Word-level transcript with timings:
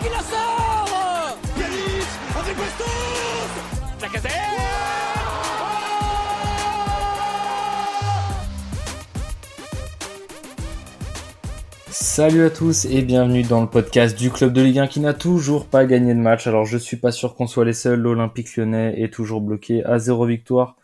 qui 0.00 0.08
la 0.08 0.18
sort 0.18 1.38
Pjanic 1.56 2.08
avec 2.38 2.56
Bastos 2.56 4.00
Lacazette 4.00 4.32
Salut 11.90 12.44
à 12.44 12.50
tous 12.50 12.84
et 12.84 13.02
bienvenue 13.02 13.42
dans 13.42 13.60
le 13.60 13.68
podcast 13.68 14.18
du 14.18 14.30
club 14.30 14.52
de 14.52 14.62
Ligue 14.62 14.78
1 14.78 14.86
qui 14.88 15.00
n'a 15.00 15.14
toujours 15.14 15.66
pas 15.66 15.84
gagné 15.84 16.14
de 16.14 16.20
match. 16.20 16.46
Alors 16.46 16.64
je 16.64 16.76
suis 16.76 16.96
pas 16.96 17.12
sûr 17.12 17.34
qu'on 17.34 17.46
soit 17.46 17.64
les 17.64 17.72
seuls. 17.72 18.00
L'Olympique 18.00 18.56
lyonnais 18.56 19.00
est 19.00 19.12
toujours 19.12 19.40
bloqué 19.40 19.84
à 19.84 19.98
zéro 19.98 20.26
victoire. 20.26 20.76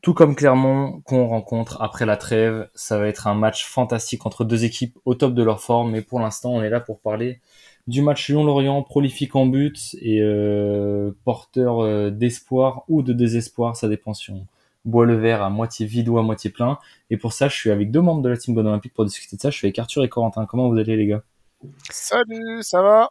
Tout 0.00 0.14
comme 0.14 0.34
Clermont 0.34 1.00
qu'on 1.04 1.26
rencontre 1.26 1.80
après 1.80 2.06
la 2.06 2.16
trêve. 2.16 2.68
Ça 2.74 2.98
va 2.98 3.06
être 3.06 3.26
un 3.26 3.34
match 3.34 3.64
fantastique 3.66 4.26
entre 4.26 4.44
deux 4.44 4.64
équipes 4.64 4.98
au 5.04 5.14
top 5.14 5.34
de 5.34 5.42
leur 5.42 5.60
forme. 5.60 5.92
Mais 5.92 6.02
pour 6.02 6.20
l'instant 6.20 6.52
on 6.52 6.62
est 6.62 6.70
là 6.70 6.80
pour 6.80 7.00
parler 7.00 7.40
du 7.86 8.02
match 8.02 8.28
Lyon-Lorient, 8.28 8.82
prolifique 8.82 9.36
en 9.36 9.46
but 9.46 9.96
et 10.00 10.20
euh, 10.20 11.10
porteur 11.24 11.80
euh, 11.80 12.10
d'espoir 12.10 12.84
ou 12.88 13.02
de 13.02 13.12
désespoir. 13.12 13.76
Ça 13.76 13.88
dépend 13.88 14.14
si 14.14 14.30
on 14.30 14.46
boit 14.84 15.06
le 15.06 15.16
verre 15.16 15.42
à 15.42 15.50
moitié 15.50 15.86
vide 15.86 16.08
ou 16.08 16.18
à 16.18 16.22
moitié 16.22 16.50
plein. 16.50 16.78
Et 17.10 17.16
pour 17.16 17.32
ça, 17.32 17.48
je 17.48 17.56
suis 17.56 17.70
avec 17.70 17.90
deux 17.90 18.00
membres 18.00 18.22
de 18.22 18.28
la 18.28 18.36
team 18.36 18.54
Bonne 18.54 18.66
Olympique 18.66 18.94
pour 18.94 19.04
discuter 19.04 19.36
de 19.36 19.40
ça. 19.40 19.50
Je 19.50 19.56
suis 19.56 19.66
avec 19.66 19.78
Arthur 19.78 20.04
et 20.04 20.08
Corentin. 20.08 20.46
Comment 20.46 20.68
vous 20.68 20.78
allez, 20.78 20.96
les 20.96 21.06
gars? 21.06 21.22
Salut, 21.90 22.62
ça 22.62 22.82
va? 22.82 23.10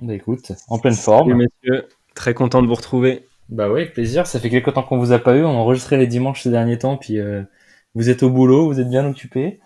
Bah 0.00 0.14
écoute, 0.14 0.52
en 0.68 0.78
pleine 0.78 0.94
forme. 0.94 1.30
Salut 1.30 1.48
messieurs, 1.62 1.88
très 2.14 2.32
content 2.34 2.62
de 2.62 2.66
vous 2.66 2.74
retrouver. 2.74 3.26
Bah 3.48 3.64
avec 3.64 3.92
plaisir. 3.92 4.26
Ça 4.26 4.38
fait 4.38 4.50
quelques 4.50 4.72
temps 4.72 4.82
qu'on 4.82 4.98
vous 4.98 5.12
a 5.12 5.18
pas 5.18 5.36
eu. 5.36 5.44
On 5.44 5.50
a 5.50 5.54
enregistré 5.54 5.96
les 5.96 6.06
dimanches 6.06 6.42
ces 6.42 6.50
derniers 6.50 6.78
temps, 6.78 6.96
puis 6.96 7.18
euh, 7.18 7.42
vous 7.94 8.08
êtes 8.08 8.22
au 8.22 8.30
boulot, 8.30 8.66
vous 8.66 8.80
êtes 8.80 8.88
bien 8.88 9.04
occupés. 9.04 9.60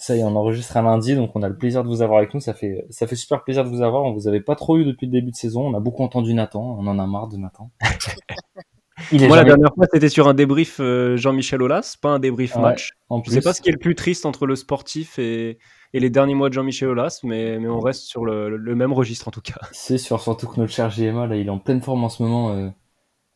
Ça 0.00 0.16
y 0.16 0.20
est, 0.20 0.24
on 0.24 0.34
enregistre 0.34 0.78
un 0.78 0.82
lundi, 0.82 1.14
donc 1.14 1.32
on 1.34 1.42
a 1.42 1.48
le 1.48 1.56
plaisir 1.56 1.84
de 1.84 1.88
vous 1.88 2.00
avoir 2.00 2.18
avec 2.18 2.32
nous. 2.32 2.40
Ça 2.40 2.54
fait, 2.54 2.86
ça 2.88 3.06
fait 3.06 3.16
super 3.16 3.44
plaisir 3.44 3.64
de 3.64 3.68
vous 3.68 3.82
avoir. 3.82 4.02
On 4.04 4.14
vous 4.14 4.28
avait 4.28 4.40
pas 4.40 4.56
trop 4.56 4.78
eu 4.78 4.84
depuis 4.86 5.04
le 5.04 5.12
début 5.12 5.30
de 5.30 5.36
saison. 5.36 5.66
On 5.66 5.74
a 5.76 5.80
beaucoup 5.80 6.02
entendu 6.02 6.32
Nathan. 6.32 6.76
On 6.78 6.86
en 6.86 6.98
a 6.98 7.06
marre 7.06 7.28
de 7.28 7.36
Nathan. 7.36 7.70
Il 9.12 9.26
Moi, 9.26 9.36
la 9.36 9.44
dernière 9.44 9.74
fois, 9.74 9.86
c'était 9.92 10.08
sur 10.08 10.26
un 10.26 10.34
débrief 10.34 10.78
euh, 10.80 11.16
Jean-Michel 11.18 11.62
Aulas, 11.62 11.96
pas 12.00 12.10
un 12.10 12.18
débrief 12.18 12.56
Ouais, 12.56 12.62
match. 12.62 12.92
En 13.10 13.18
Je 13.18 13.24
plus, 13.24 13.32
sais 13.32 13.40
pas 13.42 13.52
ce 13.52 13.60
qui 13.60 13.68
est 13.68 13.72
le 13.72 13.78
plus 13.78 13.94
triste 13.94 14.24
entre 14.24 14.46
le 14.46 14.56
sportif 14.56 15.18
et, 15.18 15.58
et 15.92 16.00
les 16.00 16.10
derniers 16.10 16.34
mois 16.34 16.48
de 16.48 16.54
Jean-Michel 16.54 16.88
Aulas, 16.88 17.20
mais, 17.22 17.58
mais 17.58 17.68
on 17.68 17.80
reste 17.80 18.02
sur 18.02 18.24
le, 18.24 18.56
le 18.56 18.74
même 18.74 18.92
registre 18.92 19.28
en 19.28 19.30
tout 19.30 19.40
cas. 19.40 19.60
C'est 19.72 19.98
sûr, 19.98 20.20
surtout 20.20 20.46
que 20.46 20.58
notre 20.60 20.72
cher 20.72 20.90
GMA, 20.90 21.26
là, 21.26 21.36
il 21.36 21.46
est 21.46 21.50
en 21.50 21.58
pleine 21.58 21.82
forme 21.82 22.04
en 22.04 22.08
ce 22.08 22.22
moment, 22.22 22.54
euh, 22.54 22.68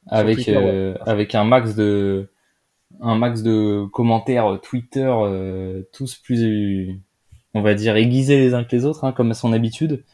avec, 0.06 0.36
Twitter, 0.36 0.56
euh, 0.56 0.94
avec 1.04 1.34
un 1.34 1.44
max 1.44 1.74
de, 1.74 2.28
un 3.00 3.16
max 3.16 3.42
de 3.42 3.86
commentaires 3.92 4.54
euh, 4.54 4.58
Twitter, 4.58 5.06
euh, 5.08 5.82
tous 5.92 6.16
plus, 6.16 7.00
on 7.54 7.62
va 7.62 7.74
dire, 7.74 7.96
aiguisés 7.96 8.38
les 8.38 8.54
uns 8.54 8.64
que 8.64 8.74
les 8.74 8.84
autres, 8.84 9.04
hein, 9.04 9.12
comme 9.12 9.30
à 9.30 9.34
son 9.34 9.52
habitude. 9.52 10.04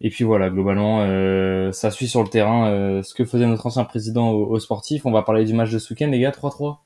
Et 0.00 0.10
puis 0.10 0.24
voilà, 0.24 0.48
globalement, 0.48 1.00
euh, 1.02 1.72
ça 1.72 1.90
suit 1.90 2.06
sur 2.06 2.22
le 2.22 2.28
terrain 2.28 2.68
euh, 2.68 3.02
ce 3.02 3.14
que 3.14 3.24
faisait 3.24 3.46
notre 3.46 3.66
ancien 3.66 3.84
président 3.84 4.30
au, 4.30 4.46
au 4.46 4.58
sportif. 4.60 5.04
On 5.06 5.10
va 5.10 5.22
parler 5.22 5.44
du 5.44 5.54
match 5.54 5.70
de 5.70 5.78
ce 5.78 5.92
week-end, 5.92 6.08
les 6.08 6.20
gars, 6.20 6.30
3-3. 6.30 6.78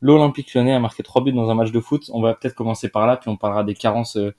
L'Olympique 0.00 0.54
lyonnais 0.54 0.72
a 0.72 0.80
marqué 0.80 1.02
3 1.02 1.24
buts 1.24 1.32
dans 1.32 1.50
un 1.50 1.54
match 1.54 1.72
de 1.72 1.80
foot. 1.80 2.10
On 2.12 2.20
va 2.22 2.34
peut-être 2.34 2.54
commencer 2.54 2.88
par 2.88 3.06
là, 3.06 3.16
puis 3.16 3.30
on 3.30 3.36
parlera 3.36 3.64
des 3.64 3.74
carences 3.74 4.16
euh, 4.16 4.34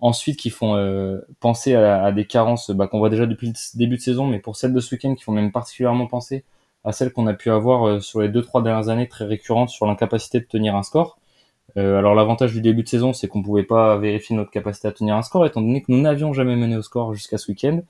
ensuite 0.00 0.38
qui 0.38 0.50
font 0.50 0.76
euh, 0.76 1.20
penser 1.40 1.74
à, 1.74 2.04
à 2.04 2.12
des 2.12 2.26
carences 2.26 2.70
bah, 2.70 2.86
qu'on 2.88 2.98
voit 2.98 3.10
déjà 3.10 3.26
depuis 3.26 3.48
le 3.48 3.54
début 3.78 3.96
de 3.96 4.02
saison, 4.02 4.26
mais 4.26 4.38
pour 4.40 4.56
celles 4.56 4.72
de 4.72 4.80
ce 4.80 4.94
week-end 4.94 5.14
qui 5.14 5.24
font 5.24 5.32
même 5.32 5.52
particulièrement 5.52 6.06
penser 6.06 6.44
à 6.86 6.92
celles 6.92 7.12
qu'on 7.12 7.26
a 7.26 7.34
pu 7.34 7.50
avoir 7.50 7.86
euh, 7.86 8.00
sur 8.00 8.22
les 8.22 8.28
deux 8.28 8.42
trois 8.42 8.62
dernières 8.62 8.88
années 8.88 9.08
très 9.08 9.26
récurrentes 9.26 9.70
sur 9.70 9.86
l'incapacité 9.86 10.40
de 10.40 10.46
tenir 10.46 10.74
un 10.76 10.82
score. 10.82 11.18
Euh, 11.76 11.98
alors 11.98 12.14
l'avantage 12.14 12.52
du 12.54 12.62
début 12.62 12.84
de 12.84 12.88
saison, 12.88 13.12
c'est 13.12 13.28
qu'on 13.28 13.42
pouvait 13.42 13.64
pas 13.64 13.98
vérifier 13.98 14.36
notre 14.36 14.50
capacité 14.50 14.88
à 14.88 14.92
tenir 14.92 15.16
un 15.16 15.22
score, 15.22 15.44
étant 15.46 15.60
donné 15.60 15.82
que 15.82 15.92
nous 15.92 16.00
n'avions 16.00 16.32
jamais 16.32 16.56
mené 16.56 16.76
au 16.76 16.82
score 16.82 17.12
jusqu'à 17.14 17.38
ce 17.38 17.50
week-end. 17.50 17.82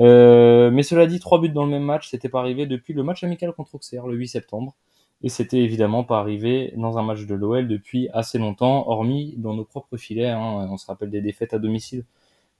Euh, 0.00 0.70
mais 0.72 0.82
cela 0.82 1.06
dit, 1.06 1.20
trois 1.20 1.40
buts 1.40 1.48
dans 1.48 1.64
le 1.64 1.70
même 1.70 1.84
match, 1.84 2.10
c'était 2.10 2.28
pas 2.28 2.40
arrivé 2.40 2.66
depuis 2.66 2.92
le 2.94 3.02
match 3.04 3.22
amical 3.24 3.52
contre 3.52 3.76
Auxerre 3.76 4.06
le 4.08 4.16
8 4.16 4.28
septembre. 4.28 4.74
Et 5.22 5.28
c'était 5.30 5.58
évidemment 5.60 6.04
pas 6.04 6.18
arrivé 6.18 6.74
dans 6.76 6.98
un 6.98 7.02
match 7.02 7.24
de 7.26 7.34
l'OL 7.34 7.68
depuis 7.68 8.08
assez 8.12 8.38
longtemps, 8.38 8.88
hormis 8.88 9.34
dans 9.38 9.54
nos 9.54 9.64
propres 9.64 9.96
filets. 9.96 10.28
hein. 10.28 10.68
On 10.70 10.76
se 10.76 10.86
rappelle 10.86 11.10
des 11.10 11.22
défaites 11.22 11.54
à 11.54 11.58
domicile 11.58 12.04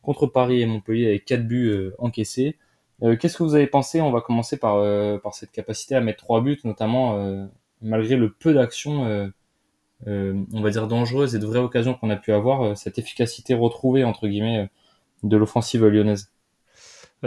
contre 0.02 0.26
Paris 0.26 0.62
et 0.62 0.66
Montpellier 0.66 1.06
avec 1.08 1.24
quatre 1.24 1.46
buts 1.46 1.68
euh, 1.70 1.94
encaissés. 1.98 2.56
Euh, 3.02 3.16
Qu'est-ce 3.16 3.36
que 3.36 3.42
vous 3.42 3.54
avez 3.54 3.66
pensé? 3.66 4.00
On 4.00 4.10
va 4.10 4.20
commencer 4.20 4.56
par, 4.56 4.76
euh, 4.76 5.18
par 5.18 5.34
cette 5.34 5.50
capacité 5.50 5.94
à 5.94 6.00
mettre 6.00 6.24
trois 6.24 6.40
buts, 6.40 6.60
notamment 6.64 7.18
euh, 7.18 7.46
malgré 7.82 8.16
le 8.16 8.30
peu 8.30 8.54
d'actions, 8.54 9.32
on 10.06 10.60
va 10.62 10.70
dire 10.70 10.86
dangereuses 10.86 11.34
et 11.34 11.38
de 11.38 11.46
vraies 11.46 11.58
occasions 11.60 11.94
qu'on 11.94 12.10
a 12.10 12.16
pu 12.16 12.32
avoir, 12.32 12.76
cette 12.76 12.98
efficacité 12.98 13.54
retrouvée 13.54 14.04
entre 14.04 14.28
guillemets 14.28 14.68
de 15.22 15.36
l'offensive 15.36 15.84
lyonnaise? 15.86 16.30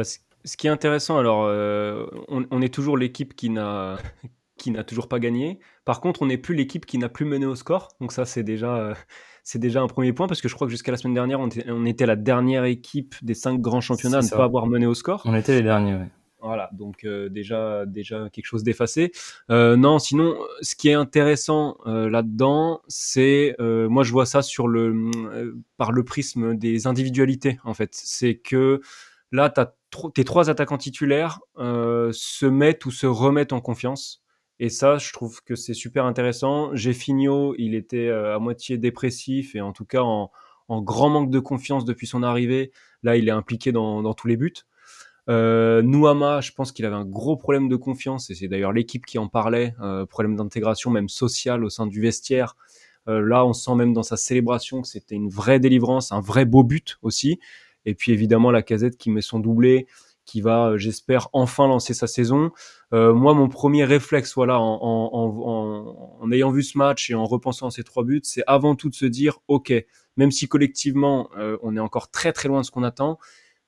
Ce 0.04 0.56
qui 0.56 0.68
est 0.68 0.70
intéressant, 0.70 1.18
alors, 1.18 1.44
euh, 1.44 2.06
on, 2.30 2.46
on 2.52 2.62
est 2.62 2.74
toujours 2.74 2.98
l'équipe 2.98 3.36
qui 3.36 3.50
n'a 3.50 3.98
qui 4.58 4.72
n'a 4.72 4.84
toujours 4.84 5.08
pas 5.08 5.20
gagné. 5.20 5.60
Par 5.86 6.02
contre, 6.02 6.22
on 6.22 6.26
n'est 6.26 6.38
plus 6.38 6.56
l'équipe 6.56 6.86
qui 6.86 6.98
n'a 6.98 7.10
plus 7.10 7.26
mené 7.26 7.46
au 7.46 7.56
score. 7.56 7.90
Donc 8.02 8.12
ça, 8.12 8.26
c'est 8.26 8.44
déjà, 8.44 8.76
euh, 8.76 8.94
c'est 9.44 9.60
déjà 9.60 9.82
un 9.82 9.88
premier 9.88 10.14
point 10.14 10.28
parce 10.28 10.42
que 10.42 10.50
je 10.50 10.56
crois 10.56 10.68
que 10.68 10.72
jusqu'à 10.72 10.92
la 10.92 10.98
semaine 10.98 11.14
dernière, 11.14 11.40
on 11.40 11.48
était, 11.48 11.66
on 11.70 11.86
était 11.86 12.06
la 12.06 12.16
dernière 12.16 12.66
équipe 12.66 13.16
des 13.22 13.34
cinq 13.36 13.62
grands 13.62 13.82
championnats 13.82 14.20
à 14.20 14.22
ne 14.22 14.30
pas 14.30 14.44
avoir 14.44 14.68
mené 14.68 14.86
au 14.86 14.94
score. 14.94 15.22
On 15.26 15.36
était 15.36 15.54
les 15.54 15.64
derniers. 15.64 15.96
Ouais. 15.96 16.10
Voilà, 16.40 16.70
donc 16.72 17.04
euh, 17.04 17.30
déjà, 17.30 17.88
déjà 17.88 18.30
quelque 18.30 18.46
chose 18.46 18.64
d'effacé. 18.64 19.12
Euh, 19.50 19.76
non, 19.76 19.98
sinon, 19.98 20.38
ce 20.62 20.76
qui 20.76 20.88
est 20.90 20.94
intéressant 20.94 21.78
euh, 21.88 22.12
là-dedans, 22.12 22.82
c'est, 22.88 23.56
euh, 23.60 23.90
moi 23.90 24.04
je 24.04 24.12
vois 24.12 24.28
ça 24.28 24.44
sur 24.44 24.68
le, 24.68 25.10
par 25.78 25.92
le 25.92 26.04
prisme 26.04 26.56
des 26.56 26.86
individualités 26.86 27.60
en 27.64 27.74
fait. 27.74 27.90
C'est 27.94 28.36
que 28.36 28.82
là, 29.32 29.50
t'as 29.50 29.74
tro- 29.90 30.12
tes 30.12 30.24
trois 30.24 30.52
attaquants 30.52 30.78
titulaires 30.78 31.40
euh, 31.58 32.12
se 32.14 32.46
mettent 32.46 32.86
ou 32.86 32.92
se 32.92 33.08
remettent 33.08 33.52
en 33.52 33.60
confiance. 33.60 34.24
Et 34.60 34.70
ça, 34.70 34.98
je 34.98 35.14
trouve 35.14 35.44
que 35.44 35.56
c'est 35.56 35.74
super 35.74 36.06
intéressant. 36.06 36.76
Géfinio, 36.76 37.54
il 37.58 37.76
était 37.76 38.08
euh, 38.08 38.36
à 38.36 38.40
moitié 38.40 38.78
dépressif 38.78 39.56
et 39.56 39.62
en 39.62 39.72
tout 39.72 39.86
cas 39.86 40.02
en, 40.02 40.32
grand 40.70 41.10
manque 41.10 41.30
de 41.30 41.40
confiance 41.40 41.86
depuis 41.86 42.08
son 42.08 42.24
arrivée. 42.24 42.72
Là, 43.04 43.16
il 43.16 43.28
est 43.28 43.32
impliqué 43.32 43.72
dans, 43.72 44.14
tous 44.14 44.28
les 44.28 44.38
buts. 44.38 44.54
Euh, 45.30 45.82
Nouama, 45.82 46.42
je 46.42 46.52
pense 46.52 46.72
qu'il 46.72 46.86
avait 46.86 46.96
un 46.96 47.06
gros 47.06 47.38
problème 47.38 47.68
de 47.70 47.76
confiance 47.76 48.30
et 48.30 48.36
c'est 48.36 48.48
d'ailleurs 48.48 48.72
l'équipe 48.72 49.06
qui 49.06 49.18
en 49.18 49.28
parlait, 49.28 49.76
euh, 49.82 50.06
problème 50.06 50.36
d'intégration 50.36 50.90
même 50.90 51.10
sociale 51.10 51.64
au 51.64 51.70
sein 51.70 51.86
du 51.86 52.02
vestiaire. 52.02 52.56
Euh, 53.08 53.22
là, 53.22 53.46
on 53.46 53.54
sent 53.54 53.76
même 53.76 53.94
dans 53.94 54.04
sa 54.04 54.18
célébration 54.18 54.82
que 54.82 54.88
c'était 54.88 55.16
une 55.16 55.30
vraie 55.30 55.60
délivrance, 55.60 56.12
un 56.12 56.22
vrai 56.22 56.46
beau 56.46 56.64
but 56.64 56.98
aussi. 57.02 57.40
Et 57.86 57.96
puis 57.96 58.12
évidemment 58.12 58.52
la 58.52 58.62
casette 58.62 58.98
qui 58.98 59.10
met 59.10 59.22
son 59.22 59.40
doublé, 59.40 59.88
qui 60.28 60.42
va, 60.42 60.72
euh, 60.72 60.78
j'espère, 60.78 61.30
enfin 61.34 61.68
lancer 61.68 61.96
sa 61.96 62.06
saison. 62.06 62.52
Euh, 62.94 63.14
moi, 63.14 63.34
mon 63.34 63.50
premier 63.50 63.86
réflexe, 63.86 64.36
voilà, 64.36 64.60
en, 64.60 66.32
ayant 66.32 66.52
vu 66.52 66.62
ce 66.62 66.78
match 66.78 67.10
et 67.10 67.16
en 67.16 67.26
repensant 67.26 67.68
à 67.68 67.72
ces 67.72 67.84
trois 67.84 68.04
buts, 68.04 68.22
c'est 68.24 68.44
avant 68.46 68.76
tout 68.76 68.90
de 68.90 68.96
se 68.96 69.06
dire, 69.06 69.40
ok, 69.48 69.74
même 70.18 70.32
si 70.32 70.48
collectivement 70.48 71.30
euh, 71.38 71.58
on 71.64 71.76
est 71.76 71.80
encore 71.80 72.12
très 72.12 72.34
très 72.34 72.50
loin 72.50 72.62
de 72.62 72.66
ce 72.66 72.72
qu'on 72.72 72.84
attend, 72.84 73.18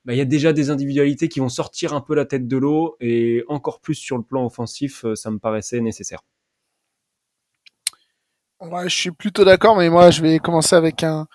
bah, 0.06 0.14
il 0.14 0.18
y 0.18 0.22
a 0.22 0.26
déjà 0.26 0.54
des 0.54 0.70
individualités 0.70 1.30
qui 1.30 1.40
vont 1.40 1.50
sortir 1.50 1.94
un 1.94 2.02
peu 2.02 2.14
la 2.14 2.26
tête 2.26 2.48
de 2.48 2.58
l'eau 2.58 2.96
et 3.00 3.44
encore 3.48 3.80
plus 3.80 3.96
sur 3.96 4.18
le 4.18 4.24
plan 4.24 4.46
offensif, 4.46 5.06
ça 5.16 5.32
me 5.32 5.40
paraissait 5.40 5.82
nécessaire. 5.82 6.20
Ouais, 8.62 8.90
je 8.90 8.96
suis 8.96 9.12
plutôt 9.12 9.46
d'accord, 9.46 9.78
mais 9.78 9.90
moi, 9.90 10.12
je 10.12 10.22
vais 10.22 10.38
commencer 10.40 10.76
avec 10.76 11.04
un, 11.04 11.28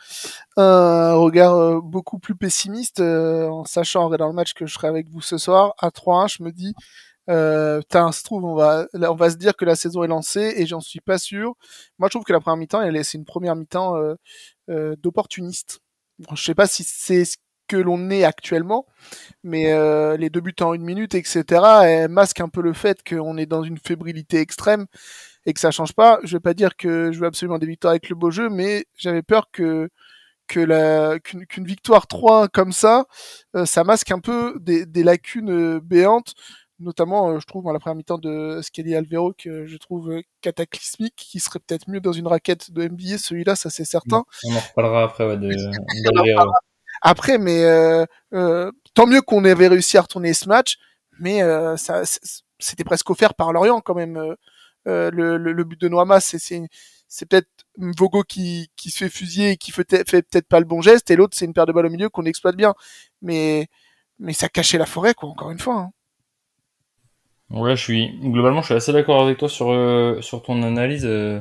un 0.58 1.14
regard 1.14 1.54
euh, 1.54 1.80
beaucoup 1.82 2.18
plus 2.18 2.34
pessimiste, 2.34 3.00
euh, 3.00 3.48
en 3.48 3.64
sachant 3.64 4.04
regardant 4.06 4.28
le 4.28 4.34
match 4.34 4.52
que 4.54 4.66
je 4.66 4.74
serai 4.74 4.88
avec 4.88 5.08
vous 5.08 5.22
ce 5.22 5.38
soir 5.38 5.74
à 5.78 5.90
3-1. 5.90 6.26
Je 6.28 6.42
me 6.42 6.52
dis, 6.52 6.74
euh, 7.30 7.80
se 7.92 8.24
trouve, 8.24 8.44
on 8.44 8.54
va, 8.56 8.86
on 8.94 9.14
va 9.16 9.30
se 9.30 9.36
dire 9.36 9.56
que 9.56 9.64
la 9.66 9.76
saison 9.76 10.04
est 10.04 10.08
lancée 10.08 10.54
et 10.58 10.66
j'en 10.66 10.80
suis 10.80 11.00
pas 11.00 11.18
sûr. 11.18 11.54
Moi, 11.98 12.08
je 12.08 12.12
trouve 12.12 12.24
que 12.24 12.32
la 12.34 12.40
première 12.40 12.58
mi-temps, 12.58 12.82
elle 12.82 12.96
est- 12.96 13.04
c'est 13.04 13.18
une 13.18 13.24
première 13.26 13.56
mi-temps 13.56 13.96
euh, 13.96 14.14
euh, 14.70 14.96
d'opportuniste. 14.98 15.80
Je 16.34 16.42
sais 16.44 16.54
pas 16.56 16.66
si 16.68 16.84
c'est 16.84 17.24
ce 17.26 17.36
que 17.68 17.76
l'on 17.78 18.10
est 18.10 18.24
actuellement, 18.24 18.86
mais 19.44 19.72
euh, 19.72 20.16
les 20.18 20.30
deux 20.30 20.40
buts 20.42 20.54
en 20.62 20.74
une 20.74 20.82
minute, 20.84 21.14
etc., 21.14 22.08
masquent 22.08 22.40
un 22.42 22.48
peu 22.50 22.62
le 22.62 22.72
fait 22.74 23.02
qu'on 23.08 23.36
est 23.38 23.46
dans 23.46 23.62
une 23.64 23.78
fébrilité 23.78 24.38
extrême 24.40 24.86
et 25.46 25.52
que 25.52 25.60
ça 25.60 25.70
change 25.70 25.92
pas. 25.92 26.18
Je 26.24 26.36
vais 26.36 26.40
pas 26.40 26.54
dire 26.54 26.76
que 26.76 27.12
je 27.12 27.20
veux 27.20 27.26
absolument 27.26 27.58
des 27.58 27.66
victoires 27.66 27.92
avec 27.92 28.08
le 28.08 28.16
beau 28.16 28.30
jeu, 28.30 28.48
mais 28.50 28.86
j'avais 28.96 29.22
peur 29.22 29.48
que 29.52 29.88
que 30.46 30.60
la 30.60 31.18
qu'une 31.20 31.64
victoire 31.64 32.06
3-1 32.06 32.48
comme 32.48 32.72
ça, 32.72 33.06
euh, 33.56 33.64
ça 33.64 33.82
masque 33.82 34.10
un 34.10 34.20
peu 34.20 34.58
des, 34.60 34.84
des 34.84 35.02
lacunes 35.02 35.50
euh, 35.50 35.80
béantes, 35.82 36.34
notamment 36.78 37.30
euh, 37.30 37.38
je 37.40 37.46
trouve 37.46 37.64
dans 37.64 37.72
la 37.72 37.78
première 37.78 37.96
mi-temps 37.96 38.18
de 38.18 38.60
Skelly 38.62 38.94
Alvero 38.94 39.32
que 39.32 39.64
je 39.64 39.76
trouve 39.78 40.20
cataclysmique, 40.42 41.14
qui 41.16 41.40
serait 41.40 41.60
peut-être 41.60 41.88
mieux 41.88 42.00
dans 42.00 42.12
une 42.12 42.26
raquette 42.26 42.72
de 42.72 42.86
NBA. 42.86 43.16
Celui-là, 43.16 43.56
ça 43.56 43.70
c'est 43.70 43.86
certain. 43.86 44.24
On 44.44 44.54
en 44.54 44.60
reparlera 44.60 45.04
après 45.04 45.26
ouais, 45.26 45.38
de, 45.38 45.48
d'Alvero. 45.48 46.52
Après, 47.02 47.36
mais 47.36 47.64
euh, 47.64 48.06
euh, 48.32 48.72
tant 48.94 49.06
mieux 49.06 49.20
qu'on 49.20 49.44
avait 49.44 49.68
réussi 49.68 49.98
à 49.98 50.02
retourner 50.02 50.32
ce 50.32 50.48
match, 50.48 50.78
mais 51.20 51.42
euh, 51.42 51.76
ça, 51.76 52.02
c'était 52.58 52.84
presque 52.84 53.10
offert 53.10 53.34
par 53.34 53.52
Lorient 53.52 53.80
quand 53.80 53.94
même. 53.94 54.34
Euh, 54.86 55.10
le, 55.10 55.36
le, 55.38 55.52
le 55.52 55.64
but 55.64 55.80
de 55.80 55.88
Noama, 55.88 56.20
c'est 56.20 56.38
c'est 56.38 56.62
c'est 57.08 57.26
peut-être 57.28 57.48
Vogo 57.78 58.22
qui, 58.24 58.70
qui 58.76 58.90
se 58.90 58.98
fait 58.98 59.08
fusiller 59.10 59.50
et 59.52 59.56
qui 59.56 59.70
fait, 59.72 59.88
fait 60.08 60.22
peut-être 60.22 60.48
pas 60.48 60.58
le 60.60 60.66
bon 60.66 60.82
geste, 60.82 61.10
et 61.10 61.16
l'autre 61.16 61.36
c'est 61.36 61.44
une 61.44 61.52
paire 61.54 61.66
de 61.66 61.72
balles 61.72 61.86
au 61.86 61.90
milieu 61.90 62.08
qu'on 62.08 62.24
exploite 62.24 62.56
bien. 62.56 62.74
Mais 63.22 63.68
mais 64.18 64.32
ça 64.32 64.48
cachait 64.48 64.78
la 64.78 64.86
forêt, 64.86 65.14
quoi, 65.14 65.28
encore 65.28 65.50
une 65.50 65.58
fois. 65.58 65.76
Hein. 65.76 65.90
Ouais, 67.50 67.76
je 67.76 67.82
suis 67.82 68.18
globalement, 68.20 68.60
je 68.62 68.66
suis 68.66 68.74
assez 68.74 68.92
d'accord 68.92 69.22
avec 69.22 69.38
toi 69.38 69.48
sur 69.48 69.70
euh, 69.70 70.20
sur 70.22 70.42
ton 70.42 70.62
analyse. 70.62 71.04
Euh. 71.06 71.40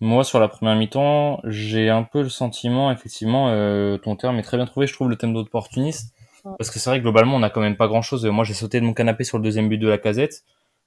moi, 0.00 0.24
sur 0.24 0.40
la 0.40 0.48
première 0.48 0.76
mi-temps, 0.76 1.40
j'ai 1.44 1.88
un 1.88 2.02
peu 2.02 2.22
le 2.22 2.28
sentiment, 2.28 2.90
effectivement, 2.90 3.48
euh, 3.50 3.96
ton 3.98 4.16
terme 4.16 4.38
est 4.38 4.42
très 4.42 4.56
bien 4.56 4.66
trouvé. 4.66 4.86
Je 4.86 4.92
trouve 4.94 5.08
le 5.08 5.16
thème 5.16 5.32
d'opportuniste, 5.34 6.14
parce 6.58 6.70
que 6.70 6.78
c'est 6.78 6.90
vrai 6.90 6.98
que 6.98 7.04
globalement, 7.04 7.36
on 7.36 7.42
a 7.42 7.50
quand 7.50 7.60
même 7.60 7.76
pas 7.76 7.86
grand-chose. 7.88 8.26
Moi, 8.26 8.44
j'ai 8.44 8.54
sauté 8.54 8.80
de 8.80 8.84
mon 8.86 8.92
canapé 8.94 9.24
sur 9.24 9.38
le 9.38 9.44
deuxième 9.44 9.68
but 9.68 9.78
de 9.78 9.88
la 9.88 9.98
casette. 9.98 10.44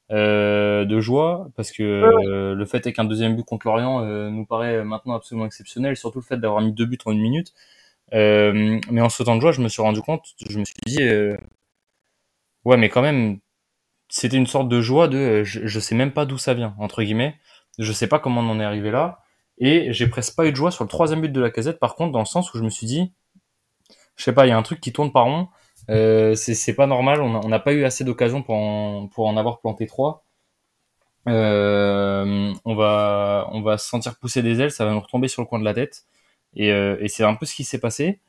De 0.10 1.00
joie 1.00 1.50
parce 1.56 1.72
que 1.72 2.54
le 2.54 2.66
fait 2.66 2.86
est 2.88 2.94
qu'un 2.94 3.06
deuxième 3.06 3.36
but 3.36 3.44
contre 3.44 3.68
Lorient 3.68 4.02
nous 4.30 4.46
paraît 4.46 4.84
maintenant 4.84 5.16
absolument 5.16 5.46
exceptionnel, 5.46 5.98
surtout 5.98 6.20
le 6.20 6.26
fait 6.26 6.38
d'avoir 6.38 6.62
mis 6.62 6.72
deux 6.72 6.86
buts 6.86 7.00
en 7.06 7.12
une 7.12 7.22
minute. 7.22 7.54
mais 8.12 9.02
en 9.02 9.10
sautant 9.10 9.36
de 9.36 9.42
joie, 9.42 9.52
je 9.52 9.62
me 9.62 9.70
suis 9.70 9.82
rendu 9.82 10.02
compte, 10.02 10.26
je 10.50 10.60
me 10.60 10.66
suis 10.66 10.76
dit, 10.86 11.00
ouais, 12.66 12.78
mais 12.78 12.90
quand 12.90 13.02
même, 13.02 13.40
c'était 14.10 14.38
une 14.38 14.48
sorte 14.48 14.70
de 14.70 14.82
joie 14.82 15.08
de 15.08 15.18
euh, 15.18 15.44
je, 15.44 15.66
je 15.66 15.80
sais 15.80 15.96
même 15.96 16.12
pas 16.14 16.26
d'où 16.26 16.38
ça 16.38 16.54
vient 16.54 16.76
entre 16.80 17.04
guillemets. 17.04 17.36
Je 17.80 17.92
sais 17.92 18.08
pas 18.08 18.20
comment 18.20 18.42
on 18.42 18.50
en 18.52 18.60
est 18.60 18.64
arrivé 18.64 18.92
là. 18.92 19.22
Et 19.58 19.94
j'ai 19.94 20.08
presque 20.08 20.36
pas 20.36 20.46
eu 20.46 20.52
de 20.52 20.56
joie 20.56 20.72
sur 20.72 20.84
le 20.84 20.90
troisième 20.90 21.22
but 21.22 21.32
de 21.32 21.42
la 21.42 21.52
casette. 21.52 21.80
Par 21.80 21.96
contre 21.96 22.12
dans 22.12 22.20
le 22.20 22.26
sens 22.26 22.54
où 22.54 22.58
je 22.58 22.64
me 22.64 22.70
suis 22.70 22.88
dit 22.88 23.12
je 24.16 24.24
sais 24.24 24.34
pas 24.34 24.46
il 24.46 24.50
y 24.50 24.52
a 24.52 24.58
un 24.58 24.64
truc 24.64 24.82
qui 24.82 24.94
tourne 24.94 25.12
par 25.12 25.26
rond 25.26 25.48
euh, 25.90 26.36
c'est 26.36 26.76
pas 26.76 26.88
normal 26.88 27.22
on 27.22 27.48
n'a 27.48 27.60
pas 27.60 27.74
eu 27.74 27.84
assez 27.84 28.04
d'occasions 28.04 28.42
pour 28.42 28.56
en, 28.56 29.08
pour 29.08 29.28
en 29.28 29.38
avoir 29.38 29.60
planté 29.60 29.86
trois 29.86 30.26
euh, 31.28 32.54
on 32.66 32.76
va 32.76 33.48
on 33.52 33.62
va 33.62 33.78
se 33.78 33.88
sentir 33.88 34.18
pousser 34.18 34.42
des 34.42 34.62
ailes 34.62 34.72
ça 34.72 34.86
va 34.86 34.92
nous 34.92 35.00
retomber 35.00 35.28
sur 35.28 35.42
le 35.42 35.48
coin 35.48 35.60
de 35.60 35.66
la 35.66 35.74
tête 35.74 36.06
et, 36.56 36.72
euh, 36.72 36.98
et 37.00 37.08
c'est 37.08 37.24
un 37.24 37.36
peu 37.36 37.46
ce 37.46 37.56
qui 37.56 37.64
s'est 37.64 37.80
passé 37.80 38.20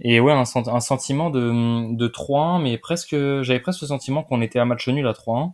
et 0.00 0.20
ouais, 0.20 0.32
un, 0.32 0.44
un 0.66 0.80
sentiment 0.80 1.30
de, 1.30 1.94
de 1.94 2.08
3-1, 2.08 2.62
mais 2.62 2.76
presque, 2.78 3.16
j'avais 3.42 3.60
presque 3.60 3.80
le 3.82 3.86
sentiment 3.86 4.22
qu'on 4.22 4.42
était 4.42 4.58
à 4.58 4.64
match 4.64 4.86
nul 4.88 5.06
à 5.06 5.12
3-1, 5.12 5.52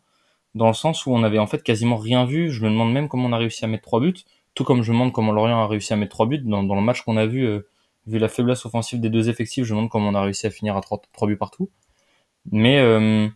dans 0.54 0.66
le 0.66 0.72
sens 0.74 1.06
où 1.06 1.12
on 1.12 1.22
avait 1.22 1.38
en 1.38 1.46
fait 1.46 1.62
quasiment 1.62 1.96
rien 1.96 2.24
vu. 2.24 2.50
Je 2.50 2.62
me 2.64 2.70
demande 2.70 2.92
même 2.92 3.08
comment 3.08 3.28
on 3.28 3.32
a 3.32 3.38
réussi 3.38 3.64
à 3.64 3.68
mettre 3.68 3.84
3 3.84 4.00
buts, 4.00 4.14
tout 4.54 4.64
comme 4.64 4.82
je 4.82 4.90
me 4.92 4.96
demande 4.96 5.12
comment 5.12 5.32
Lorient 5.32 5.62
a 5.62 5.66
réussi 5.68 5.92
à 5.92 5.96
mettre 5.96 6.12
3 6.12 6.26
buts. 6.26 6.42
Dans, 6.44 6.62
dans 6.64 6.74
le 6.74 6.82
match 6.82 7.02
qu'on 7.02 7.16
a 7.16 7.26
vu, 7.26 7.46
euh, 7.46 7.68
vu 8.06 8.18
la 8.18 8.28
faiblesse 8.28 8.66
offensive 8.66 9.00
des 9.00 9.10
deux 9.10 9.28
effectifs, 9.28 9.64
je 9.64 9.72
me 9.72 9.78
demande 9.78 9.90
comment 9.90 10.08
on 10.08 10.14
a 10.14 10.22
réussi 10.22 10.46
à 10.46 10.50
finir 10.50 10.76
à 10.76 10.80
3, 10.80 11.02
3 11.12 11.28
buts 11.28 11.36
partout. 11.36 11.70
Mais, 12.50 12.78
euh, 12.80 13.28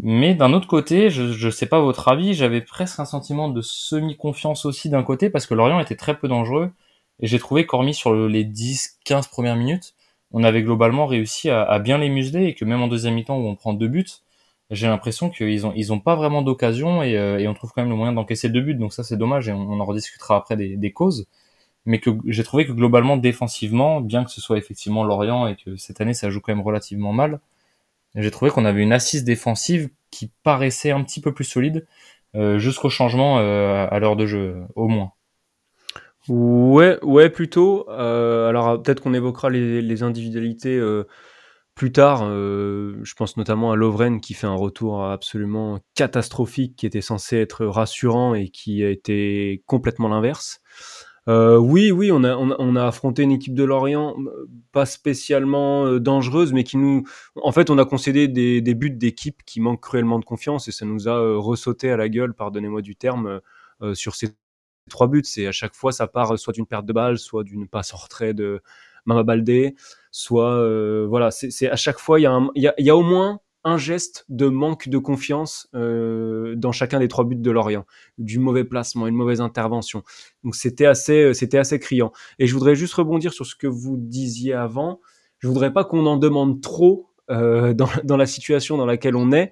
mais 0.00 0.34
d'un 0.34 0.52
autre 0.52 0.66
côté, 0.66 1.10
je, 1.10 1.32
je 1.32 1.50
sais 1.50 1.66
pas 1.66 1.80
votre 1.80 2.08
avis, 2.08 2.34
j'avais 2.34 2.60
presque 2.60 3.00
un 3.00 3.04
sentiment 3.04 3.48
de 3.48 3.60
semi-confiance 3.62 4.64
aussi 4.66 4.90
d'un 4.90 5.02
côté, 5.02 5.30
parce 5.30 5.46
que 5.46 5.54
Lorient 5.54 5.80
était 5.80 5.96
très 5.96 6.18
peu 6.18 6.28
dangereux, 6.28 6.72
et 7.20 7.26
j'ai 7.26 7.38
trouvé 7.38 7.66
qu'hormis 7.66 7.94
sur 7.94 8.14
les 8.14 8.44
10-15 8.44 9.28
premières 9.30 9.56
minutes, 9.56 9.94
on 10.32 10.42
avait 10.42 10.62
globalement 10.62 11.06
réussi 11.06 11.48
à, 11.48 11.78
bien 11.78 11.96
les 11.96 12.08
museler 12.08 12.46
et 12.46 12.54
que 12.54 12.64
même 12.64 12.82
en 12.82 12.88
deuxième 12.88 13.14
mi-temps 13.14 13.38
où 13.38 13.46
on 13.46 13.54
prend 13.54 13.72
deux 13.72 13.86
buts, 13.86 14.04
j'ai 14.70 14.88
l'impression 14.88 15.30
qu'ils 15.30 15.64
ont 15.66 15.72
ils 15.76 15.92
ont 15.92 16.00
pas 16.00 16.16
vraiment 16.16 16.42
d'occasion 16.42 17.02
euh, 17.02 17.38
et, 17.38 17.46
on 17.46 17.54
trouve 17.54 17.72
quand 17.72 17.82
même 17.82 17.90
le 17.90 17.96
moyen 17.96 18.12
d'encaisser 18.12 18.48
deux 18.48 18.60
buts. 18.60 18.74
Donc 18.74 18.92
ça 18.92 19.04
c'est 19.04 19.16
dommage 19.16 19.48
et 19.48 19.52
on, 19.52 19.80
en 19.80 19.84
rediscutera 19.84 20.36
après 20.36 20.56
des, 20.56 20.92
causes. 20.92 21.28
Mais 21.86 22.00
que 22.00 22.10
j'ai 22.26 22.44
trouvé 22.44 22.66
que 22.66 22.72
globalement 22.72 23.16
défensivement, 23.16 24.00
bien 24.00 24.24
que 24.24 24.30
ce 24.30 24.40
soit 24.40 24.58
effectivement 24.58 25.04
Lorient 25.04 25.46
et 25.46 25.56
que 25.56 25.76
cette 25.76 26.00
année 26.00 26.14
ça 26.14 26.30
joue 26.30 26.40
quand 26.40 26.54
même 26.54 26.64
relativement 26.64 27.12
mal, 27.12 27.40
j'ai 28.14 28.30
trouvé 28.30 28.50
qu'on 28.50 28.64
avait 28.64 28.82
une 28.82 28.92
assise 28.92 29.24
défensive 29.24 29.90
qui 30.10 30.30
paraissait 30.42 30.92
un 30.92 31.02
petit 31.02 31.20
peu 31.20 31.32
plus 31.32 31.44
solide 31.44 31.86
euh, 32.36 32.58
jusqu'au 32.58 32.88
changement 32.90 33.38
euh, 33.38 33.86
à 33.90 33.98
l'heure 33.98 34.16
de 34.16 34.26
jeu 34.26 34.62
au 34.76 34.88
moins. 34.88 35.12
Ouais, 36.28 36.98
ouais, 37.02 37.28
plutôt. 37.28 37.88
Euh, 37.90 38.48
alors 38.48 38.82
peut-être 38.82 39.00
qu'on 39.02 39.12
évoquera 39.14 39.50
les, 39.50 39.82
les 39.82 40.02
individualités 40.02 40.76
euh, 40.76 41.04
plus 41.74 41.92
tard. 41.92 42.22
Euh, 42.24 42.98
je 43.02 43.14
pense 43.14 43.36
notamment 43.36 43.72
à 43.72 43.76
Lovren 43.76 44.20
qui 44.20 44.32
fait 44.34 44.46
un 44.46 44.54
retour 44.54 45.04
absolument 45.04 45.80
catastrophique, 45.94 46.76
qui 46.76 46.86
était 46.86 47.02
censé 47.02 47.36
être 47.36 47.66
rassurant 47.66 48.34
et 48.34 48.48
qui 48.48 48.84
a 48.84 48.88
été 48.90 49.62
complètement 49.66 50.08
l'inverse. 50.08 50.60
Euh, 51.28 51.56
oui, 51.56 51.90
oui, 51.90 52.12
on 52.12 52.22
a, 52.22 52.36
on, 52.36 52.76
a, 52.76 52.86
affronté 52.86 53.22
une 53.22 53.32
équipe 53.32 53.54
de 53.54 53.64
Lorient 53.64 54.14
pas 54.72 54.84
spécialement 54.84 55.98
dangereuse, 55.98 56.52
mais 56.52 56.64
qui 56.64 56.76
nous, 56.76 57.04
en 57.36 57.50
fait, 57.50 57.70
on 57.70 57.78
a 57.78 57.84
concédé 57.86 58.28
des, 58.28 58.60
des 58.60 58.74
buts 58.74 58.90
d'équipe 58.90 59.42
qui 59.46 59.60
manquent 59.60 59.80
cruellement 59.80 60.18
de 60.18 60.24
confiance 60.24 60.68
et 60.68 60.72
ça 60.72 60.84
nous 60.84 61.08
a 61.08 61.38
ressauté 61.38 61.90
à 61.90 61.96
la 61.96 62.08
gueule, 62.10 62.34
pardonnez-moi 62.34 62.82
du 62.82 62.94
terme, 62.94 63.40
sur 63.94 64.14
ces 64.14 64.28
trois 64.90 65.08
buts, 65.08 65.22
c'est 65.24 65.46
à 65.46 65.52
chaque 65.52 65.74
fois 65.74 65.92
ça 65.92 66.06
part 66.06 66.38
soit 66.38 66.52
d'une 66.52 66.66
perte 66.66 66.86
de 66.86 66.92
balle, 66.92 67.18
soit 67.18 67.44
d'une 67.44 67.68
passe 67.68 67.94
en 67.94 67.96
retrait 67.96 68.34
de 68.34 68.62
Mama 69.06 69.22
Baldé, 69.22 69.74
soit 70.10 70.52
euh, 70.52 71.06
voilà, 71.08 71.30
c'est 71.30 71.68
à 71.68 71.76
chaque 71.76 71.98
fois 71.98 72.20
il 72.20 72.24
y, 72.24 72.26
a 72.26 72.40
il, 72.54 72.72
y 72.78 72.90
a, 72.90 72.96
au 72.96 73.02
moins 73.02 73.40
un 73.64 73.78
geste 73.78 74.24
de 74.28 74.46
manque 74.46 74.88
de 74.88 74.98
confiance 74.98 75.68
euh, 75.74 76.54
dans 76.54 76.72
chacun 76.72 77.00
des 77.00 77.08
trois 77.08 77.24
buts 77.24 77.36
de 77.36 77.50
Lorient, 77.50 77.86
du 78.18 78.38
mauvais 78.38 78.64
placement, 78.64 79.06
une 79.06 79.14
mauvaise 79.14 79.40
intervention. 79.40 80.02
Donc 80.44 80.54
c'était 80.54 80.86
assez, 80.86 81.32
c'était 81.34 81.58
assez 81.58 81.78
criant. 81.78 82.12
Et 82.38 82.46
je 82.46 82.54
voudrais 82.54 82.74
juste 82.74 82.94
rebondir 82.94 83.32
sur 83.32 83.46
ce 83.46 83.56
que 83.56 83.66
vous 83.66 83.96
disiez 83.96 84.52
avant. 84.52 85.00
Je 85.38 85.48
voudrais 85.48 85.72
pas 85.72 85.84
qu'on 85.84 86.06
en 86.06 86.16
demande 86.16 86.60
trop 86.60 87.10
euh, 87.30 87.72
dans, 87.72 87.88
dans, 88.04 88.16
la 88.16 88.26
situation 88.26 88.76
dans 88.76 88.86
laquelle 88.86 89.16
on 89.16 89.32
est. 89.32 89.50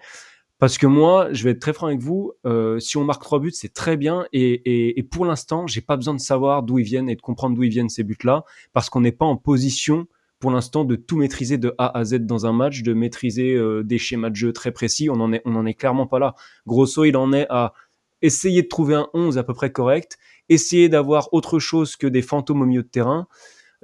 Parce 0.59 0.79
que 0.79 0.87
moi, 0.87 1.29
je 1.33 1.43
vais 1.43 1.51
être 1.51 1.59
très 1.59 1.73
franc 1.73 1.89
avec 1.89 1.99
vous, 1.99 2.35
euh, 2.47 2.79
si 2.79 2.97
on 2.97 3.03
marque 3.03 3.23
trois 3.23 3.41
buts, 3.41 3.51
c'est 3.51 3.73
très 3.73 3.97
bien. 3.97 4.27
Et, 4.33 4.53
et, 4.53 4.99
et 4.99 5.03
pour 5.03 5.25
l'instant, 5.25 5.67
j'ai 5.67 5.81
pas 5.81 5.97
besoin 5.97 6.15
de 6.15 6.21
savoir 6.21 6.63
d'où 6.63 6.79
ils 6.79 6.85
viennent 6.85 7.09
et 7.09 7.17
de 7.17 7.21
comprendre 7.21 7.57
d'où 7.57 7.65
ils 7.65 7.71
viennent 7.71 7.89
ces 7.89 8.05
buts-là, 8.05 8.45
parce 8.73 8.89
qu'on 8.89 9.01
n'est 9.01 9.11
pas 9.11 9.25
en 9.25 9.37
position 9.37 10.07
pour 10.43 10.51
l'instant 10.51 10.85
de 10.85 10.97
tout 10.97 11.17
maîtriser 11.17 11.57
de 11.57 11.73
A 11.79 11.97
à 11.97 12.05
Z 12.05 12.27
dans 12.27 12.47
un 12.47 12.53
match, 12.53 12.83
de 12.83 12.95
maîtriser 12.95 13.55
euh, 13.55 13.85
des 13.85 13.97
schémas 13.97 14.29
de 14.29 14.35
jeu 14.35 14.53
très 14.53 14.73
précis. 14.73 15.09
On 15.09 15.21
en 15.21 15.33
est, 15.33 15.75
clairement 15.75 16.09
pas 16.09 16.19
là. 16.19 16.35
Grosso, 16.67 17.05
il 17.05 17.17
en 17.17 17.33
est 17.33 17.47
à 17.49 17.75
essayer 18.23 18.63
de 18.63 18.67
trouver 18.67 18.97
un 18.97 19.07
11 19.15 19.39
à 19.39 19.45
peu 19.45 19.55
près 19.55 19.71
correct, 19.71 20.19
essayer 20.49 20.89
d'avoir 20.89 21.33
autre 21.33 21.61
chose 21.61 21.95
que 21.95 22.09
des 22.09 22.23
fantômes 22.23 22.61
au 22.61 22.67
milieu 22.67 22.83
de 22.83 22.89
terrain, 22.89 23.29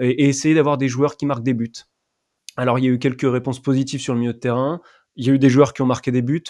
et, 0.01 0.25
et 0.25 0.29
essayer 0.29 0.57
d'avoir 0.57 0.79
des 0.79 0.89
joueurs 0.89 1.17
qui 1.17 1.27
marquent 1.27 1.45
des 1.45 1.55
buts. 1.55 1.71
Alors, 2.57 2.81
il 2.81 2.85
y 2.85 2.89
a 2.89 2.91
eu 2.91 2.99
quelques 2.99 3.31
réponses 3.31 3.63
positives 3.63 4.01
sur 4.01 4.15
le 4.15 4.19
milieu 4.19 4.33
de 4.33 4.39
terrain. 4.39 4.81
Il 5.15 5.25
y 5.25 5.31
a 5.31 5.35
eu 5.35 5.39
des 5.39 5.51
joueurs 5.51 5.73
qui 5.73 5.83
ont 5.83 5.87
marqué 5.87 6.11
des 6.11 6.23
buts. 6.23 6.43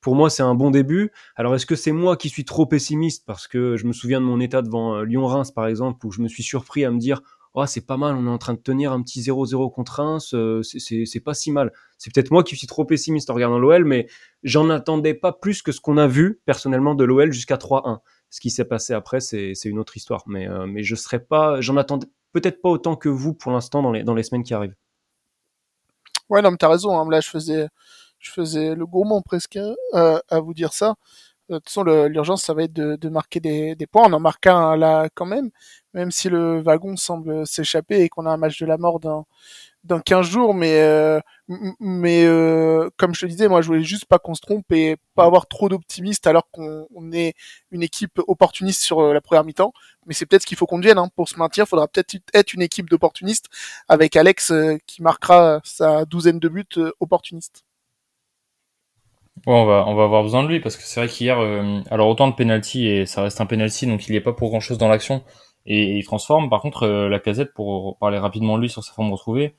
Pour 0.00 0.14
moi, 0.14 0.30
c'est 0.30 0.44
un 0.44 0.54
bon 0.54 0.70
début. 0.70 1.10
Alors, 1.34 1.56
est-ce 1.56 1.66
que 1.66 1.74
c'est 1.74 1.90
moi 1.90 2.16
qui 2.16 2.28
suis 2.28 2.44
trop 2.44 2.64
pessimiste? 2.64 3.26
Parce 3.26 3.48
que 3.48 3.76
je 3.76 3.86
me 3.86 3.92
souviens 3.92 4.20
de 4.20 4.26
mon 4.26 4.38
état 4.38 4.62
devant 4.62 4.94
euh, 4.94 5.02
Lyon-Reims, 5.02 5.50
par 5.50 5.66
exemple, 5.66 6.06
où 6.06 6.12
je 6.12 6.22
me 6.22 6.28
suis 6.28 6.44
surpris 6.44 6.84
à 6.84 6.92
me 6.92 6.98
dire 7.00 7.22
oh, 7.54 7.66
c'est 7.66 7.86
pas 7.86 7.96
mal, 7.96 8.14
on 8.16 8.26
est 8.26 8.30
en 8.30 8.38
train 8.38 8.54
de 8.54 8.58
tenir 8.58 8.92
un 8.92 9.02
petit 9.02 9.20
0-0 9.20 9.72
contre 9.72 10.00
Reims, 10.00 10.34
euh, 10.34 10.62
c'est 10.62 11.20
pas 11.20 11.34
si 11.34 11.50
mal. 11.50 11.72
C'est 11.96 12.12
peut-être 12.12 12.30
moi 12.30 12.44
qui 12.44 12.56
suis 12.56 12.66
trop 12.66 12.84
pessimiste 12.84 13.30
en 13.30 13.34
regardant 13.34 13.58
l'OL, 13.58 13.84
mais 13.84 14.08
j'en 14.42 14.70
attendais 14.70 15.14
pas 15.14 15.32
plus 15.32 15.62
que 15.62 15.72
ce 15.72 15.80
qu'on 15.80 15.96
a 15.96 16.06
vu 16.06 16.40
personnellement 16.44 16.94
de 16.94 17.04
l'OL 17.04 17.32
jusqu'à 17.32 17.56
3-1. 17.56 18.00
Ce 18.30 18.40
qui 18.40 18.50
s'est 18.50 18.64
passé 18.64 18.92
après, 18.92 19.20
c'est 19.20 19.54
une 19.64 19.78
autre 19.78 19.96
histoire. 19.96 20.22
Mais, 20.26 20.48
euh, 20.48 20.66
mais 20.66 20.82
je 20.82 20.94
serais 20.94 21.20
pas, 21.20 21.60
j'en 21.60 21.76
attendais 21.76 22.06
peut-être 22.32 22.60
pas 22.60 22.68
autant 22.68 22.96
que 22.96 23.08
vous 23.08 23.34
pour 23.34 23.52
l'instant 23.52 23.82
dans 23.82 24.14
les, 24.14 24.22
semaines 24.22 24.44
qui 24.44 24.54
arrivent. 24.54 24.76
Ouais, 26.28 26.42
non, 26.42 26.50
mais 26.50 26.58
t'as 26.58 26.68
raison. 26.68 26.98
Hein. 26.98 27.08
Là, 27.10 27.20
je 27.20 27.30
faisais, 27.30 27.68
je 28.18 28.30
faisais 28.30 28.74
le 28.74 28.86
gourmand 28.86 29.22
presque 29.22 29.58
euh, 29.94 30.20
à 30.28 30.40
vous 30.40 30.54
dire 30.54 30.72
ça. 30.74 30.96
De 31.48 31.56
toute 31.56 31.68
façon, 31.68 31.82
l'urgence, 31.84 32.42
ça 32.42 32.54
va 32.54 32.64
être 32.64 32.72
de, 32.74 33.08
marquer 33.08 33.40
des, 33.40 33.74
des, 33.74 33.86
points. 33.86 34.04
On 34.08 34.12
en 34.12 34.20
marque 34.20 34.46
un 34.46 34.76
là 34.76 35.08
quand 35.14 35.26
même, 35.26 35.50
même 35.94 36.10
si 36.10 36.28
le 36.28 36.60
wagon 36.60 36.96
semble 36.96 37.46
s'échapper 37.46 38.02
et 38.02 38.08
qu'on 38.08 38.26
a 38.26 38.30
un 38.30 38.36
match 38.36 38.60
de 38.60 38.66
la 38.66 38.76
mort 38.76 39.00
dans, 39.00 39.26
dans 39.84 40.00
15 40.00 40.26
jours. 40.26 40.54
Mais, 40.54 40.80
euh, 40.80 41.20
mais 41.80 42.24
euh, 42.24 42.90
comme 42.96 43.14
je 43.14 43.22
te 43.22 43.26
disais, 43.26 43.48
moi, 43.48 43.62
je 43.62 43.68
voulais 43.68 43.82
juste 43.82 44.06
pas 44.06 44.18
qu'on 44.18 44.34
se 44.34 44.40
trompe 44.40 44.70
et 44.72 44.96
pas 45.14 45.24
avoir 45.24 45.46
trop 45.48 45.68
d'optimistes 45.68 46.26
alors 46.26 46.48
qu'on 46.50 47.12
est 47.12 47.34
une 47.70 47.82
équipe 47.82 48.20
opportuniste 48.26 48.82
sur 48.82 49.00
euh, 49.00 49.14
la 49.14 49.20
première 49.20 49.44
mi-temps. 49.44 49.72
Mais 50.06 50.14
c'est 50.14 50.26
peut-être 50.26 50.42
ce 50.42 50.46
qu'il 50.46 50.56
faut 50.58 50.66
qu'on 50.66 50.78
devienne. 50.78 50.98
Hein. 50.98 51.08
Pour 51.16 51.28
se 51.28 51.36
maintenir, 51.38 51.64
il 51.66 51.68
faudra 51.68 51.88
peut-être 51.88 52.16
être 52.34 52.54
une 52.54 52.62
équipe 52.62 52.88
d'opportunistes 52.88 53.46
avec 53.88 54.16
Alex 54.16 54.52
qui 54.86 55.02
marquera 55.02 55.60
sa 55.64 56.04
douzaine 56.04 56.38
de 56.38 56.48
buts 56.48 56.66
opportunistes. 57.00 57.64
Ouais, 59.48 59.54
on 59.54 59.64
va, 59.64 59.84
on 59.86 59.94
va 59.94 60.04
avoir 60.04 60.22
besoin 60.22 60.42
de 60.42 60.48
lui 60.48 60.60
parce 60.60 60.76
que 60.76 60.82
c'est 60.82 61.00
vrai 61.00 61.08
qu'hier, 61.08 61.38
euh, 61.40 61.80
alors 61.90 62.08
autant 62.08 62.28
de 62.28 62.34
penalty 62.34 62.86
et 62.86 63.06
ça 63.06 63.22
reste 63.22 63.40
un 63.40 63.46
penalty, 63.46 63.86
donc 63.86 64.06
il 64.06 64.10
n'y 64.10 64.18
est 64.18 64.20
pas 64.20 64.34
pour 64.34 64.50
grand 64.50 64.60
chose 64.60 64.76
dans 64.76 64.88
l'action 64.88 65.24
et, 65.64 65.96
il 65.96 66.04
transforme. 66.04 66.50
Par 66.50 66.60
contre, 66.60 66.82
euh, 66.82 67.08
la 67.08 67.18
casette, 67.18 67.54
pour 67.54 67.96
parler 67.96 68.18
rapidement 68.18 68.58
de 68.58 68.62
lui 68.62 68.68
sur 68.68 68.84
sa 68.84 68.92
forme 68.92 69.10
retrouvée, 69.10 69.54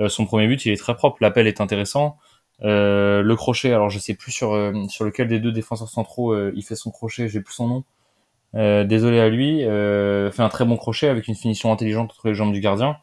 euh, 0.00 0.08
son 0.08 0.24
premier 0.24 0.46
but, 0.46 0.64
il 0.64 0.72
est 0.72 0.78
très 0.78 0.96
propre. 0.96 1.18
L'appel 1.20 1.46
est 1.46 1.60
intéressant. 1.60 2.16
le 2.60 3.34
crochet, 3.34 3.72
alors 3.72 3.90
je 3.90 3.98
sais 3.98 4.14
plus 4.14 4.32
sur 4.32 4.56
sur 4.88 5.04
lequel 5.04 5.28
des 5.28 5.40
deux 5.40 5.52
défenseurs 5.52 5.90
centraux 5.90 6.34
il 6.50 6.62
fait 6.62 6.76
son 6.76 6.90
crochet, 6.90 7.28
j'ai 7.28 7.42
plus 7.42 7.54
son 7.54 7.68
nom. 7.68 8.84
désolé 8.84 9.20
à 9.20 9.28
lui. 9.28 9.60
fait 9.60 10.42
un 10.42 10.48
très 10.48 10.64
bon 10.64 10.76
crochet 10.78 11.08
avec 11.08 11.28
une 11.28 11.34
finition 11.34 11.70
intelligente 11.72 12.12
entre 12.12 12.28
les 12.28 12.34
jambes 12.34 12.52
du 12.52 12.60
gardien. 12.60 12.96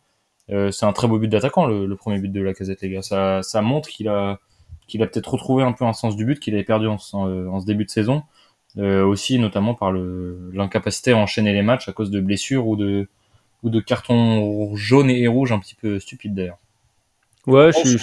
c'est 0.49 0.85
un 0.85 0.93
très 0.93 1.07
beau 1.07 1.19
but 1.19 1.27
d'attaquant, 1.27 1.67
le, 1.67 1.85
le, 1.85 1.95
premier 1.95 2.19
but 2.19 2.31
de 2.31 2.41
la 2.41 2.53
casette, 2.53 2.81
les 2.81 2.89
gars. 2.89 3.03
Ça, 3.03 3.43
ça 3.43 3.61
montre 3.61 3.89
qu'il 3.89 4.07
a 4.09 4.39
qu'il 4.91 5.01
a 5.03 5.07
peut-être 5.07 5.31
retrouvé 5.31 5.63
un 5.63 5.71
peu 5.71 5.85
un 5.85 5.93
sens 5.93 6.15
du 6.15 6.25
but 6.25 6.39
qu'il 6.39 6.53
avait 6.53 6.63
perdu 6.63 6.87
en, 6.87 6.97
ce 6.97 7.65
début 7.65 7.85
de 7.85 7.89
saison. 7.89 8.23
Euh, 8.77 9.03
aussi 9.03 9.37
notamment 9.37 9.73
par 9.73 9.91
l'incapacité 9.91 11.11
à 11.11 11.17
enchaîner 11.17 11.51
les 11.51 11.61
matchs 11.61 11.89
à 11.89 11.91
cause 11.91 12.09
de 12.09 12.21
blessures 12.21 12.67
ou 12.67 12.77
de, 12.77 13.09
ou 13.63 13.69
de 13.69 13.79
cartons 13.81 14.73
jaunes 14.75 15.09
et 15.09 15.27
rouges 15.27 15.51
un 15.51 15.59
petit 15.59 15.75
peu 15.75 15.99
stupides 15.99 16.35
d'ailleurs. 16.35 16.57
Ouais, 17.47 17.71
je, 17.83 17.97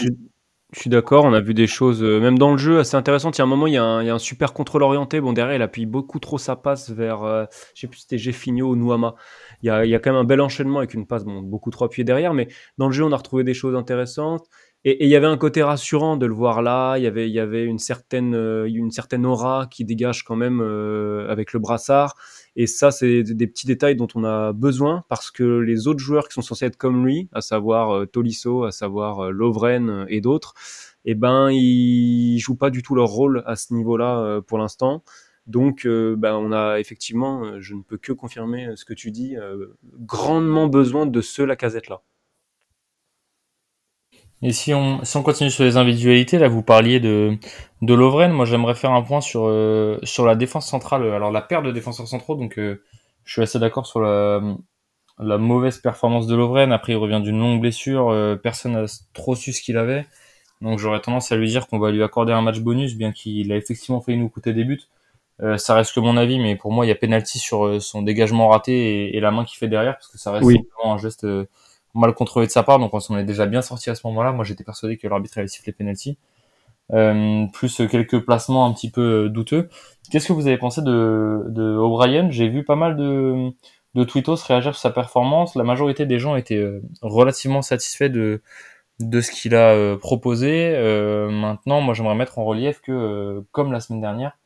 Je 0.75 0.81
suis 0.81 0.91
d'accord, 0.91 1.25
on 1.25 1.33
a 1.33 1.41
vu 1.41 1.55
des 1.55 1.67
choses, 1.67 2.03
euh, 2.03 2.21
même 2.21 2.39
dans 2.39 2.53
le 2.53 2.59
jeu, 2.59 2.79
assez 2.79 2.95
intéressantes. 2.95 3.39
Il 3.39 3.41
y 3.41 3.43
a 3.43 3.45
un 3.45 3.49
moment, 3.49 3.67
il 3.67 3.73
y 3.73 3.79
a 3.79 3.83
un, 3.83 4.03
il 4.03 4.07
y 4.07 4.11
a 4.11 4.15
un 4.15 4.19
super 4.19 4.53
contrôle 4.53 4.83
orienté. 4.83 5.19
Bon, 5.19 5.33
derrière, 5.33 5.57
il 5.57 5.63
appuie 5.63 5.87
beaucoup 5.87 6.19
trop 6.19 6.37
sa 6.37 6.57
passe 6.57 6.91
vers, 6.91 7.23
euh, 7.23 7.47
je 7.75 7.81
sais 7.81 7.87
plus 7.87 8.01
si 8.01 8.03
c'était 8.03 8.19
Jeffinho 8.19 8.69
ou 8.69 8.77
Nouama. 8.77 9.15
Il 9.63 9.69
y, 9.69 9.71
a, 9.71 9.87
il 9.87 9.91
y 9.91 9.95
a 9.95 9.99
quand 9.99 10.11
même 10.11 10.21
un 10.21 10.25
bel 10.25 10.43
enchaînement 10.43 10.79
avec 10.81 10.93
une 10.93 11.07
passe, 11.07 11.25
bon, 11.25 11.41
beaucoup 11.41 11.71
trop 11.71 11.87
appuyée 11.87 12.05
derrière, 12.05 12.35
mais 12.35 12.49
dans 12.77 12.89
le 12.89 12.93
jeu, 12.93 13.03
on 13.03 13.13
a 13.13 13.17
retrouvé 13.17 13.45
des 13.45 13.55
choses 13.55 13.75
intéressantes. 13.75 14.45
Et, 14.85 15.05
il 15.05 15.11
y 15.11 15.17
avait 15.17 15.27
un 15.27 15.37
côté 15.37 15.63
rassurant 15.63 16.17
de 16.17 16.27
le 16.27 16.35
voir 16.35 16.63
là. 16.63 16.97
Il 16.99 17.05
y 17.05 17.07
avait, 17.07 17.29
il 17.29 17.35
y 17.35 17.41
avait 17.41 17.65
une, 17.65 17.79
certaine, 17.79 18.35
euh, 18.35 18.67
une 18.67 18.91
certaine 18.91 19.27
aura 19.27 19.67
qui 19.71 19.85
dégage 19.85 20.25
quand 20.25 20.37
même 20.37 20.61
euh, 20.61 21.29
avec 21.31 21.53
le 21.53 21.59
brassard. 21.59 22.15
Et 22.57 22.67
ça, 22.67 22.91
c'est 22.91 23.23
des 23.23 23.47
petits 23.47 23.67
détails 23.67 23.97
dont 23.97 24.09
on 24.15 24.25
a 24.25 24.53
besoin 24.53 25.05
parce 25.09 25.31
que 25.31 25.45
les 25.45 25.89
autres 25.89 26.01
joueurs 26.01 26.29
qui 26.29 26.35
sont 26.35 26.43
censés 26.43 26.67
être 26.67 26.77
comme 26.77 27.07
lui, 27.07 27.29
à 27.33 27.41
savoir 27.41 27.91
euh, 27.91 28.07
Tolisso, 28.07 28.65
à 28.65 28.73
savoir 28.73 29.27
euh, 29.27 29.31
Lovren 29.31 30.07
et 30.09 30.21
d'autres, 30.21 30.55
eh 31.05 31.15
ben, 31.15 31.51
ils 31.51 32.39
jouent 32.39 32.57
pas 32.57 32.71
du 32.71 32.83
tout 32.83 32.95
leur 32.95 33.09
rôle 33.09 33.43
à 33.47 33.57
ce 33.57 33.73
niveau-là 33.73 34.41
pour 34.47 34.59
l'instant. 34.59 35.03
Donc, 35.49 35.87
euh, 35.87 36.15
ben, 36.17 36.35
on 36.35 36.53
a 36.53 36.79
effectivement, 36.79 37.59
je 37.59 37.75
ne 37.75 37.83
peux 37.83 37.97
que 37.97 38.13
confirmer 38.13 38.69
ce 38.77 38.85
que 38.85 38.93
tu 38.93 39.11
dis, 39.11 39.35
euh, 39.37 39.69
grandement 40.01 40.69
besoin 40.69 41.07
de 41.07 41.21
ce 41.23 41.41
Lacazette-là. 41.41 42.03
Et 44.41 44.53
si 44.53 44.73
on, 44.73 45.05
si 45.05 45.17
on 45.17 45.23
continue 45.25 45.51
sur 45.51 45.65
les 45.65 45.77
individualités, 45.77 46.39
là 46.39 46.47
vous 46.47 46.63
parliez 46.63 47.01
de, 47.01 47.37
de 47.83 47.95
Lovren, 47.95 48.31
moi 48.31 48.45
j'aimerais 48.45 48.77
faire 48.77 48.93
un 48.93 49.03
point 49.03 49.21
sur, 49.21 49.47
euh, 49.47 49.99
sur 50.05 50.25
la 50.27 50.37
défense 50.37 50.69
centrale, 50.69 51.11
alors 51.11 51.33
la 51.33 51.41
paire 51.41 51.63
de 51.63 51.73
défenseurs 51.73 52.07
centraux, 52.07 52.37
donc 52.37 52.57
euh, 52.57 52.81
je 53.25 53.33
suis 53.33 53.43
assez 53.43 53.59
d'accord 53.59 53.87
sur 53.87 54.01
la, 54.01 54.41
la 55.19 55.39
mauvaise 55.39 55.79
performance 55.79 56.29
de 56.29 56.37
Lovren, 56.37 56.71
après 56.71 56.93
il 56.93 56.97
revient 56.97 57.21
d'une 57.21 57.41
longue 57.41 57.61
blessure, 57.61 58.11
euh, 58.11 58.37
personne 58.37 58.75
n'a 58.75 58.85
trop 59.13 59.35
su 59.35 59.53
ce 59.53 59.61
qu'il 59.61 59.77
avait, 59.77 60.07
donc 60.61 60.79
j'aurais 60.79 61.01
tendance 61.01 61.33
à 61.33 61.37
lui 61.37 61.49
dire 61.49 61.67
qu'on 61.67 61.81
va 61.81 61.91
lui 61.91 62.05
accorder 62.05 62.33
un 62.33 62.43
match 62.43 62.61
bonus, 62.61 62.95
bien 62.95 63.11
qu'il 63.11 63.51
a 63.51 63.57
effectivement 63.57 64.01
failli 64.01 64.19
nous 64.19 64.29
coûter 64.29 64.53
des 64.53 64.63
buts. 64.63 64.83
Euh, 65.41 65.57
ça 65.57 65.75
reste 65.75 65.95
que 65.95 66.01
mon 66.01 66.17
avis, 66.17 66.39
mais 66.39 66.55
pour 66.55 66.71
moi 66.71 66.85
il 66.87 66.89
y 66.89 66.93
a 66.93 66.97
penalty 66.97 67.41
sur 67.41 67.67
euh, 67.67 67.81
son 67.81 68.03
dégagement 68.03 68.49
raté 68.49 68.73
et, 68.73 69.17
et 69.17 69.21
la 69.21 69.33
main 69.33 69.45
qu'il 69.45 69.59
fait 69.59 69.69
derrière, 69.69 69.95
parce 69.95 70.09
que 70.09 70.19
ça 70.19 70.31
reste 70.31 70.45
Oui. 70.47 70.61
un 70.85 70.97
geste... 70.97 71.27
mal 71.99 72.15
contrôlé 72.15 72.47
de 72.47 72.53
sa 72.53 72.63
part, 72.63 72.79
donc 72.79 72.95
on 72.95 73.01
s'en 73.01 73.19
est 73.19 73.25
déjà 73.25 73.47
bien 73.47 73.63
sorti 73.63 73.91
à 73.91 73.95
ce 73.95 74.07
moment-là. 74.07 74.33
Moi, 74.33 74.45
j'étais 74.45 74.65
persuadé 74.65 74.97
que 74.97 75.09
l'arbitre 75.09 75.39
allait 75.39 75.49
siffler 75.49 75.73
penalty. 75.73 76.19
Euh, 76.95 77.45
plus 77.53 77.83
quelques 77.91 78.25
placements 78.25 78.65
un 78.65 78.73
petit 78.73 78.91
peu 78.91 79.27
euh, 79.27 79.29
douteux. 79.29 79.69
Qu'est-ce 80.11 80.27
que 80.29 80.33
vous 80.33 80.47
avez 80.47 80.57
pensé 80.57 80.81
de, 80.81 81.45
de 81.49 81.77
O'Brien? 81.77 82.31
J'ai 82.31 82.49
vu 82.49 82.65
pas 82.65 82.77
mal 82.77 82.97
de, 82.97 83.51
de 83.95 84.05
tweetos 84.05 84.37
réagir 84.47 84.75
sur 84.75 84.81
sa 84.81 84.91
performance. 84.91 85.55
La 85.55 85.65
majorité 85.65 86.07
des 86.07 86.19
gens 86.19 86.35
étaient 86.37 86.57
euh, 86.57 86.81
relativement 87.03 87.61
satisfaits 87.61 88.09
de, 88.09 88.41
de 89.01 89.21
ce 89.21 89.31
qu'il 89.31 89.55
a 89.55 89.75
euh, 89.75 89.97
proposé. 89.99 90.73
Euh, 90.75 91.31
maintenant, 91.31 91.83
moi, 91.83 91.93
j'aimerais 91.93 92.15
mettre 92.15 92.39
en 92.39 92.45
relief 92.45 92.81
que, 92.81 93.45
comme 93.53 93.71
la 93.71 93.81
semaine 93.81 94.01
dernière, 94.01 94.39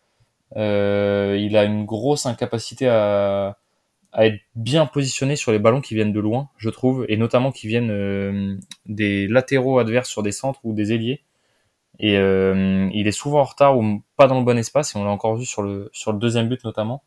il 0.57 1.57
a 1.57 1.65
une 1.65 1.85
grosse 1.85 2.27
incapacité 2.27 2.89
à, 2.89 3.57
à 4.13 4.27
être 4.27 4.41
bien 4.55 4.87
positionné 4.87 5.37
sur 5.37 5.53
les 5.53 5.59
ballons 5.59 5.81
qui 5.81 5.95
viennent 5.95 6.13
de 6.13 6.21
loin, 6.21 6.51
je 6.59 6.71
trouve, 6.71 7.07
et 7.09 7.17
notamment 7.17 7.51
qui 7.53 7.67
viennent 7.67 7.91
euh, 7.91 8.57
des 8.87 9.27
latéraux 9.29 9.79
adverses 9.79 10.09
sur 10.11 10.23
des 10.23 10.33
centres 10.33 10.61
ou 10.65 10.75
des 10.75 10.93
ailiers. 10.93 11.23
Et 11.99 12.17
euh, 12.19 12.89
il 12.95 13.07
est 13.09 13.13
souvent 13.13 13.41
en 13.41 13.45
retard 13.45 13.79
ou 13.79 14.03
pas 14.17 14.27
dans 14.29 14.39
le 14.39 14.45
bon 14.45 14.59
espace, 14.59 14.95
et 14.95 14.99
on 14.99 15.05
l'a 15.05 15.11
encore 15.11 15.37
vu 15.37 15.47
sur 15.47 15.63
le 15.63 15.91
sur 15.93 16.13
le 16.13 16.19
deuxième 16.19 16.49
but 16.49 16.65
notamment, 16.65 17.03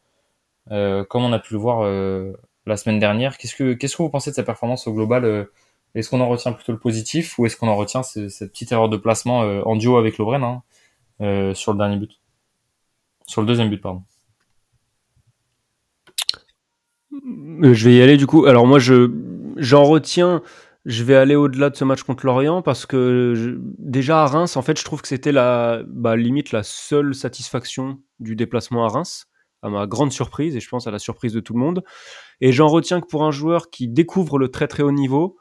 euh, 0.71 1.03
comme 1.05 1.23
on 1.23 1.33
a 1.33 1.39
pu 1.39 1.53
le 1.53 1.59
voir 1.59 1.83
la 2.67 2.77
semaine 2.77 2.99
dernière. 2.99 3.37
Qu'est-ce 3.37 3.55
que 3.55 3.73
qu'est-ce 3.73 3.97
que 3.97 4.03
vous 4.03 4.09
pensez 4.09 4.31
de 4.31 4.35
sa 4.35 4.43
performance 4.43 4.87
au 4.87 4.93
global 4.93 5.47
Est-ce 5.95 6.09
qu'on 6.09 6.21
en 6.21 6.27
retient 6.29 6.53
plutôt 6.53 6.71
le 6.71 6.79
positif 6.79 7.37
ou 7.39 7.45
est-ce 7.45 7.57
qu'on 7.57 7.67
en 7.67 7.75
retient 7.75 8.03
ce- 8.03 8.29
cette 8.29 8.51
petite 8.51 8.71
erreur 8.71 8.89
de 8.89 8.97
placement 8.97 9.39
en 9.41 9.75
duo 9.75 9.97
avec 9.97 10.17
Lovren 10.17 10.43
hein, 10.43 10.63
sur 11.55 11.71
le 11.73 11.77
dernier 11.77 11.97
but, 11.97 12.19
sur 13.27 13.41
le 13.41 13.47
deuxième 13.47 13.69
but 13.69 13.81
pardon. 13.81 14.03
Euh, 17.04 17.04
Je 17.23 17.85
vais 17.85 17.95
y 17.95 18.01
aller 18.01 18.17
du 18.17 18.27
coup. 18.27 18.45
Alors 18.45 18.67
moi, 18.67 18.79
je 18.79 19.11
j'en 19.57 19.83
retiens. 19.83 20.41
Je 20.85 21.03
vais 21.03 21.15
aller 21.15 21.35
au-delà 21.35 21.71
de 21.71 21.75
ce 21.75 21.83
match 21.83 22.03
contre 22.03 22.27
l'Orient 22.27 22.61
parce 22.61 22.85
que 22.85 23.57
déjà 23.79 24.21
à 24.21 24.27
Reims, 24.27 24.55
en 24.55 24.61
fait, 24.61 24.77
je 24.77 24.85
trouve 24.85 25.01
que 25.01 25.07
c'était 25.07 25.31
la 25.31 25.81
bah, 25.87 26.15
limite 26.15 26.51
la 26.51 26.61
seule 26.61 27.15
satisfaction 27.15 27.99
du 28.19 28.35
déplacement 28.35 28.85
à 28.85 28.89
Reims, 28.89 29.25
à 29.63 29.69
ma 29.69 29.87
grande 29.87 30.11
surprise 30.11 30.55
et 30.55 30.59
je 30.59 30.69
pense 30.69 30.85
à 30.85 30.91
la 30.91 30.99
surprise 30.99 31.33
de 31.33 31.39
tout 31.39 31.53
le 31.53 31.59
monde. 31.59 31.83
Et 32.39 32.51
j'en 32.51 32.67
retiens 32.67 33.01
que 33.01 33.07
pour 33.07 33.23
un 33.23 33.31
joueur 33.31 33.71
qui 33.71 33.87
découvre 33.87 34.37
le 34.37 34.49
très 34.49 34.67
très 34.67 34.83
haut 34.83 34.91
niveau, 34.91 35.37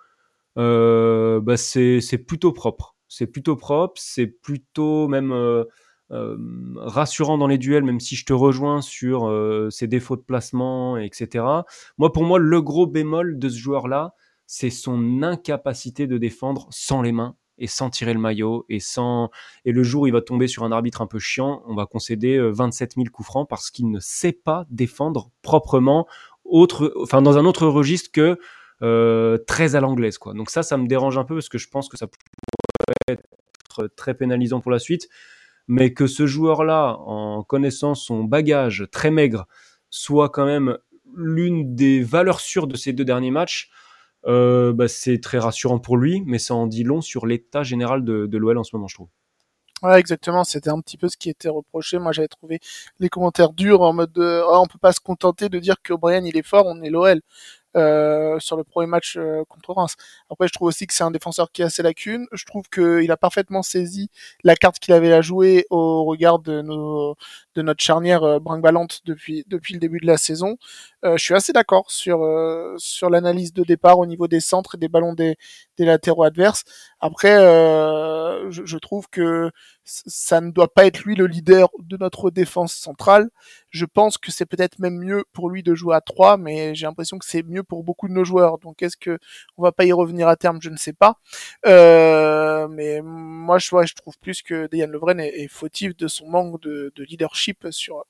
euh, 0.56 1.40
bah, 1.40 1.58
c'est 1.58 2.00
plutôt 2.26 2.52
propre. 2.52 2.96
C'est 3.08 3.26
plutôt 3.26 3.56
propre. 3.56 3.94
C'est 3.96 4.26
plutôt 4.26 5.08
même 5.08 5.32
euh, 5.32 5.64
euh, 5.64 5.64
rassurant 6.10 7.38
dans 7.38 7.46
les 7.46 7.58
duels, 7.58 7.84
même 7.84 8.00
si 8.00 8.16
je 8.16 8.24
te 8.24 8.32
rejoins 8.32 8.82
sur 8.82 9.26
euh, 9.26 9.70
ses 9.70 9.86
défauts 9.86 10.16
de 10.16 10.22
placement, 10.22 10.96
etc. 10.96 11.44
Moi, 11.98 12.12
pour 12.12 12.24
moi, 12.24 12.38
le 12.38 12.62
gros 12.62 12.86
bémol 12.86 13.38
de 13.38 13.48
ce 13.48 13.58
joueur-là, 13.58 14.14
c'est 14.46 14.70
son 14.70 15.22
incapacité 15.22 16.06
de 16.06 16.18
défendre 16.18 16.68
sans 16.70 17.02
les 17.02 17.12
mains 17.12 17.36
et 17.56 17.66
sans 17.66 17.88
tirer 17.88 18.12
le 18.14 18.20
maillot 18.20 18.66
et 18.68 18.80
sans 18.80 19.30
et 19.64 19.72
le 19.72 19.82
jour 19.82 20.02
où 20.02 20.06
il 20.06 20.12
va 20.12 20.20
tomber 20.20 20.48
sur 20.48 20.64
un 20.64 20.72
arbitre 20.72 21.02
un 21.02 21.06
peu 21.06 21.18
chiant, 21.18 21.62
on 21.66 21.74
va 21.74 21.86
concéder 21.86 22.36
euh, 22.36 22.50
27 22.50 22.94
000 22.96 23.06
coups 23.12 23.26
francs 23.26 23.48
parce 23.48 23.70
qu'il 23.70 23.90
ne 23.90 24.00
sait 24.00 24.32
pas 24.32 24.66
défendre 24.70 25.30
proprement 25.42 26.06
autre, 26.44 26.92
enfin 27.00 27.22
dans 27.22 27.38
un 27.38 27.44
autre 27.44 27.66
registre 27.66 28.10
que 28.12 28.38
euh, 28.82 29.38
très 29.46 29.76
à 29.76 29.80
l'anglaise 29.80 30.18
quoi. 30.18 30.34
Donc 30.34 30.50
ça, 30.50 30.62
ça 30.62 30.76
me 30.76 30.86
dérange 30.86 31.16
un 31.16 31.24
peu 31.24 31.36
parce 31.36 31.48
que 31.48 31.58
je 31.58 31.68
pense 31.68 31.88
que 31.88 31.96
ça 31.96 32.06
pourrait 32.06 33.16
être 33.16 33.88
très 33.96 34.14
pénalisant 34.14 34.60
pour 34.60 34.72
la 34.72 34.78
suite 34.78 35.08
mais 35.68 35.92
que 35.92 36.06
ce 36.06 36.26
joueur-là, 36.26 36.96
en 36.98 37.42
connaissant 37.42 37.94
son 37.94 38.24
bagage 38.24 38.86
très 38.90 39.10
maigre, 39.10 39.46
soit 39.90 40.28
quand 40.28 40.44
même 40.44 40.78
l'une 41.14 41.74
des 41.74 42.02
valeurs 42.02 42.40
sûres 42.40 42.66
de 42.66 42.76
ces 42.76 42.92
deux 42.92 43.04
derniers 43.04 43.30
matchs, 43.30 43.70
euh, 44.26 44.72
bah, 44.72 44.88
c'est 44.88 45.20
très 45.20 45.38
rassurant 45.38 45.78
pour 45.78 45.96
lui, 45.96 46.22
mais 46.26 46.38
ça 46.38 46.54
en 46.54 46.66
dit 46.66 46.82
long 46.82 47.00
sur 47.00 47.26
l'état 47.26 47.62
général 47.62 48.04
de, 48.04 48.36
l'OL 48.36 48.58
en 48.58 48.64
ce 48.64 48.74
moment, 48.74 48.88
je 48.88 48.94
trouve. 48.94 49.08
Ouais, 49.82 50.00
exactement. 50.00 50.44
C'était 50.44 50.70
un 50.70 50.80
petit 50.80 50.96
peu 50.96 51.08
ce 51.08 51.16
qui 51.16 51.28
était 51.28 51.50
reproché. 51.50 51.98
Moi, 51.98 52.12
j'avais 52.12 52.28
trouvé 52.28 52.58
les 53.00 53.10
commentaires 53.10 53.52
durs 53.52 53.82
en 53.82 53.92
mode 53.92 54.12
de, 54.12 54.42
ah, 54.48 54.60
on 54.60 54.66
peut 54.66 54.78
pas 54.78 54.92
se 54.92 55.00
contenter 55.00 55.48
de 55.50 55.58
dire 55.58 55.76
que 55.82 55.92
O'Brien 55.92 56.24
il 56.24 56.36
est 56.38 56.46
fort, 56.46 56.64
on 56.66 56.80
est 56.82 56.90
l'OL. 56.90 57.20
Euh, 57.76 58.38
sur 58.38 58.56
le 58.56 58.62
premier 58.62 58.86
match 58.86 59.16
euh, 59.16 59.42
contre 59.48 59.72
Reims. 59.72 59.96
Après, 60.30 60.46
je 60.46 60.52
trouve 60.52 60.68
aussi 60.68 60.86
que 60.86 60.94
c'est 60.94 61.02
un 61.02 61.10
défenseur 61.10 61.50
qui 61.50 61.60
a 61.60 61.70
ses 61.70 61.82
lacunes. 61.82 62.26
Je 62.30 62.44
trouve 62.44 62.68
qu'il 62.68 63.10
a 63.10 63.16
parfaitement 63.16 63.62
saisi 63.62 64.10
la 64.44 64.54
carte 64.54 64.78
qu'il 64.78 64.94
avait 64.94 65.12
à 65.12 65.22
jouer 65.22 65.66
au 65.70 66.04
regard 66.04 66.38
de, 66.38 66.62
notre 66.62 67.82
charnière 67.82 68.22
euh, 68.22 68.38
brinque-ballante 68.38 69.00
depuis, 69.06 69.44
depuis 69.48 69.74
le 69.74 69.80
début 69.80 69.98
de 69.98 70.06
la 70.06 70.18
saison. 70.18 70.56
Euh, 71.04 71.18
je 71.18 71.22
suis 71.24 71.34
assez 71.34 71.52
d'accord 71.52 71.90
sur, 71.90 72.22
euh, 72.24 72.74
sur 72.78 73.10
l'analyse 73.10 73.52
de 73.52 73.62
départ 73.62 73.98
au 73.98 74.06
niveau 74.06 74.26
des 74.26 74.40
centres 74.40 74.76
et 74.76 74.78
des 74.78 74.88
ballons 74.88 75.12
des, 75.12 75.36
des 75.76 75.84
latéraux 75.84 76.22
adverses. 76.24 76.64
Après, 76.98 77.36
euh, 77.36 78.50
je, 78.50 78.64
je 78.64 78.78
trouve 78.78 79.08
que 79.10 79.50
ça 79.84 80.40
ne 80.40 80.50
doit 80.50 80.72
pas 80.72 80.86
être 80.86 81.00
lui 81.04 81.14
le 81.14 81.26
leader 81.26 81.68
de 81.78 81.98
notre 81.98 82.30
défense 82.30 82.72
centrale. 82.74 83.28
Je 83.68 83.84
pense 83.84 84.16
que 84.16 84.32
c'est 84.32 84.46
peut-être 84.46 84.78
même 84.78 84.96
mieux 84.98 85.24
pour 85.34 85.50
lui 85.50 85.62
de 85.62 85.74
jouer 85.74 85.94
à 85.94 86.00
3, 86.00 86.38
mais 86.38 86.74
j'ai 86.74 86.86
l'impression 86.86 87.18
que 87.18 87.26
c'est 87.26 87.42
mieux 87.42 87.62
pour 87.62 87.84
beaucoup 87.84 88.08
de 88.08 88.14
nos 88.14 88.24
joueurs. 88.24 88.56
Donc 88.58 88.82
est-ce 88.82 88.96
que 88.96 89.18
on 89.58 89.62
va 89.62 89.72
pas 89.72 89.84
y 89.84 89.92
revenir 89.92 90.26
à 90.28 90.36
terme? 90.36 90.58
Je 90.62 90.70
ne 90.70 90.76
sais 90.78 90.94
pas. 90.94 91.18
Euh, 91.66 92.66
mais 92.68 93.02
moi, 93.02 93.58
je, 93.58 93.74
ouais, 93.74 93.86
je 93.86 93.94
trouve 93.94 94.16
plus 94.18 94.40
que 94.42 94.68
Dejan 94.68 94.86
Lovren 94.88 95.20
est, 95.20 95.42
est 95.42 95.48
fautif 95.48 95.94
de 95.96 96.08
son 96.08 96.28
manque 96.28 96.60
de, 96.62 96.92
de 96.96 97.04
leadership 97.04 97.66
sur 97.70 98.04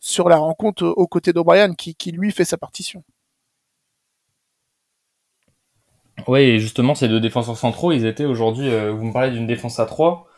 sur 0.00 0.28
la 0.28 0.36
rencontre 0.36 0.84
aux 0.84 1.06
côtés 1.06 1.32
d'O'Brien, 1.32 1.74
qui, 1.74 2.12
lui 2.12 2.32
fait 2.32 2.44
sa 2.44 2.56
partition. 2.56 3.02
Ouais, 6.28 6.44
et 6.48 6.58
justement, 6.60 6.94
ces 6.94 7.08
deux 7.08 7.20
défenseurs 7.20 7.56
centraux, 7.56 7.92
ils 7.92 8.06
étaient 8.06 8.24
aujourd'hui, 8.24 8.68
euh, 8.68 8.92
vous 8.92 9.06
me 9.06 9.12
parlez 9.12 9.30
d'une 9.30 9.46
défense 9.46 9.80
à 9.80 9.86
3. 9.86 10.28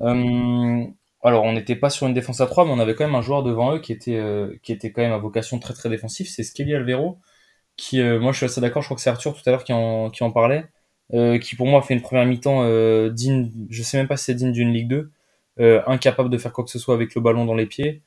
Euh, 0.00 0.84
alors, 1.22 1.44
on 1.44 1.52
n'était 1.52 1.76
pas 1.76 1.90
sur 1.90 2.06
une 2.06 2.14
défense 2.14 2.40
à 2.40 2.46
3, 2.46 2.64
mais 2.64 2.72
on 2.72 2.78
avait 2.78 2.94
quand 2.94 3.04
même 3.04 3.14
un 3.14 3.22
joueur 3.22 3.42
devant 3.42 3.74
eux 3.74 3.80
qui 3.80 3.92
était, 3.92 4.16
euh, 4.16 4.54
qui 4.62 4.72
était 4.72 4.92
quand 4.92 5.02
même 5.02 5.12
à 5.12 5.18
vocation 5.18 5.58
très 5.58 5.74
très 5.74 5.88
défensif, 5.88 6.28
c'est 6.28 6.42
Skelly 6.42 6.74
Alvero, 6.74 7.18
qui, 7.76 8.02
moi 8.02 8.32
je 8.32 8.38
suis 8.38 8.46
assez 8.46 8.60
d'accord, 8.60 8.82
je 8.82 8.88
crois 8.88 8.96
que 8.96 9.02
c'est 9.02 9.10
Arthur 9.10 9.34
tout 9.34 9.42
à 9.46 9.50
l'heure 9.50 9.64
qui 9.64 9.72
en, 9.72 10.10
qui 10.10 10.22
en 10.24 10.30
parlait, 10.30 10.66
qui 11.40 11.56
pour 11.56 11.66
moi 11.66 11.82
fait 11.82 11.94
une 11.94 12.02
première 12.02 12.26
mi-temps 12.26 12.64
digne, 13.08 13.50
je 13.70 13.82
sais 13.82 13.96
même 13.96 14.08
pas 14.08 14.16
si 14.16 14.26
c'est 14.26 14.34
digne 14.34 14.52
d'une 14.52 14.72
Ligue 14.72 14.88
2, 14.88 15.10
euh, 15.60 15.82
incapable 15.86 16.30
de 16.30 16.38
faire 16.38 16.52
quoi 16.52 16.64
que 16.64 16.70
ce 16.70 16.78
soit 16.78 16.94
avec 16.94 17.14
le 17.14 17.20
ballon 17.20 17.44
dans 17.44 17.54
les 17.54 17.66
pieds. 17.66 18.02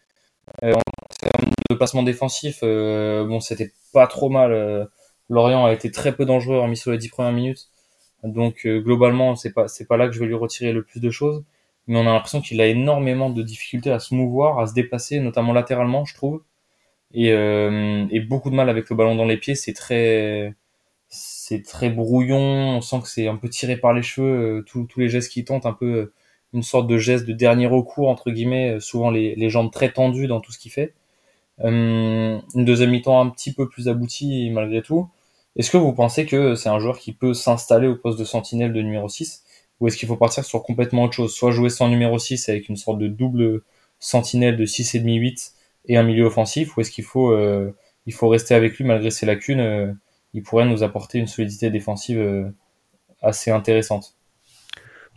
Euh, 0.63 0.73
en 0.73 0.81
termes 1.21 1.51
de 1.69 1.75
placement 1.75 2.03
défensif, 2.03 2.59
euh, 2.63 3.25
bon, 3.25 3.39
c'était 3.39 3.71
pas 3.93 4.07
trop 4.07 4.29
mal. 4.29 4.51
euh, 4.53 4.85
Lorient 5.29 5.65
a 5.65 5.73
été 5.73 5.91
très 5.91 6.15
peu 6.15 6.25
dangereux, 6.25 6.59
remis 6.59 6.77
sur 6.77 6.91
les 6.91 6.97
10 6.97 7.09
premières 7.09 7.31
minutes. 7.33 7.69
Donc 8.23 8.65
euh, 8.65 8.81
globalement, 8.81 9.35
c'est 9.35 9.53
pas 9.53 9.67
c'est 9.67 9.87
pas 9.87 9.97
là 9.97 10.07
que 10.07 10.13
je 10.13 10.19
vais 10.19 10.27
lui 10.27 10.35
retirer 10.35 10.73
le 10.73 10.83
plus 10.83 10.99
de 11.01 11.11
choses, 11.11 11.43
mais 11.87 11.97
on 11.99 12.03
a 12.07 12.13
l'impression 12.13 12.41
qu'il 12.41 12.61
a 12.61 12.67
énormément 12.67 13.29
de 13.31 13.43
difficultés 13.43 13.91
à 13.91 13.99
se 13.99 14.15
mouvoir, 14.15 14.59
à 14.59 14.67
se 14.67 14.73
déplacer, 14.75 15.19
notamment 15.21 15.53
latéralement, 15.53 16.05
je 16.05 16.15
trouve, 16.15 16.43
et, 17.13 17.31
euh, 17.33 18.05
et 18.11 18.19
beaucoup 18.21 18.49
de 18.49 18.55
mal 18.55 18.69
avec 18.69 18.89
le 18.89 18.95
ballon 18.95 19.15
dans 19.15 19.25
les 19.25 19.37
pieds. 19.37 19.55
C'est 19.55 19.73
très 19.73 20.55
c'est 21.09 21.63
très 21.63 21.89
brouillon, 21.89 22.37
on 22.39 22.81
sent 22.81 23.01
que 23.03 23.09
c'est 23.09 23.27
un 23.27 23.37
peu 23.37 23.49
tiré 23.49 23.77
par 23.77 23.93
les 23.93 24.03
cheveux, 24.03 24.65
tous 24.67 24.87
les 24.97 25.09
gestes 25.09 25.31
qui 25.31 25.45
tentent, 25.45 25.65
un 25.67 25.73
peu 25.73 26.13
une 26.55 26.63
sorte 26.63 26.87
de 26.87 26.97
geste 26.97 27.25
de 27.25 27.33
dernier 27.33 27.67
recours, 27.67 28.09
entre 28.09 28.31
guillemets, 28.31 28.79
souvent 28.79 29.11
les, 29.11 29.35
les 29.35 29.49
jambes 29.49 29.71
très 29.71 29.91
tendues 29.91 30.27
dans 30.27 30.41
tout 30.41 30.51
ce 30.51 30.59
qu'il 30.59 30.71
fait. 30.71 30.93
une 31.59 32.41
deuxième 32.55 32.91
mi-temps 32.91 33.21
un 33.21 33.29
petit 33.29 33.53
peu 33.53 33.69
plus 33.69 33.87
aboutie 33.89 34.49
malgré 34.51 34.81
tout. 34.81 35.09
Est-ce 35.55 35.71
que 35.71 35.77
vous 35.77 35.93
pensez 35.93 36.25
que 36.25 36.55
c'est 36.55 36.69
un 36.69 36.79
joueur 36.79 36.99
qui 36.99 37.13
peut 37.13 37.33
s'installer 37.33 37.87
au 37.87 37.95
poste 37.95 38.19
de 38.19 38.25
sentinelle 38.25 38.73
de 38.73 38.81
numéro 38.81 39.07
6 39.07 39.43
ou 39.79 39.87
est-ce 39.87 39.97
qu'il 39.97 40.07
faut 40.07 40.17
partir 40.17 40.43
sur 40.45 40.63
complètement 40.63 41.03
autre 41.03 41.13
chose 41.13 41.33
Soit 41.33 41.51
jouer 41.51 41.69
sans 41.69 41.89
numéro 41.89 42.17
6 42.17 42.49
avec 42.49 42.69
une 42.69 42.77
sorte 42.77 42.99
de 42.99 43.07
double 43.07 43.61
sentinelle 43.99 44.57
de 44.57 44.65
6,5-8 44.65 45.53
et 45.87 45.97
un 45.97 46.03
milieu 46.03 46.25
offensif 46.25 46.75
ou 46.75 46.81
est-ce 46.81 46.91
qu'il 46.91 47.03
faut, 47.03 47.31
euh, 47.31 47.75
il 48.05 48.13
faut 48.13 48.27
rester 48.29 48.53
avec 48.55 48.77
lui 48.77 48.85
malgré 48.85 49.11
ses 49.11 49.25
lacunes 49.25 49.59
euh, 49.59 49.93
Il 50.33 50.43
pourrait 50.43 50.65
nous 50.65 50.83
apporter 50.83 51.19
une 51.19 51.27
solidité 51.27 51.69
défensive 51.69 52.19
euh, 52.19 52.49
assez 53.21 53.51
intéressante? 53.51 54.15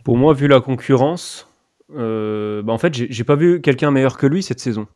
Pour 0.09 0.17
moi, 0.17 0.33
vu 0.33 0.47
la 0.47 0.59
concurrence, 0.59 1.47
bah 1.87 2.63
en 2.73 2.77
fait, 2.79 2.95
j'ai 2.95 3.23
pas 3.23 3.35
vu 3.35 3.61
quelqu'un 3.61 3.91
meilleur 3.91 4.17
que 4.17 4.25
lui 4.25 4.41
cette 4.41 4.59
saison. 4.59 4.87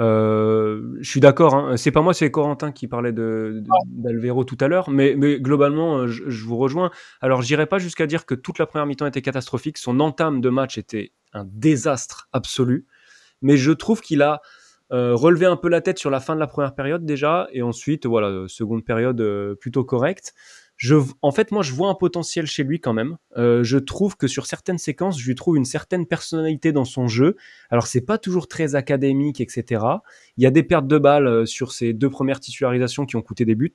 Euh, 0.00 0.96
je 1.00 1.08
suis 1.08 1.20
d'accord, 1.20 1.54
hein. 1.54 1.76
c'est 1.76 1.92
pas 1.92 2.02
moi, 2.02 2.12
c'est 2.12 2.28
Corentin 2.32 2.72
qui 2.72 2.88
parlait 2.88 3.12
de, 3.12 3.62
d'Alvero 3.86 4.42
tout 4.42 4.56
à 4.60 4.66
l'heure, 4.66 4.90
mais, 4.90 5.14
mais 5.16 5.38
globalement, 5.38 5.98
euh, 5.98 6.06
je, 6.08 6.28
je, 6.28 6.44
vous 6.44 6.56
rejoins. 6.56 6.90
Alors, 7.20 7.40
j'irai 7.40 7.66
pas 7.66 7.78
jusqu'à 7.78 8.08
dire 8.08 8.26
que 8.26 8.34
toute 8.34 8.58
la 8.58 8.66
première 8.66 8.86
mi-temps 8.86 9.06
était 9.06 9.22
catastrophique, 9.22 9.78
son 9.78 10.00
entame 10.00 10.40
de 10.40 10.48
match 10.48 10.76
était 10.76 11.12
un 11.32 11.44
désastre 11.48 12.28
absolu, 12.32 12.88
mais 13.42 13.56
je 13.56 13.70
trouve 13.70 14.00
qu'il 14.00 14.22
a 14.22 14.40
euh, 14.90 15.14
relevé 15.14 15.46
un 15.46 15.56
peu 15.56 15.68
la 15.68 15.82
tête 15.82 15.98
sur 15.98 16.10
la 16.10 16.18
fin 16.18 16.34
de 16.34 16.40
la 16.40 16.48
première 16.48 16.74
période 16.74 17.04
déjà, 17.04 17.46
et 17.52 17.62
ensuite, 17.62 18.06
voilà, 18.06 18.48
seconde 18.48 18.84
période 18.84 19.20
euh, 19.20 19.54
plutôt 19.54 19.84
correcte 19.84 20.34
en 21.22 21.32
fait, 21.32 21.50
moi, 21.50 21.62
je 21.62 21.72
vois 21.72 21.88
un 21.88 21.94
potentiel 21.94 22.46
chez 22.46 22.62
lui 22.62 22.80
quand 22.80 22.92
même. 22.92 23.16
Euh, 23.36 23.64
je 23.64 23.78
trouve 23.78 24.16
que 24.16 24.28
sur 24.28 24.46
certaines 24.46 24.78
séquences, 24.78 25.20
je 25.20 25.26
lui 25.26 25.34
trouve 25.34 25.56
une 25.56 25.64
certaine 25.64 26.06
personnalité 26.06 26.72
dans 26.72 26.84
son 26.84 27.08
jeu. 27.08 27.36
Alors, 27.70 27.86
c'est 27.86 28.00
pas 28.00 28.18
toujours 28.18 28.46
très 28.46 28.74
académique, 28.74 29.40
etc. 29.40 29.82
Il 30.36 30.44
y 30.44 30.46
a 30.46 30.50
des 30.50 30.62
pertes 30.62 30.86
de 30.86 30.98
balles 30.98 31.26
euh, 31.26 31.46
sur 31.46 31.72
ses 31.72 31.92
deux 31.92 32.10
premières 32.10 32.38
titularisations 32.38 33.06
qui 33.06 33.16
ont 33.16 33.22
coûté 33.22 33.44
des 33.44 33.56
buts, 33.56 33.72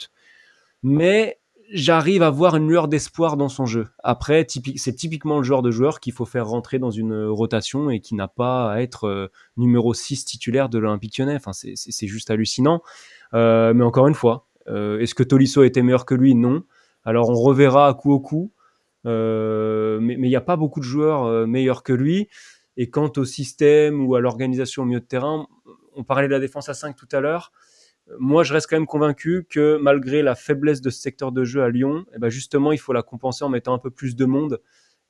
mais 0.81 1.39
j'arrive 1.71 2.23
à 2.23 2.29
voir 2.29 2.55
une 2.55 2.69
lueur 2.69 2.87
d'espoir 2.87 3.35
dans 3.35 3.49
son 3.49 3.65
jeu. 3.65 3.87
Après, 4.03 4.45
c'est 4.75 4.93
typiquement 4.93 5.37
le 5.37 5.43
genre 5.43 5.61
de 5.61 5.71
joueur 5.71 5.99
qu'il 5.99 6.13
faut 6.13 6.25
faire 6.25 6.47
rentrer 6.47 6.79
dans 6.79 6.91
une 6.91 7.25
rotation 7.25 7.89
et 7.89 7.99
qui 7.99 8.15
n'a 8.15 8.27
pas 8.27 8.71
à 8.71 8.81
être 8.81 9.05
euh, 9.05 9.27
numéro 9.57 9.93
6 9.93 10.23
titulaire 10.23 10.69
de 10.69 10.77
l'Olympique 10.77 11.17
Lyonnais. 11.17 11.35
Enfin, 11.35 11.51
c'est 11.53 12.07
juste 12.07 12.31
hallucinant. 12.31 12.81
mais 13.33 13.83
encore 13.83 14.07
une 14.07 14.15
fois, 14.15 14.47
est-ce 14.67 15.15
que 15.15 15.23
Tolisso 15.23 15.63
était 15.63 15.81
meilleur 15.81 16.05
que 16.05 16.15
lui? 16.15 16.33
Non. 16.33 16.63
Alors 17.05 17.29
on 17.29 17.35
reverra 17.35 17.87
à 17.87 17.93
coup 17.93 18.11
au 18.11 18.19
coup, 18.19 18.51
euh, 19.05 19.99
mais 20.01 20.15
il 20.15 20.21
n'y 20.21 20.35
a 20.35 20.41
pas 20.41 20.55
beaucoup 20.55 20.79
de 20.79 20.85
joueurs 20.85 21.25
euh, 21.25 21.45
meilleurs 21.45 21.83
que 21.83 21.93
lui. 21.93 22.29
Et 22.77 22.89
quant 22.89 23.11
au 23.17 23.25
système 23.25 24.05
ou 24.05 24.15
à 24.15 24.21
l'organisation 24.21 24.83
au 24.83 24.85
milieu 24.85 24.99
de 24.99 25.05
terrain, 25.05 25.47
on 25.95 26.03
parlait 26.03 26.27
de 26.27 26.33
la 26.33 26.39
défense 26.39 26.69
à 26.69 26.73
5 26.73 26.95
tout 26.95 27.07
à 27.11 27.19
l'heure. 27.19 27.51
Moi, 28.19 28.43
je 28.43 28.53
reste 28.53 28.67
quand 28.67 28.75
même 28.75 28.87
convaincu 28.87 29.45
que 29.49 29.77
malgré 29.77 30.21
la 30.21 30.35
faiblesse 30.35 30.81
de 30.81 30.89
ce 30.89 30.99
secteur 30.99 31.31
de 31.31 31.43
jeu 31.43 31.61
à 31.61 31.69
Lyon, 31.69 32.05
eh 32.15 32.19
ben 32.19 32.29
justement, 32.29 32.71
il 32.71 32.79
faut 32.79 32.93
la 32.93 33.03
compenser 33.03 33.45
en 33.45 33.49
mettant 33.49 33.73
un 33.73 33.79
peu 33.79 33.91
plus 33.91 34.15
de 34.15 34.25
monde 34.25 34.59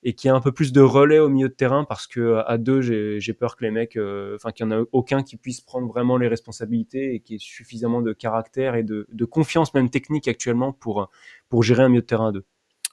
et 0.04 0.14
qu'il 0.14 0.28
y 0.28 0.32
ait 0.32 0.36
un 0.36 0.40
peu 0.40 0.52
plus 0.52 0.72
de 0.72 0.80
relais 0.80 1.18
au 1.18 1.28
milieu 1.28 1.48
de 1.48 1.54
terrain 1.54 1.84
parce 1.84 2.06
que 2.06 2.42
à 2.46 2.58
deux, 2.58 2.80
j'ai 2.82 3.32
peur 3.32 3.56
que 3.56 3.64
les 3.64 3.70
mecs, 3.70 3.96
euh, 3.96 4.36
enfin 4.36 4.52
qu'il 4.52 4.66
n'y 4.66 4.74
en 4.74 4.82
a 4.82 4.84
aucun 4.92 5.22
qui 5.22 5.36
puisse 5.36 5.60
prendre 5.60 5.88
vraiment 5.88 6.18
les 6.18 6.28
responsabilités 6.28 7.14
et 7.14 7.20
qui 7.20 7.36
ait 7.36 7.38
suffisamment 7.38 8.02
de 8.02 8.12
caractère 8.12 8.74
et 8.74 8.82
de, 8.82 9.06
de, 9.10 9.24
confiance 9.24 9.72
même 9.74 9.90
technique 9.90 10.28
actuellement 10.28 10.72
pour 10.72 11.10
pour 11.48 11.62
gérer 11.62 11.82
un 11.82 11.88
milieu 11.88 12.02
de 12.02 12.06
terrain 12.06 12.28
à 12.28 12.32
deux. 12.32 12.44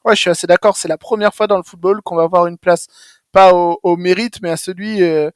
Ouais, 0.05 0.15
je 0.15 0.21
suis 0.21 0.29
assez 0.31 0.47
d'accord. 0.47 0.77
C'est 0.77 0.87
la 0.87 0.97
première 0.97 1.33
fois 1.33 1.47
dans 1.47 1.57
le 1.57 1.63
football 1.63 2.01
qu'on 2.01 2.15
va 2.15 2.23
avoir 2.23 2.47
une 2.47 2.57
place 2.57 2.87
pas 3.31 3.53
au, 3.53 3.97
mérite, 3.97 4.41
mais 4.41 4.49
à 4.49 4.57
celui 4.57 5.03
euh, 5.03 5.29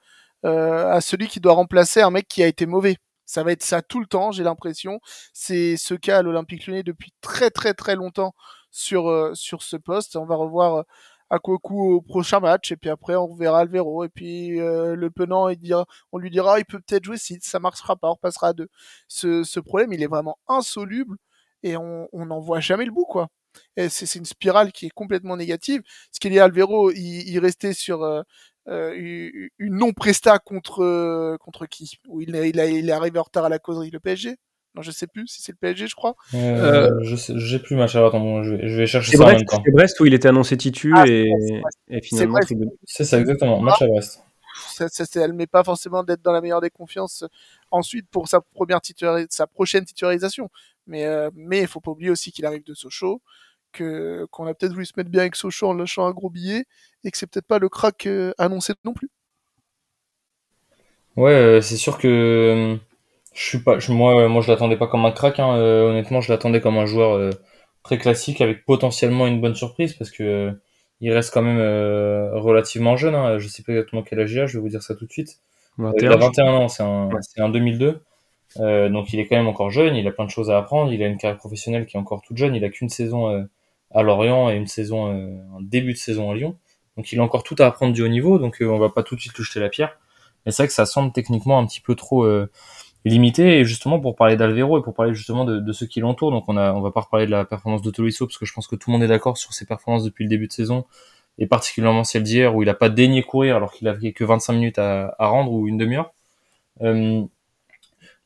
euh, 0.45 0.91
à 0.91 1.01
celui 1.01 1.27
qui 1.27 1.39
doit 1.39 1.53
remplacer 1.53 2.01
un 2.01 2.09
mec 2.11 2.27
qui 2.27 2.43
a 2.43 2.47
été 2.47 2.65
mauvais. 2.65 2.97
Ça 3.25 3.43
va 3.43 3.51
être 3.51 3.63
ça 3.63 3.81
tout 3.81 3.99
le 3.99 4.05
temps, 4.07 4.31
j'ai 4.31 4.43
l'impression. 4.43 4.99
C'est 5.33 5.77
ce 5.77 5.93
cas 5.95 6.19
à 6.19 6.21
l'Olympique 6.23 6.67
Lyonnais 6.67 6.83
depuis 6.83 7.13
très 7.21 7.49
très 7.51 7.73
très 7.73 7.95
longtemps 7.95 8.33
sur 8.71 9.09
euh, 9.09 9.33
sur 9.35 9.63
ce 9.63 9.77
poste. 9.77 10.15
On 10.15 10.25
va 10.25 10.35
revoir 10.35 10.85
à 11.35 11.39
au 11.43 12.01
prochain 12.01 12.39
match 12.39 12.71
et 12.71 12.77
puis 12.77 12.89
après 12.89 13.15
on 13.15 13.33
verra 13.35 13.59
Alvero 13.61 14.03
et 14.03 14.09
puis 14.09 14.59
euh, 14.59 14.95
le 14.95 15.09
penant 15.09 15.51
dira 15.53 15.85
on 16.11 16.17
lui 16.17 16.29
dira 16.29 16.59
il 16.59 16.65
peut 16.65 16.79
peut-être 16.79 17.03
jouer 17.05 17.17
si 17.17 17.39
ça 17.41 17.59
marchera 17.59 17.95
pas 17.95 18.09
on 18.09 18.13
repassera 18.13 18.49
à 18.49 18.53
ce, 19.07 19.59
problème 19.59 19.93
il 19.93 20.03
est 20.03 20.07
vraiment 20.07 20.37
insoluble 20.47 21.17
et 21.63 21.77
on 21.77 22.07
n'en 22.13 22.39
voit 22.39 22.59
jamais 22.59 22.85
le 22.85 22.91
bout 22.91 23.05
quoi. 23.05 23.29
C'est 23.89 24.15
une 24.15 24.25
spirale 24.25 24.71
qui 24.71 24.87
est 24.87 24.89
complètement 24.89 25.37
négative. 25.37 25.81
Ce 26.11 26.19
qu'il 26.19 26.33
y 26.33 26.39
a 26.39 26.43
Alvero 26.45 26.91
il, 26.91 27.39
restait 27.39 27.73
sur 27.73 28.03
euh, 28.03 28.21
euh 28.69 28.93
une 29.59 29.77
non 29.77 29.93
presta 29.93 30.39
contre 30.39 31.37
contre 31.39 31.65
qui? 31.65 31.99
Où 32.07 32.21
il, 32.21 32.35
il 32.35 32.59
est 32.89 32.91
arrivé 32.91 33.19
en 33.19 33.23
retard 33.23 33.45
à 33.45 33.49
la 33.49 33.59
causerie 33.59 33.91
le 33.91 33.99
PSG 33.99 34.37
non, 34.75 34.81
je 34.81 34.91
sais 34.91 35.07
plus 35.07 35.27
si 35.27 35.41
c'est 35.41 35.51
le 35.51 35.57
PSG, 35.57 35.87
je 35.87 35.95
crois. 35.95 36.15
Euh, 36.33 36.37
euh, 36.37 36.99
je 37.01 37.15
sais, 37.15 37.33
j'ai 37.37 37.59
plus 37.59 37.75
match. 37.75 37.95
Alors 37.95 38.09
attends, 38.09 38.43
je 38.43 38.55
vais, 38.55 38.67
je 38.67 38.75
vais 38.77 38.87
chercher 38.87 39.11
ça 39.11 39.23
Brest, 39.23 39.35
en 39.35 39.37
même 39.37 39.45
temps. 39.45 39.61
C'est 39.65 39.71
Brest 39.71 39.99
où 39.99 40.05
il 40.05 40.13
était 40.13 40.27
annoncé 40.27 40.57
titu 40.57 40.93
ah, 40.95 41.05
et, 41.07 41.31
et, 41.89 42.01
finalement 42.01 42.39
c'est 42.83 43.05
ça 43.05 43.19
exactement. 43.19 43.61
Match 43.61 43.81
à 43.81 43.87
Brest. 43.87 44.21
Ça, 44.69 44.87
ça, 44.89 45.05
elle 45.15 45.33
met 45.33 45.47
pas 45.47 45.63
forcément 45.63 46.03
d'être 46.03 46.21
dans 46.21 46.31
la 46.31 46.41
meilleure 46.41 46.61
des 46.61 46.69
confiances 46.69 47.25
ensuite 47.71 48.07
pour 48.09 48.27
sa 48.27 48.41
première 48.41 48.79
sa 49.29 49.47
prochaine 49.47 49.85
titularisation. 49.85 50.49
Mais 50.87 51.05
euh, 51.05 51.29
mais 51.33 51.61
il 51.61 51.67
faut 51.67 51.79
pas 51.79 51.91
oublier 51.91 52.11
aussi 52.11 52.31
qu'il 52.31 52.45
arrive 52.45 52.63
de 52.63 52.73
Sochaux, 52.73 53.21
que 53.71 54.25
qu'on 54.31 54.45
a 54.47 54.53
peut-être 54.53 54.73
voulu 54.73 54.85
se 54.85 54.93
mettre 54.97 55.09
bien 55.09 55.21
avec 55.21 55.35
Sochaux 55.35 55.67
en 55.67 55.73
lâchant 55.73 56.05
un 56.05 56.11
gros 56.11 56.29
billet 56.29 56.65
et 57.03 57.11
que 57.11 57.17
c'est 57.17 57.27
peut-être 57.27 57.47
pas 57.47 57.59
le 57.59 57.69
crack 57.69 58.05
euh, 58.05 58.33
annoncé 58.37 58.73
non 58.83 58.93
plus. 58.93 59.09
Ouais, 61.15 61.31
euh, 61.31 61.61
c'est 61.61 61.77
sûr 61.77 61.97
que 61.97 62.77
je 63.35 63.43
suis 63.43 63.59
pas, 63.59 63.77
moi, 63.89 64.29
moi, 64.29 64.41
je 64.41 64.49
l'attendais 64.49 64.77
pas 64.77 64.87
comme 64.87 65.05
un 65.05 65.11
crack. 65.11 65.39
Hein. 65.39 65.57
Euh, 65.57 65.89
honnêtement, 65.89 66.21
je 66.21 66.31
l'attendais 66.31 66.61
comme 66.61 66.77
un 66.77 66.85
joueur 66.85 67.15
euh, 67.15 67.31
très 67.83 67.97
classique 67.97 68.39
avec 68.39 68.65
potentiellement 68.65 69.27
une 69.27 69.41
bonne 69.41 69.55
surprise 69.55 69.93
parce 69.93 70.09
que 70.09 70.23
euh, 70.23 70.51
il 71.01 71.11
reste 71.11 71.33
quand 71.33 71.41
même 71.41 71.59
relativement 72.33 72.95
jeune. 72.95 73.13
Hein. 73.13 73.37
Je 73.37 73.49
sais 73.49 73.61
pas 73.61 73.73
exactement 73.73 74.03
quel 74.03 74.21
âge 74.21 74.31
il 74.31 74.39
a. 74.39 74.45
Je 74.47 74.57
vais 74.57 74.61
vous 74.61 74.69
dire 74.69 74.81
ça 74.81 74.95
tout 74.95 75.05
de 75.05 75.11
suite. 75.11 75.39
il 75.77 76.07
a 76.07 76.15
21 76.15 76.45
ans. 76.53 76.67
C'est 76.69 76.83
un, 76.83 77.09
c'est 77.19 77.41
un 77.41 77.49
2002. 77.49 77.99
donc 78.57 79.11
il 79.11 79.19
est 79.19 79.27
quand 79.27 79.35
même 79.35 79.47
encore 79.47 79.69
jeune. 79.69 79.97
Il 79.97 80.07
a 80.07 80.11
plein 80.11 80.23
de 80.23 80.29
choses 80.29 80.49
à 80.49 80.57
apprendre. 80.57 80.93
Il 80.93 81.03
a 81.03 81.07
une 81.07 81.17
carrière 81.17 81.37
professionnelle 81.37 81.85
qui 81.85 81.97
est 81.97 81.99
encore 81.99 82.21
toute 82.21 82.37
jeune. 82.37 82.55
Il 82.55 82.63
a 82.63 82.69
qu'une 82.69 82.87
saison 82.87 83.45
à 83.91 84.01
Lorient 84.01 84.49
et 84.49 84.55
une 84.55 84.67
saison, 84.67 85.07
un 85.07 85.61
début 85.61 85.91
de 85.91 85.97
saison 85.97 86.31
à 86.31 86.35
Lyon. 86.35 86.55
Donc 86.95 87.11
il 87.11 87.19
a 87.19 87.23
encore 87.23 87.43
tout 87.43 87.57
à 87.59 87.65
apprendre 87.65 87.91
du 87.91 88.01
haut 88.01 88.07
niveau. 88.07 88.39
Donc 88.39 88.59
on 88.61 88.77
va 88.77 88.87
pas 88.87 89.03
tout 89.03 89.15
de 89.17 89.19
suite 89.19 89.37
lui 89.37 89.43
jeter 89.43 89.59
la 89.59 89.67
pierre. 89.67 89.99
Mais 90.45 90.53
c'est 90.53 90.63
vrai 90.63 90.67
que 90.67 90.73
ça 90.73 90.85
semble 90.85 91.11
techniquement 91.11 91.59
un 91.59 91.65
petit 91.65 91.81
peu 91.81 91.95
trop 91.95 92.25
limité. 93.05 93.59
Et 93.59 93.65
justement, 93.65 93.99
pour 93.99 94.15
parler 94.15 94.35
d'Alvero 94.35 94.79
et 94.79 94.81
pour 94.81 94.93
parler 94.93 95.13
justement 95.13 95.45
de, 95.45 95.71
ceux 95.71 95.85
qui 95.85 95.99
l'entourent, 95.99 96.31
donc 96.31 96.45
on 96.47 96.57
a, 96.57 96.73
on 96.73 96.81
va 96.81 96.91
pas 96.91 97.01
reparler 97.01 97.25
de 97.25 97.31
la 97.31 97.45
performance 97.45 97.81
de 97.81 97.91
Tolisso 97.91 98.25
parce 98.25 98.37
que 98.37 98.45
je 98.45 98.53
pense 98.53 98.67
que 98.67 98.75
tout 98.75 98.89
le 98.89 98.93
monde 98.93 99.03
est 99.03 99.07
d'accord 99.07 99.37
sur 99.37 99.53
ses 99.53 99.65
performances 99.65 100.03
depuis 100.03 100.23
le 100.23 100.29
début 100.29 100.47
de 100.47 100.53
saison 100.53 100.85
et 101.37 101.47
particulièrement 101.47 102.03
celle 102.03 102.23
d'hier 102.23 102.55
où 102.55 102.63
il 102.63 102.69
a 102.69 102.73
pas 102.73 102.89
daigné 102.89 103.21
courir 103.23 103.55
alors 103.55 103.71
qu'il 103.71 103.87
avait 103.87 104.13
que 104.13 104.23
25 104.23 104.53
minutes 104.53 104.79
à, 104.79 105.15
à 105.19 105.27
rendre 105.27 105.51
ou 105.51 105.67
une 105.67 105.77
demi-heure. 105.77 106.11
Euh, 106.81 107.23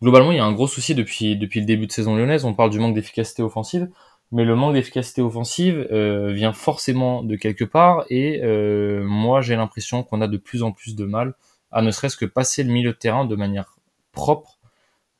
globalement, 0.01 0.31
il 0.31 0.37
y 0.37 0.39
a 0.39 0.45
un 0.45 0.51
gros 0.53 0.67
souci 0.67 0.95
depuis, 0.95 1.35
depuis 1.35 1.59
le 1.59 1.65
début 1.65 1.87
de 1.87 1.91
saison 1.91 2.15
lyonnaise. 2.15 2.45
On 2.45 2.53
parle 2.53 2.69
du 2.69 2.79
manque 2.79 2.95
d'efficacité 2.95 3.41
offensive, 3.41 3.89
mais 4.31 4.45
le 4.45 4.55
manque 4.55 4.73
d'efficacité 4.73 5.21
offensive 5.21 5.87
euh, 5.91 6.31
vient 6.31 6.53
forcément 6.53 7.23
de 7.23 7.35
quelque 7.35 7.65
part. 7.65 8.05
Et 8.09 8.41
euh, 8.43 9.03
moi, 9.03 9.41
j'ai 9.41 9.55
l'impression 9.55 10.03
qu'on 10.03 10.21
a 10.21 10.27
de 10.27 10.37
plus 10.37 10.63
en 10.63 10.71
plus 10.71 10.95
de 10.95 11.05
mal 11.05 11.33
à 11.71 11.81
ne 11.81 11.91
serait-ce 11.91 12.17
que 12.17 12.25
passer 12.25 12.63
le 12.63 12.71
milieu 12.71 12.91
de 12.91 12.97
terrain 12.97 13.25
de 13.25 13.35
manière 13.35 13.77
propre 14.11 14.58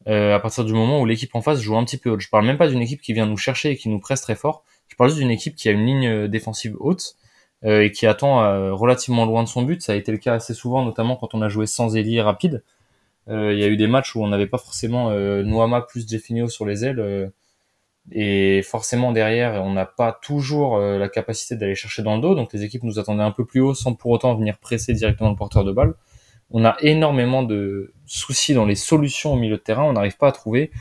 euh, 0.07 0.35
à 0.35 0.39
partir 0.39 0.63
du 0.63 0.73
moment 0.73 1.01
où 1.01 1.05
l'équipe 1.05 1.35
en 1.35 1.41
face 1.41 1.61
joue 1.61 1.75
un 1.77 1.83
petit 1.83 1.97
peu 1.97 2.09
haute. 2.09 2.21
Je 2.21 2.29
parle 2.29 2.45
même 2.45 2.57
pas 2.57 2.67
d'une 2.67 2.81
équipe 2.81 3.01
qui 3.01 3.13
vient 3.13 3.25
nous 3.25 3.37
chercher 3.37 3.71
et 3.71 3.77
qui 3.77 3.89
nous 3.89 3.99
presse 3.99 4.21
très 4.21 4.35
fort. 4.35 4.63
Je 4.87 4.95
parle 4.95 5.09
juste 5.09 5.19
d'une 5.19 5.31
équipe 5.31 5.55
qui 5.55 5.69
a 5.69 5.71
une 5.71 5.85
ligne 5.85 6.07
euh, 6.07 6.27
défensive 6.27 6.75
haute 6.79 7.15
euh, 7.63 7.83
et 7.83 7.91
qui 7.91 8.07
attend 8.07 8.43
euh, 8.43 8.73
relativement 8.73 9.25
loin 9.25 9.43
de 9.43 9.47
son 9.47 9.61
but. 9.61 9.81
Ça 9.81 9.93
a 9.93 9.95
été 9.95 10.11
le 10.11 10.17
cas 10.17 10.33
assez 10.35 10.53
souvent, 10.53 10.83
notamment 10.83 11.15
quand 11.15 11.33
on 11.33 11.41
a 11.41 11.49
joué 11.49 11.67
sans 11.67 11.95
ailier 11.95 12.21
rapide. 12.21 12.63
Il 13.31 13.59
y 13.59 13.63
a 13.63 13.67
eu 13.67 13.77
des 13.77 13.85
matchs 13.85 14.15
où 14.15 14.23
on 14.23 14.27
n'avait 14.27 14.47
pas 14.47 14.57
forcément 14.57 15.11
Noama 15.11 15.81
plus 15.81 16.09
Jeffinho 16.09 16.47
sur 16.47 16.65
les 16.65 16.83
ailes. 16.83 17.31
et 18.11 18.63
forcément 18.63 19.11
derrière, 19.11 19.63
on 19.63 19.71
n'a 19.71 19.85
pas 19.85 20.13
toujours 20.13 20.79
la 20.79 21.07
capacité 21.09 21.55
d'aller 21.55 21.75
chercher 21.75 22.01
dans 22.01 22.15
le 22.15 22.21
dos. 22.23 22.33
Donc 22.33 22.51
les 22.53 22.63
équipes 22.63 22.81
nous 22.81 22.97
attendaient 22.97 23.21
un 23.21 23.29
peu 23.29 23.45
plus 23.45 23.61
haut 23.61 23.75
sans 23.75 23.93
pour 23.93 24.09
autant 24.09 24.33
venir 24.33 24.57
presser 24.57 24.93
directement 24.93 25.29
le 25.29 25.35
porteur 25.35 25.63
de 25.63 25.71
balle 25.71 25.93
on 26.51 26.65
a 26.65 26.77
énormément 26.81 27.43
de 27.43 27.93
soucis 28.05 28.53
dans 28.53 28.65
les 28.65 28.75
solutions 28.75 29.33
au 29.33 29.35
milieu 29.35 29.57
de 29.57 29.61
terrain, 29.61 29.83
on 29.83 29.93
n'arrive 29.93 30.17
pas 30.17 30.27
à 30.27 30.31
trouver. 30.31 30.71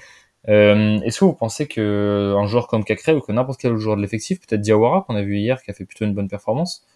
Euh, 0.49 0.99
Est-ce 1.01 1.21
que 1.21 1.25
vous 1.25 1.35
pensez 1.35 1.67
que 1.67 2.35
un 2.37 2.47
joueur 2.47 2.69
comme 2.69 2.85
Cacré 2.85 3.13
ou 3.13 3.21
que 3.21 3.33
n'importe 3.33 3.61
quel 3.61 3.77
joueur 3.77 3.97
de 3.97 4.03
l'effectif, 4.03 4.41
peut-être 4.41 4.61
Diawara 4.61 5.03
qu'on 5.03 5.17
a 5.17 5.23
vu 5.23 5.39
hier, 5.39 5.63
qui 5.63 5.71
a 5.71 5.75
fait 5.75 5.85
plutôt 5.85 6.05
une 6.05 6.15
bonne 6.15 6.29
performance, 6.29 6.87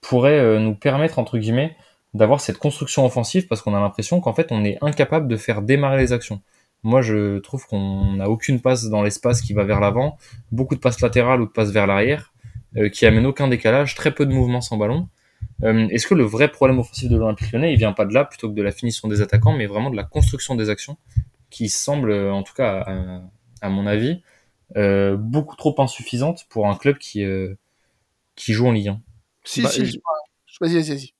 pourrait 0.00 0.38
euh, 0.38 0.58
nous 0.58 0.74
permettre 0.74 1.18
entre 1.18 1.38
guillemets 1.38 1.76
d'avoir 2.14 2.40
cette 2.40 2.58
construction 2.58 3.06
offensive 3.06 3.46
parce 3.46 3.62
qu'on 3.62 3.74
a 3.74 3.80
l'impression 3.80 4.20
qu'en 4.20 4.34
fait 4.34 4.48
on 4.50 4.64
est 4.64 4.78
incapable 4.82 5.28
de 5.28 5.36
faire 5.36 5.62
démarrer 5.62 5.98
les 5.98 6.12
actions? 6.12 6.42
Moi, 6.82 7.02
je 7.02 7.38
trouve 7.38 7.66
qu'on 7.66 8.14
n'a 8.14 8.30
aucune 8.30 8.60
passe 8.60 8.88
dans 8.88 9.02
l'espace 9.02 9.42
qui 9.42 9.52
va 9.52 9.64
vers 9.64 9.80
l'avant, 9.80 10.16
beaucoup 10.50 10.74
de 10.74 10.80
passes 10.80 11.00
latérales 11.00 11.42
ou 11.42 11.46
de 11.46 11.50
passes 11.50 11.70
vers 11.70 11.86
l'arrière, 11.86 12.32
euh, 12.76 12.88
qui 12.88 13.04
amènent 13.04 13.26
aucun 13.26 13.48
décalage, 13.48 13.94
très 13.94 14.12
peu 14.12 14.24
de 14.24 14.32
mouvements 14.32 14.62
sans 14.62 14.78
ballon. 14.78 15.08
Euh, 15.62 15.88
Est-ce 15.90 16.06
que 16.06 16.14
le 16.14 16.24
vrai 16.24 16.50
problème 16.50 16.78
offensif 16.78 17.08
de 17.10 17.16
l'Olympique 17.16 17.52
lyonnais, 17.52 17.72
il 17.72 17.78
vient 17.78 17.92
pas 17.92 18.06
de 18.06 18.14
là 18.14 18.24
plutôt 18.24 18.48
que 18.50 18.54
de 18.54 18.62
la 18.62 18.72
finition 18.72 19.08
des 19.08 19.20
attaquants, 19.22 19.52
mais 19.56 19.66
vraiment 19.66 19.90
de 19.90 19.96
la 19.96 20.04
construction 20.04 20.54
des 20.54 20.70
actions, 20.70 20.96
qui 21.50 21.68
semble, 21.68 22.12
en 22.12 22.42
tout 22.42 22.54
cas 22.54 22.80
à, 22.86 23.22
à 23.62 23.68
mon 23.70 23.86
avis, 23.86 24.22
euh, 24.76 25.16
beaucoup 25.16 25.56
trop 25.56 25.74
insuffisante 25.80 26.46
pour 26.50 26.68
un 26.68 26.76
club 26.76 26.98
qui, 26.98 27.24
euh, 27.24 27.54
qui 28.36 28.52
joue 28.52 28.66
en 28.66 28.72
Ligue 28.72 28.88
1 28.88 29.00
Si, 29.44 29.62
Bah, 29.62 29.68
si, 29.70 29.86
je- 29.86 29.98
vas-y, 30.60 30.74
vas-y, 30.74 30.90
vas-y. 30.90 31.14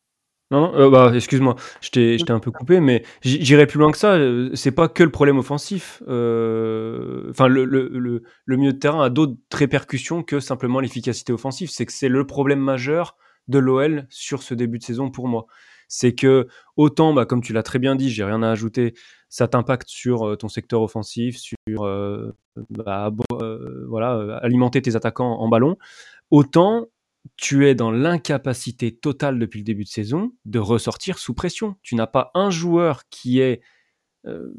Non, 0.50 0.60
non, 0.72 0.74
euh, 0.74 0.90
bah, 0.90 1.12
excuse-moi, 1.14 1.54
je 1.80 1.90
t'ai 1.90 2.30
un 2.32 2.40
peu 2.40 2.50
coupé, 2.50 2.80
mais 2.80 3.04
j'irai 3.22 3.66
plus 3.68 3.78
loin 3.78 3.92
que 3.92 3.98
ça. 3.98 4.14
euh, 4.14 4.50
C'est 4.54 4.72
pas 4.72 4.88
que 4.88 5.04
le 5.04 5.10
problème 5.10 5.38
offensif. 5.38 6.02
euh, 6.08 7.28
Enfin, 7.30 7.46
le, 7.46 7.64
le, 7.64 7.88
le, 7.88 8.24
le 8.46 8.56
milieu 8.56 8.72
de 8.72 8.78
terrain 8.78 9.02
a 9.04 9.10
d'autres 9.10 9.36
répercussions 9.52 10.24
que 10.24 10.40
simplement 10.40 10.80
l'efficacité 10.80 11.32
offensive. 11.32 11.70
C'est 11.70 11.86
que 11.86 11.92
c'est 11.92 12.08
le 12.08 12.26
problème 12.26 12.58
majeur 12.60 13.16
de 13.50 13.58
l'OL 13.58 14.06
sur 14.08 14.42
ce 14.42 14.54
début 14.54 14.78
de 14.78 14.84
saison 14.84 15.10
pour 15.10 15.28
moi. 15.28 15.46
C'est 15.88 16.14
que 16.14 16.46
autant, 16.76 17.12
bah, 17.12 17.26
comme 17.26 17.42
tu 17.42 17.52
l'as 17.52 17.64
très 17.64 17.80
bien 17.80 17.96
dit, 17.96 18.10
j'ai 18.10 18.22
rien 18.22 18.44
à 18.44 18.50
ajouter, 18.50 18.94
ça 19.28 19.48
t'impacte 19.48 19.88
sur 19.88 20.26
euh, 20.26 20.36
ton 20.36 20.48
secteur 20.48 20.82
offensif, 20.82 21.36
sur 21.36 21.56
euh, 21.80 22.32
bah, 22.70 23.10
euh, 23.40 23.86
voilà, 23.88 24.38
alimenter 24.42 24.80
tes 24.82 24.94
attaquants 24.94 25.40
en 25.40 25.48
ballon. 25.48 25.76
Autant 26.30 26.86
tu 27.36 27.66
es 27.66 27.74
dans 27.74 27.90
l'incapacité 27.90 28.96
totale 28.96 29.38
depuis 29.38 29.58
le 29.58 29.64
début 29.64 29.84
de 29.84 29.88
saison 29.88 30.32
de 30.46 30.58
ressortir 30.58 31.18
sous 31.18 31.34
pression. 31.34 31.76
Tu 31.82 31.94
n'as 31.94 32.06
pas 32.06 32.30
un 32.32 32.48
joueur 32.48 33.02
qui 33.10 33.40
est, 33.40 33.60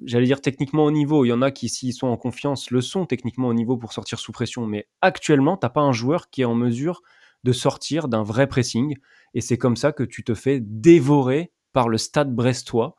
j'allais 0.05 0.27
dire 0.27 0.41
techniquement 0.41 0.85
au 0.85 0.91
niveau. 0.91 1.25
Il 1.25 1.29
y 1.29 1.33
en 1.33 1.41
a 1.41 1.49
qui, 1.49 1.69
s'ils 1.69 1.93
sont 1.93 2.05
en 2.05 2.17
confiance, 2.17 2.69
le 2.69 2.81
sont 2.81 3.07
techniquement 3.07 3.47
au 3.47 3.55
niveau 3.55 3.77
pour 3.77 3.93
sortir 3.93 4.19
sous 4.19 4.31
pression. 4.31 4.67
Mais 4.67 4.87
actuellement, 5.01 5.57
tu 5.57 5.65
n'as 5.65 5.71
pas 5.71 5.81
un 5.81 5.91
joueur 5.91 6.29
qui 6.29 6.43
est 6.43 6.45
en 6.45 6.53
mesure 6.53 7.01
de 7.43 7.51
sortir 7.51 8.07
d'un 8.07 8.23
vrai 8.23 8.47
pressing. 8.47 8.95
Et 9.33 9.41
c'est 9.41 9.57
comme 9.57 9.75
ça 9.75 9.91
que 9.91 10.03
tu 10.03 10.23
te 10.23 10.33
fais 10.33 10.59
dévorer 10.61 11.51
par 11.73 11.89
le 11.89 11.97
stade 11.97 12.33
brestois. 12.33 12.95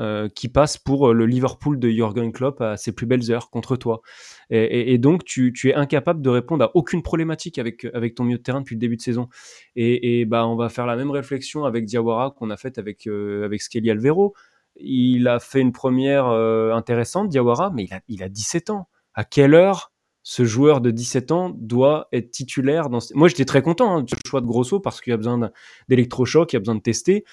euh, 0.00 0.28
qui 0.28 0.48
passe 0.48 0.76
pour 0.76 1.14
le 1.14 1.24
Liverpool 1.24 1.78
de 1.78 1.88
Jürgen 1.88 2.32
Klopp 2.32 2.60
à 2.60 2.76
ses 2.76 2.90
plus 2.92 3.06
belles 3.06 3.30
heures 3.30 3.48
contre 3.48 3.76
toi. 3.76 4.02
Et, 4.50 4.98
donc, 4.98 5.24
tu, 5.24 5.52
es 5.68 5.74
incapable 5.74 6.20
de 6.20 6.30
répondre 6.30 6.64
à 6.64 6.72
aucune 6.74 7.00
problématique 7.00 7.60
avec, 7.60 7.86
ton 8.16 8.24
milieu 8.24 8.38
de 8.38 8.42
terrain 8.42 8.60
depuis 8.60 8.74
le 8.74 8.80
début 8.80 8.96
de 8.96 9.02
saison. 9.02 9.28
Et, 9.76 10.24
bah, 10.24 10.48
on 10.48 10.56
va 10.56 10.68
faire 10.68 10.86
la 10.86 10.96
même 10.96 11.12
réflexion 11.12 11.64
avec 11.64 11.84
Diawara 11.84 12.32
qu'on 12.32 12.50
a 12.50 12.56
faite 12.56 12.78
avec, 12.78 13.06
euh, 13.06 13.44
avec 13.44 13.62
Skelly 13.62 13.88
Alvero. 13.88 14.34
Il 14.74 15.28
a 15.28 15.38
fait 15.38 15.60
une 15.60 15.70
première 15.70 16.26
euh, 16.26 16.72
intéressante, 16.72 17.28
Diawara, 17.28 17.70
mais 17.70 17.84
il 17.84 17.94
a, 17.94 18.00
il 18.08 18.24
a 18.24 18.28
17 18.28 18.70
ans. 18.70 18.88
À 19.14 19.22
quelle 19.22 19.54
heure 19.54 19.92
ce 20.24 20.44
joueur 20.44 20.80
de 20.80 20.90
17 20.90 21.30
ans 21.30 21.50
doit 21.54 22.08
être 22.12 22.30
titulaire 22.30 22.88
dans... 22.88 22.98
Moi, 23.14 23.28
j'étais 23.28 23.44
très 23.44 23.62
content 23.62 23.98
hein, 23.98 24.02
de 24.02 24.10
ce 24.10 24.16
choix 24.26 24.40
de 24.40 24.46
Grosso 24.46 24.80
parce 24.80 25.00
qu'il 25.00 25.12
y 25.12 25.14
a 25.14 25.16
besoin 25.16 25.50
d'électrochoc, 25.88 26.52
il 26.52 26.56
y 26.56 26.58
a 26.58 26.60
besoin 26.60 26.74
de 26.74 26.80
tester. 26.80 27.24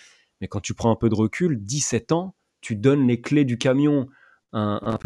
Mais 0.42 0.48
quand 0.48 0.60
tu 0.60 0.74
prends 0.74 0.92
un 0.92 0.96
peu 0.96 1.10
de 1.10 1.16
recul, 1.16 1.58
17 1.60 2.12
ans, 2.12 2.36
tu 2.60 2.76
donnes 2.76 3.08
les 3.08 3.22
clés 3.22 3.46
du 3.46 3.58
camion 3.58 4.08
à 4.52 4.60
un, 4.60 4.94
un 4.94 5.00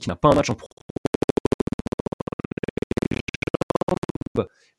qui 0.00 0.08
n'a 0.08 0.16
pas 0.16 0.28
un 0.28 0.34
match 0.34 0.50
en 0.50 0.54
pro. 0.54 0.68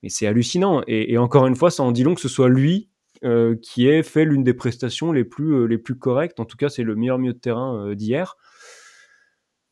Mais 0.04 0.10
c'est 0.10 0.28
hallucinant. 0.28 0.84
Et, 0.86 1.18
encore 1.18 1.48
une 1.48 1.56
fois, 1.56 1.72
ça 1.72 1.82
en 1.82 1.92
dit 1.92 2.04
long 2.04 2.14
que 2.14 2.22
ce 2.22 2.30
soit 2.30 2.50
lui 2.50 2.90
euh, 3.24 3.56
qui 3.56 3.88
ait 3.88 4.04
fait 4.04 4.24
l'une 4.24 4.44
des 4.44 4.54
prestations 4.54 5.12
les 5.12 5.24
plus, 5.24 5.54
euh, 5.54 5.66
les 5.66 5.80
plus 5.80 5.98
correctes. 5.98 6.40
En 6.40 6.46
tout 6.46 6.58
cas, 6.58 6.70
c'est 6.70 6.84
le 6.84 6.96
meilleur 6.96 7.18
milieu 7.18 7.34
de 7.34 7.40
terrain 7.40 7.88
euh, 7.88 7.96
d'hier. 7.96 8.38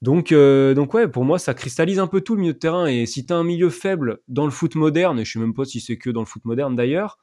Donc, 0.03 0.33
euh, 0.33 0.73
donc 0.73 0.93
ouais, 0.93 1.07
pour 1.07 1.23
moi, 1.23 1.39
ça 1.39 1.53
cristallise 1.53 1.97
un 1.97 2.07
peu 2.07 2.19
tout 2.19 2.35
le 2.35 2.41
milieu 2.41 2.53
de 2.53 2.59
terrain. 2.59 2.87
Et 2.87 3.05
si 3.05 3.25
tu 3.25 3.31
as 3.31 3.37
un 3.37 3.43
milieu 3.45 3.69
faible 3.69 4.19
dans 4.27 4.43
le 4.43 4.51
foot 4.51 4.75
moderne, 4.75 5.17
et 5.17 5.23
je 5.23 5.31
sais 5.31 5.39
même 5.39 5.53
pas 5.53 5.63
si 5.63 5.79
c'est 5.79 5.97
que 5.97 6.09
dans 6.09 6.19
le 6.19 6.25
foot 6.25 6.43
moderne 6.43 6.75
d'ailleurs, 6.75 7.19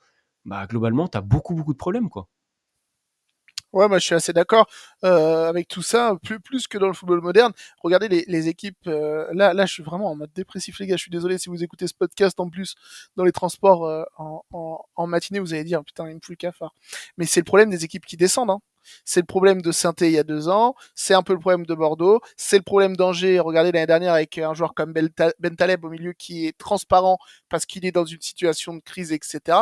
bah 0.46 0.66
globalement, 0.66 1.06
tu 1.06 1.18
as 1.18 1.20
beaucoup, 1.20 1.54
beaucoup 1.54 1.74
de 1.74 1.78
problèmes, 1.78 2.08
quoi. 2.08 2.26
Ouais, 3.72 3.86
moi 3.86 3.98
je 3.98 4.06
suis 4.06 4.14
assez 4.16 4.32
d'accord 4.32 4.66
euh, 5.04 5.48
avec 5.48 5.68
tout 5.68 5.82
ça, 5.82 6.16
plus, 6.24 6.40
plus 6.40 6.66
que 6.66 6.76
dans 6.78 6.88
le 6.88 6.92
football 6.94 7.20
moderne. 7.20 7.52
Regardez 7.84 8.08
les, 8.26 8.48
équipes. 8.48 8.76
euh, 8.88 9.28
là, 9.32 9.52
là, 9.54 9.66
je 9.66 9.72
suis 9.74 9.82
vraiment 9.82 10.10
en 10.10 10.16
mode 10.16 10.32
dépressif, 10.34 10.78
les 10.80 10.86
gars. 10.88 10.96
Je 10.96 11.02
suis 11.02 11.10
désolé 11.10 11.38
si 11.38 11.50
vous 11.50 11.62
écoutez 11.62 11.86
ce 11.86 11.94
podcast 11.94 12.40
en 12.40 12.48
plus 12.48 12.74
dans 13.16 13.24
les 13.24 13.30
transports 13.32 13.84
euh, 13.86 14.02
en, 14.16 14.42
en, 14.52 14.80
en 14.96 15.06
matinée, 15.06 15.38
vous 15.38 15.52
allez 15.54 15.64
dire 15.64 15.84
putain, 15.84 16.08
il 16.08 16.14
me 16.16 16.20
fout 16.20 16.30
le 16.30 16.36
cafard. 16.36 16.74
Mais 17.18 17.26
c'est 17.26 17.40
le 17.40 17.44
problème 17.44 17.70
des 17.70 17.84
équipes 17.84 18.06
qui 18.06 18.16
descendent. 18.16 18.50
Hein. 18.50 18.60
C'est 19.04 19.20
le 19.20 19.26
problème 19.26 19.62
de 19.62 19.72
saint 19.72 19.94
il 20.00 20.10
y 20.10 20.18
a 20.18 20.22
deux 20.22 20.48
ans. 20.48 20.74
C'est 20.94 21.14
un 21.14 21.22
peu 21.22 21.32
le 21.32 21.38
problème 21.38 21.66
de 21.66 21.74
Bordeaux. 21.74 22.20
C'est 22.36 22.56
le 22.58 22.62
problème 22.62 22.96
d'Angers. 22.96 23.40
Regardez 23.40 23.72
l'année 23.72 23.86
dernière 23.86 24.14
avec 24.14 24.38
un 24.38 24.54
joueur 24.54 24.74
comme 24.74 24.92
Ben 24.92 25.56
Taleb 25.56 25.84
au 25.84 25.90
milieu 25.90 26.12
qui 26.12 26.46
est 26.46 26.56
transparent 26.56 27.18
parce 27.48 27.66
qu'il 27.66 27.84
est 27.84 27.92
dans 27.92 28.04
une 28.04 28.20
situation 28.20 28.74
de 28.74 28.80
crise, 28.80 29.12
etc. 29.12 29.58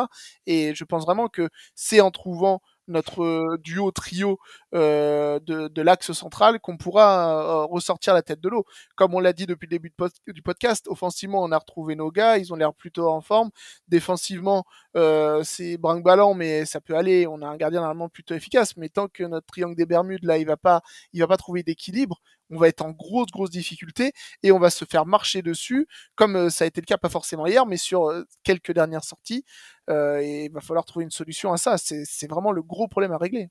Et 0.47 0.75
je 0.75 0.85
pense 0.85 1.05
vraiment 1.05 1.29
que 1.29 1.49
c'est 1.75 2.01
en 2.01 2.11
trouvant 2.11 2.61
notre 2.89 3.59
duo 3.63 3.91
trio 3.91 4.39
euh, 4.75 5.39
de, 5.41 5.69
de 5.69 5.83
l'axe 5.83 6.13
central 6.13 6.61
qu'on 6.61 6.77
pourra 6.77 7.63
euh, 7.63 7.65
ressortir 7.65 8.15
la 8.15 8.23
tête 8.23 8.41
de 8.41 8.49
l'eau. 8.49 8.65
Comme 8.97 9.15
on 9.15 9.21
l'a 9.21 9.33
dit 9.33 9.47
depuis 9.47 9.67
le 9.67 9.71
début 9.71 9.93
du 10.27 10.43
podcast, 10.43 10.87
offensivement 10.89 11.43
on 11.43 11.53
a 11.53 11.59
retrouvé 11.59 11.95
nos 11.97 12.11
gars, 12.11 12.39
ils 12.39 12.53
ont 12.53 12.57
l'air 12.57 12.75
plutôt 12.75 13.09
en 13.09 13.21
forme. 13.21 13.51
Défensivement 13.89 14.65
euh, 14.97 15.43
c'est 15.45 15.79
brinque-ballant 15.79 16.35
mais 16.35 16.65
ça 16.65 16.81
peut 16.81 16.97
aller. 16.97 17.27
On 17.27 17.43
a 17.43 17.47
un 17.47 17.57
gardien 17.57 17.81
normalement 17.81 18.09
plutôt 18.09 18.35
efficace, 18.35 18.77
mais 18.77 18.89
tant 18.89 19.09
que 19.09 19.25
notre 19.25 19.47
triangle 19.47 19.77
des 19.77 19.87
Bermudes 19.87 20.25
là 20.25 20.39
il 20.39 20.47
va 20.47 20.57
pas, 20.57 20.83
il 21.13 21.21
va 21.21 21.27
pas 21.27 21.37
trouver 21.37 21.63
d'équilibre, 21.63 22.21
on 22.51 22.59
va 22.59 22.69
être 22.69 22.83
en 22.83 22.91
grosse 22.91 23.31
grosse 23.31 23.51
difficulté 23.51 24.13
et 24.43 24.53
on 24.53 24.59
va 24.59 24.71
se 24.71 24.85
faire 24.85 25.07
marcher 25.07 25.43
dessus, 25.43 25.87
comme 26.15 26.37
euh, 26.37 26.51
ça 26.51 26.65
a 26.65 26.67
été 26.67 26.81
le 26.81 26.87
cas 26.87 26.99
pas 26.99 27.09
forcément 27.09 27.47
hier, 27.47 27.67
mais 27.67 27.77
sur 27.77 28.09
euh, 28.11 28.25
quelques 28.43 28.73
dernières 28.73 29.05
sorties. 29.05 29.45
Euh, 29.91 30.21
et 30.21 30.47
il 30.47 30.53
va 30.53 30.61
falloir 30.61 30.85
trouver 30.85 31.05
une 31.05 31.11
solution 31.11 31.53
à 31.53 31.57
ça. 31.59 31.77
C'est 31.79 32.29
vraiment 32.29 32.53
le 32.53 32.63
gros 32.63 32.89
problème 32.89 33.13
à 33.13 33.19
régler. 33.19 33.51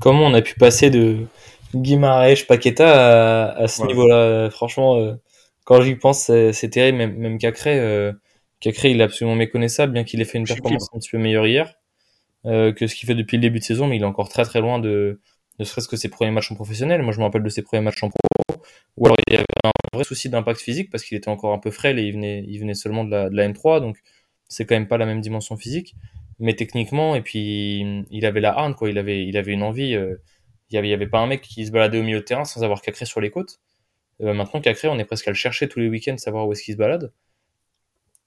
Comment 0.00 0.26
on 0.26 0.34
a 0.34 0.42
pu 0.42 0.54
passer 0.54 0.90
de 0.90 1.18
Guimaraes, 1.74 2.44
Paqueta 2.46 3.48
à, 3.50 3.62
à 3.62 3.68
ce 3.68 3.82
Ouais. 3.82 3.88
niveau-là 3.88 4.50
Franchement, 4.50 4.96
euh, 4.98 5.14
quand 5.64 5.80
j'y 5.82 5.96
pense, 5.96 6.26
c'est 6.26 6.70
terrible. 6.70 6.98
Même, 6.98 7.16
même 7.16 7.38
Cacré, 7.38 7.78
euh, 7.78 8.12
Cacré, 8.60 8.90
il 8.90 9.00
est 9.00 9.04
absolument 9.04 9.36
méconnaissable, 9.36 9.92
bien 9.92 10.04
qu'il 10.04 10.20
ait 10.20 10.24
fait 10.24 10.38
une 10.38 10.46
performance 10.46 10.88
un 10.94 10.98
petit 10.98 11.10
peu 11.10 11.18
meilleure 11.18 11.46
hier 11.46 11.74
euh, 12.46 12.72
que 12.72 12.86
ce 12.86 12.94
qu'il 12.94 13.06
fait 13.06 13.14
depuis 13.14 13.36
le 13.36 13.40
début 13.42 13.58
de 13.58 13.64
saison, 13.64 13.86
mais 13.86 13.96
il 13.96 14.02
est 14.02 14.06
encore 14.06 14.28
très 14.28 14.44
très 14.44 14.60
loin 14.60 14.78
de 14.78 15.20
ne 15.58 15.64
serait-ce 15.64 15.88
que 15.88 15.96
ses 15.96 16.08
premiers 16.08 16.30
matchs 16.30 16.52
en 16.52 16.54
professionnel. 16.54 17.02
Moi, 17.02 17.12
je 17.12 17.18
me 17.18 17.24
rappelle 17.24 17.42
de 17.42 17.48
ses 17.48 17.62
premiers 17.62 17.82
matchs 17.82 18.02
en 18.02 18.10
pro, 18.10 18.56
ou 18.96 19.06
alors 19.06 19.16
il 19.26 19.32
y 19.34 19.36
avait 19.36 19.44
un 19.64 19.70
vrai 19.92 20.04
souci 20.04 20.28
d'impact 20.28 20.60
physique 20.60 20.90
parce 20.90 21.02
qu'il 21.02 21.16
était 21.16 21.28
encore 21.30 21.52
un 21.52 21.58
peu 21.58 21.70
frêle 21.70 21.98
et 21.98 22.02
il 22.02 22.12
venait, 22.12 22.44
il 22.46 22.58
venait 22.58 22.74
seulement 22.74 23.04
de 23.04 23.10
la, 23.10 23.28
de 23.30 23.36
la 23.36 23.48
M3, 23.48 23.80
donc 23.80 23.96
c'est 24.48 24.66
quand 24.66 24.74
même 24.74 24.86
pas 24.88 24.98
la 24.98 25.06
même 25.06 25.20
dimension 25.20 25.56
physique. 25.56 25.96
Mais 26.38 26.54
techniquement, 26.54 27.14
et 27.14 27.22
puis 27.22 28.04
il 28.10 28.26
avait 28.26 28.40
la 28.40 28.56
harne, 28.56 28.74
quoi. 28.74 28.90
Il 28.90 28.98
avait, 28.98 29.26
il 29.26 29.36
avait 29.36 29.52
une 29.52 29.62
envie. 29.62 29.94
euh, 29.94 30.16
il 30.70 30.74
y 30.74 30.78
avait, 30.78 30.92
avait 30.92 31.06
pas 31.06 31.20
un 31.20 31.26
mec 31.28 31.42
qui 31.42 31.64
se 31.64 31.70
baladait 31.70 32.00
au 32.00 32.02
milieu 32.02 32.18
de 32.18 32.24
terrain 32.24 32.44
sans 32.44 32.64
avoir 32.64 32.82
Cacré 32.82 33.06
sur 33.06 33.20
les 33.20 33.30
côtes. 33.30 33.60
Euh, 34.20 34.34
maintenant 34.34 34.60
Cacré, 34.60 34.88
on 34.88 34.98
est 34.98 35.04
presque 35.04 35.28
à 35.28 35.30
le 35.30 35.36
chercher 35.36 35.68
tous 35.68 35.78
les 35.80 35.88
week-ends, 35.88 36.18
savoir 36.18 36.46
où 36.46 36.52
est-ce 36.52 36.62
qu'il 36.64 36.74
se 36.74 36.78
balade. 36.78 37.12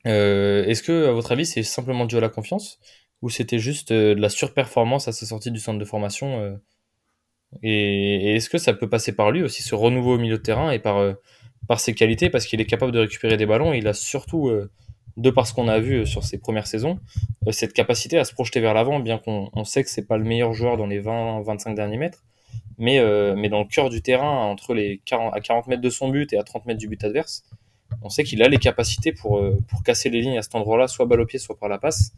Euh, 0.08 0.63
est-ce 0.65 0.82
que, 0.82 1.08
à 1.08 1.12
votre 1.12 1.32
avis, 1.34 1.45
c'est 1.45 1.63
simplement 1.63 2.06
dû 2.06 2.17
à 2.17 2.22
la 2.22 2.30
confiance 2.30 2.80
ou 3.22 3.30
c'était 3.30 3.60
juste 3.60 3.91
de 3.91 4.13
la 4.13 4.30
surperformance 4.30 5.10
à 5.10 5.12
sa 5.12 5.26
sortie 5.26 5.52
du 5.52 5.60
centre 5.60 5.78
de 5.78 5.86
formation 5.86 6.58
et, 7.63 8.36
est-ce 8.36 8.50
que 8.50 8.58
ça 8.58 8.74
peut 8.74 8.88
passer 8.88 9.13
par 9.13 9.32
lui 9.32 9.43
aussi, 9.43 9.62
ce 9.62 9.76
renouveau 9.76 10.15
au 10.15 10.17
milieu 10.17 10.38
de 10.38 10.41
terrain 10.41 10.72
et 10.72 10.80
par, 10.80 11.15
par 11.67 11.82
ses 11.82 11.93
qualités, 11.93 12.30
parce 12.30 12.45
qu'il 12.45 12.62
est 12.62 12.65
capable 12.65 12.93
de 12.93 13.00
récupérer 13.00 13.36
des 13.36 13.45
ballons. 13.45 13.74
Et 13.74 13.80
il 13.80 13.88
a 13.89 13.93
surtout, 13.93 14.50
de 15.19 15.29
par 15.29 15.45
ce 15.45 15.53
qu'on 15.53 15.67
a 15.67 15.79
vu 15.79 15.97
euh, 15.97 16.05
sur 16.05 16.23
ses 16.23 16.38
premières 16.38 16.67
saisons, 16.67 16.97
euh, 17.45 17.51
cette 17.51 17.73
capacité 17.73 18.17
à 18.17 18.23
se 18.23 18.34
projeter 18.34 18.62
vers 18.62 18.73
l'avant, 18.73 18.99
bien 18.99 19.17
qu'on 19.17 19.49
on 19.53 19.65
sait 19.65 19.84
que 19.84 19.89
c'est 19.89 20.08
pas 20.08 20.17
le 20.17 20.23
meilleur 20.23 20.53
joueur 20.53 20.77
dans 20.77 20.88
les 20.88 21.01
20-25 21.01 21.75
derniers 21.75 21.97
mètres, 21.97 22.23
mais, 22.77 22.99
euh, 22.99 23.36
mais 23.36 23.49
dans 23.49 23.60
le 23.60 23.65
cœur 23.65 23.89
du 23.89 24.01
terrain, 24.01 24.29
entre 24.29 24.73
les 24.73 25.01
40, 25.05 25.34
à 25.36 25.41
40 25.41 25.67
mètres 25.67 25.82
de 25.82 25.89
son 25.89 26.08
but 26.08 26.32
et 26.32 26.38
à 26.38 26.43
30 26.43 26.65
mètres 26.65 26.79
du 26.79 26.88
but 26.88 27.03
adverse, 27.03 27.43
on 28.01 28.10
sait 28.10 28.23
qu'il 28.23 28.41
a 28.43 28.47
les 28.47 28.60
capacités 28.60 29.12
pour, 29.12 29.41
casser 29.84 30.10
les 30.10 30.21
lignes 30.21 30.38
à 30.38 30.41
cet 30.41 30.55
endroit-là, 30.55 30.88
soit 30.88 31.05
balle 31.05 31.19
au 31.19 31.25
pied, 31.25 31.39
soit 31.39 31.58
par 31.58 31.67
la 31.67 31.79
passe. 31.79 32.13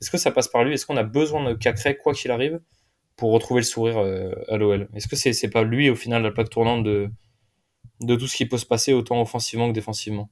Est-ce 0.00 0.10
que 0.10 0.18
ça 0.18 0.30
passe 0.30 0.48
par 0.48 0.64
lui? 0.64 0.74
Est-ce 0.74 0.84
qu'on 0.84 0.96
a 0.96 1.04
besoin 1.04 1.48
de 1.48 1.54
Cacré, 1.54 1.96
quoi 1.96 2.12
qu'il 2.12 2.32
arrive, 2.32 2.60
pour 3.16 3.30
retrouver 3.30 3.60
le 3.60 3.64
sourire 3.64 3.98
à 4.48 4.56
l'OL 4.56 4.88
Est-ce 4.94 5.06
que 5.06 5.14
c'est 5.14 5.32
c'est 5.32 5.48
pas 5.48 5.62
lui, 5.62 5.88
au 5.90 5.94
final, 5.94 6.22
la 6.22 6.32
plaque 6.32 6.50
tournante 6.50 6.82
de, 6.82 7.08
de 8.00 8.16
tout 8.16 8.26
ce 8.26 8.36
qui 8.36 8.46
peut 8.46 8.58
se 8.58 8.66
passer, 8.66 8.92
autant 8.92 9.22
offensivement 9.22 9.68
que 9.68 9.74
défensivement? 9.74 10.28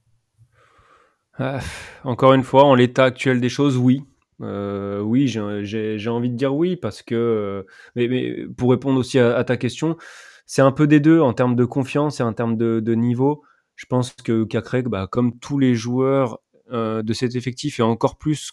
Ah, 1.43 1.59
encore 2.03 2.33
une 2.33 2.43
fois, 2.43 2.65
en 2.65 2.75
l'état 2.75 3.03
actuel 3.03 3.41
des 3.41 3.49
choses, 3.49 3.75
oui. 3.75 4.03
Euh, 4.41 4.99
oui, 5.01 5.27
j'ai- 5.27 6.07
envie 6.07 6.29
de 6.29 6.35
dire 6.35 6.53
oui, 6.53 6.75
parce 6.75 7.01
que, 7.01 7.15
euh, 7.15 7.63
mais, 7.95 8.45
pour 8.55 8.69
répondre 8.69 8.99
aussi 8.99 9.17
à, 9.17 9.43
ta 9.43 9.57
question, 9.57 9.97
c'est 10.45 10.61
un 10.61 10.71
peu 10.71 10.85
des 10.85 10.99
deux 10.99 11.19
en 11.19 11.33
termes 11.33 11.55
de 11.55 11.65
confiance 11.65 12.19
et 12.19 12.23
en 12.23 12.33
termes 12.33 12.57
de, 12.57 12.93
niveau. 12.93 13.43
Je 13.75 13.87
pense 13.87 14.13
que 14.13 14.43
Kakrek, 14.43 14.87
bah, 14.87 15.07
comme 15.11 15.39
tous 15.39 15.57
les 15.57 15.73
joueurs 15.73 16.39
euh, 16.71 17.01
de 17.01 17.13
cet 17.13 17.35
effectif, 17.35 17.79
et 17.79 17.83
encore 17.83 18.19
plus 18.19 18.51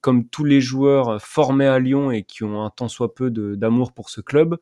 comme 0.00 0.28
tous 0.28 0.44
les 0.44 0.60
joueurs 0.60 1.20
formés 1.20 1.66
à 1.66 1.80
Lyon 1.80 2.12
et 2.12 2.22
qui 2.22 2.44
ont 2.44 2.64
un 2.64 2.70
tant 2.70 2.88
soit 2.88 3.14
peu 3.14 3.30
d'amour 3.30 3.92
pour 3.92 4.10
ce 4.10 4.20
club, 4.20 4.58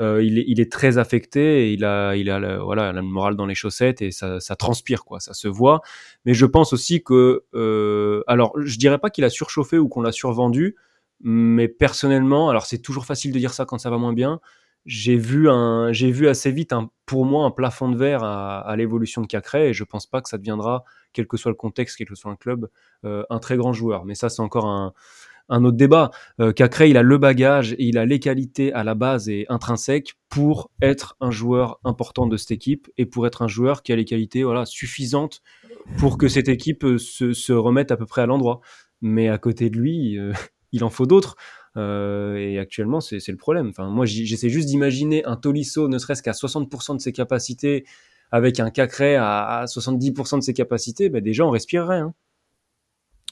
euh, 0.00 0.22
il, 0.22 0.38
est, 0.38 0.44
il 0.48 0.60
est 0.60 0.70
très 0.72 0.98
affecté, 0.98 1.72
il 1.72 1.84
a, 1.84 2.16
il 2.16 2.30
a 2.30 2.38
le, 2.40 2.58
voilà, 2.58 2.92
le 2.92 3.02
moral 3.02 3.36
dans 3.36 3.46
les 3.46 3.54
chaussettes 3.54 4.02
et 4.02 4.10
ça, 4.10 4.40
ça 4.40 4.56
transpire, 4.56 5.04
quoi, 5.04 5.20
ça 5.20 5.34
se 5.34 5.48
voit. 5.48 5.80
Mais 6.24 6.34
je 6.34 6.46
pense 6.46 6.72
aussi 6.72 7.02
que, 7.02 7.44
euh, 7.54 8.22
alors, 8.26 8.52
je 8.60 8.76
dirais 8.78 8.98
pas 8.98 9.10
qu'il 9.10 9.24
a 9.24 9.30
surchauffé 9.30 9.78
ou 9.78 9.88
qu'on 9.88 10.02
l'a 10.02 10.12
survendu, 10.12 10.76
mais 11.20 11.68
personnellement, 11.68 12.50
alors 12.50 12.66
c'est 12.66 12.78
toujours 12.78 13.06
facile 13.06 13.32
de 13.32 13.38
dire 13.38 13.54
ça 13.54 13.64
quand 13.64 13.78
ça 13.78 13.90
va 13.90 13.98
moins 13.98 14.12
bien. 14.12 14.40
J'ai 14.84 15.16
vu 15.16 15.48
un, 15.48 15.92
j'ai 15.92 16.10
vu 16.10 16.28
assez 16.28 16.50
vite 16.50 16.74
un, 16.74 16.90
pour 17.06 17.24
moi 17.24 17.46
un 17.46 17.50
plafond 17.50 17.88
de 17.88 17.96
verre 17.96 18.22
à, 18.22 18.58
à 18.58 18.76
l'évolution 18.76 19.22
de 19.22 19.26
Cacré 19.26 19.70
et 19.70 19.72
je 19.72 19.82
pense 19.82 20.06
pas 20.06 20.20
que 20.20 20.28
ça 20.28 20.36
deviendra, 20.36 20.84
quel 21.14 21.26
que 21.26 21.38
soit 21.38 21.50
le 21.50 21.56
contexte, 21.56 21.96
quel 21.96 22.06
que 22.06 22.14
soit 22.14 22.30
un 22.30 22.36
club, 22.36 22.68
euh, 23.06 23.24
un 23.30 23.38
très 23.38 23.56
grand 23.56 23.72
joueur. 23.72 24.04
Mais 24.04 24.14
ça, 24.14 24.28
c'est 24.28 24.42
encore 24.42 24.66
un, 24.66 24.92
un 25.48 25.64
autre 25.64 25.76
débat. 25.76 26.10
Euh, 26.40 26.52
Cacré, 26.52 26.90
il 26.90 26.96
a 26.96 27.02
le 27.02 27.18
bagage 27.18 27.72
et 27.74 27.84
il 27.84 27.98
a 27.98 28.06
les 28.06 28.18
qualités 28.18 28.72
à 28.72 28.84
la 28.84 28.94
base 28.94 29.28
et 29.28 29.46
intrinsèques 29.48 30.14
pour 30.28 30.70
être 30.82 31.16
un 31.20 31.30
joueur 31.30 31.78
important 31.84 32.26
de 32.26 32.36
cette 32.36 32.50
équipe 32.50 32.88
et 32.96 33.06
pour 33.06 33.26
être 33.26 33.42
un 33.42 33.48
joueur 33.48 33.82
qui 33.82 33.92
a 33.92 33.96
les 33.96 34.04
qualités 34.04 34.42
voilà, 34.42 34.64
suffisantes 34.66 35.42
pour 35.98 36.18
que 36.18 36.28
cette 36.28 36.48
équipe 36.48 36.84
euh, 36.84 36.98
se, 36.98 37.52
remette 37.52 37.92
à 37.92 37.96
peu 37.96 38.06
près 38.06 38.22
à 38.22 38.26
l'endroit. 38.26 38.60
Mais 39.00 39.28
à 39.28 39.38
côté 39.38 39.70
de 39.70 39.76
lui, 39.76 40.18
euh, 40.18 40.32
il 40.72 40.84
en 40.84 40.90
faut 40.90 41.06
d'autres. 41.06 41.36
Euh, 41.76 42.36
et 42.36 42.58
actuellement, 42.58 43.00
c'est 43.00 43.26
le 43.28 43.36
problème. 43.36 43.68
Enfin, 43.68 43.88
moi, 43.88 44.06
j'essaie 44.06 44.48
juste 44.48 44.68
d'imaginer 44.68 45.24
un 45.24 45.36
Tolisso, 45.36 45.88
ne 45.88 45.98
serait-ce 45.98 46.22
qu'à 46.22 46.32
60% 46.32 46.96
de 46.96 47.00
ses 47.00 47.12
capacités, 47.12 47.84
avec 48.30 48.60
un 48.60 48.70
Cacré 48.70 49.16
à, 49.16 49.44
à 49.44 49.64
70% 49.64 50.38
de 50.38 50.42
ses 50.42 50.54
capacités, 50.54 51.08
ben 51.08 51.20
déjà, 51.20 51.44
on 51.44 51.50
respirerait. 51.50 51.98
Hein. 51.98 52.14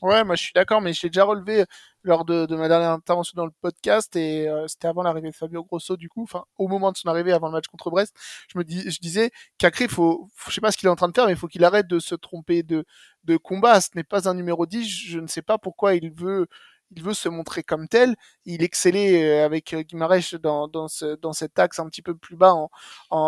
Ouais, 0.02 0.24
moi 0.24 0.34
je 0.34 0.42
suis 0.42 0.52
d'accord, 0.52 0.80
mais 0.80 0.92
je 0.92 1.02
l'ai 1.04 1.10
déjà 1.10 1.22
relevé 1.22 1.64
lors 2.02 2.24
de, 2.24 2.44
de, 2.46 2.56
ma 2.56 2.66
dernière 2.66 2.90
intervention 2.90 3.34
dans 3.36 3.46
le 3.46 3.52
podcast 3.60 4.16
et 4.16 4.48
euh, 4.48 4.66
c'était 4.66 4.88
avant 4.88 5.04
l'arrivée 5.04 5.30
de 5.30 5.34
Fabio 5.36 5.62
Grosso 5.62 5.96
du 5.96 6.08
coup, 6.08 6.24
enfin 6.24 6.44
au 6.58 6.66
moment 6.66 6.90
de 6.90 6.96
son 6.96 7.08
arrivée 7.08 7.32
avant 7.32 7.46
le 7.46 7.52
match 7.52 7.68
contre 7.68 7.88
Brest, 7.88 8.12
je 8.48 8.58
me 8.58 8.64
dis, 8.64 8.90
je 8.90 8.98
disais 8.98 9.30
qu'Acré, 9.58 9.86
faut, 9.86 10.28
faut, 10.34 10.50
je 10.50 10.56
sais 10.56 10.60
pas 10.60 10.72
ce 10.72 10.76
qu'il 10.76 10.88
est 10.88 10.90
en 10.90 10.96
train 10.96 11.06
de 11.08 11.14
faire, 11.14 11.26
mais 11.26 11.32
il 11.34 11.38
faut 11.38 11.46
qu'il 11.46 11.62
arrête 11.64 11.86
de 11.86 12.00
se 12.00 12.16
tromper 12.16 12.64
de, 12.64 12.84
de 13.22 13.36
combat. 13.36 13.80
Ce 13.80 13.90
n'est 13.94 14.02
pas 14.02 14.28
un 14.28 14.34
numéro 14.34 14.66
10, 14.66 14.84
je 14.88 15.20
ne 15.20 15.28
sais 15.28 15.42
pas 15.42 15.56
pourquoi 15.58 15.94
il 15.94 16.10
veut 16.12 16.48
il 16.94 17.02
veut 17.02 17.14
se 17.14 17.28
montrer 17.28 17.62
comme 17.62 17.88
tel. 17.88 18.16
Il 18.44 18.62
excellait 18.62 19.22
euh, 19.22 19.44
avec 19.44 19.72
euh, 19.72 19.82
Guimarães 19.82 20.36
dans, 20.40 20.68
dans, 20.68 20.88
ce, 20.88 21.16
dans 21.16 21.32
cet 21.32 21.58
axe 21.58 21.78
un 21.78 21.86
petit 21.88 22.02
peu 22.02 22.14
plus 22.16 22.36
bas 22.36 22.52
en, 22.52 22.70
en, 23.10 23.18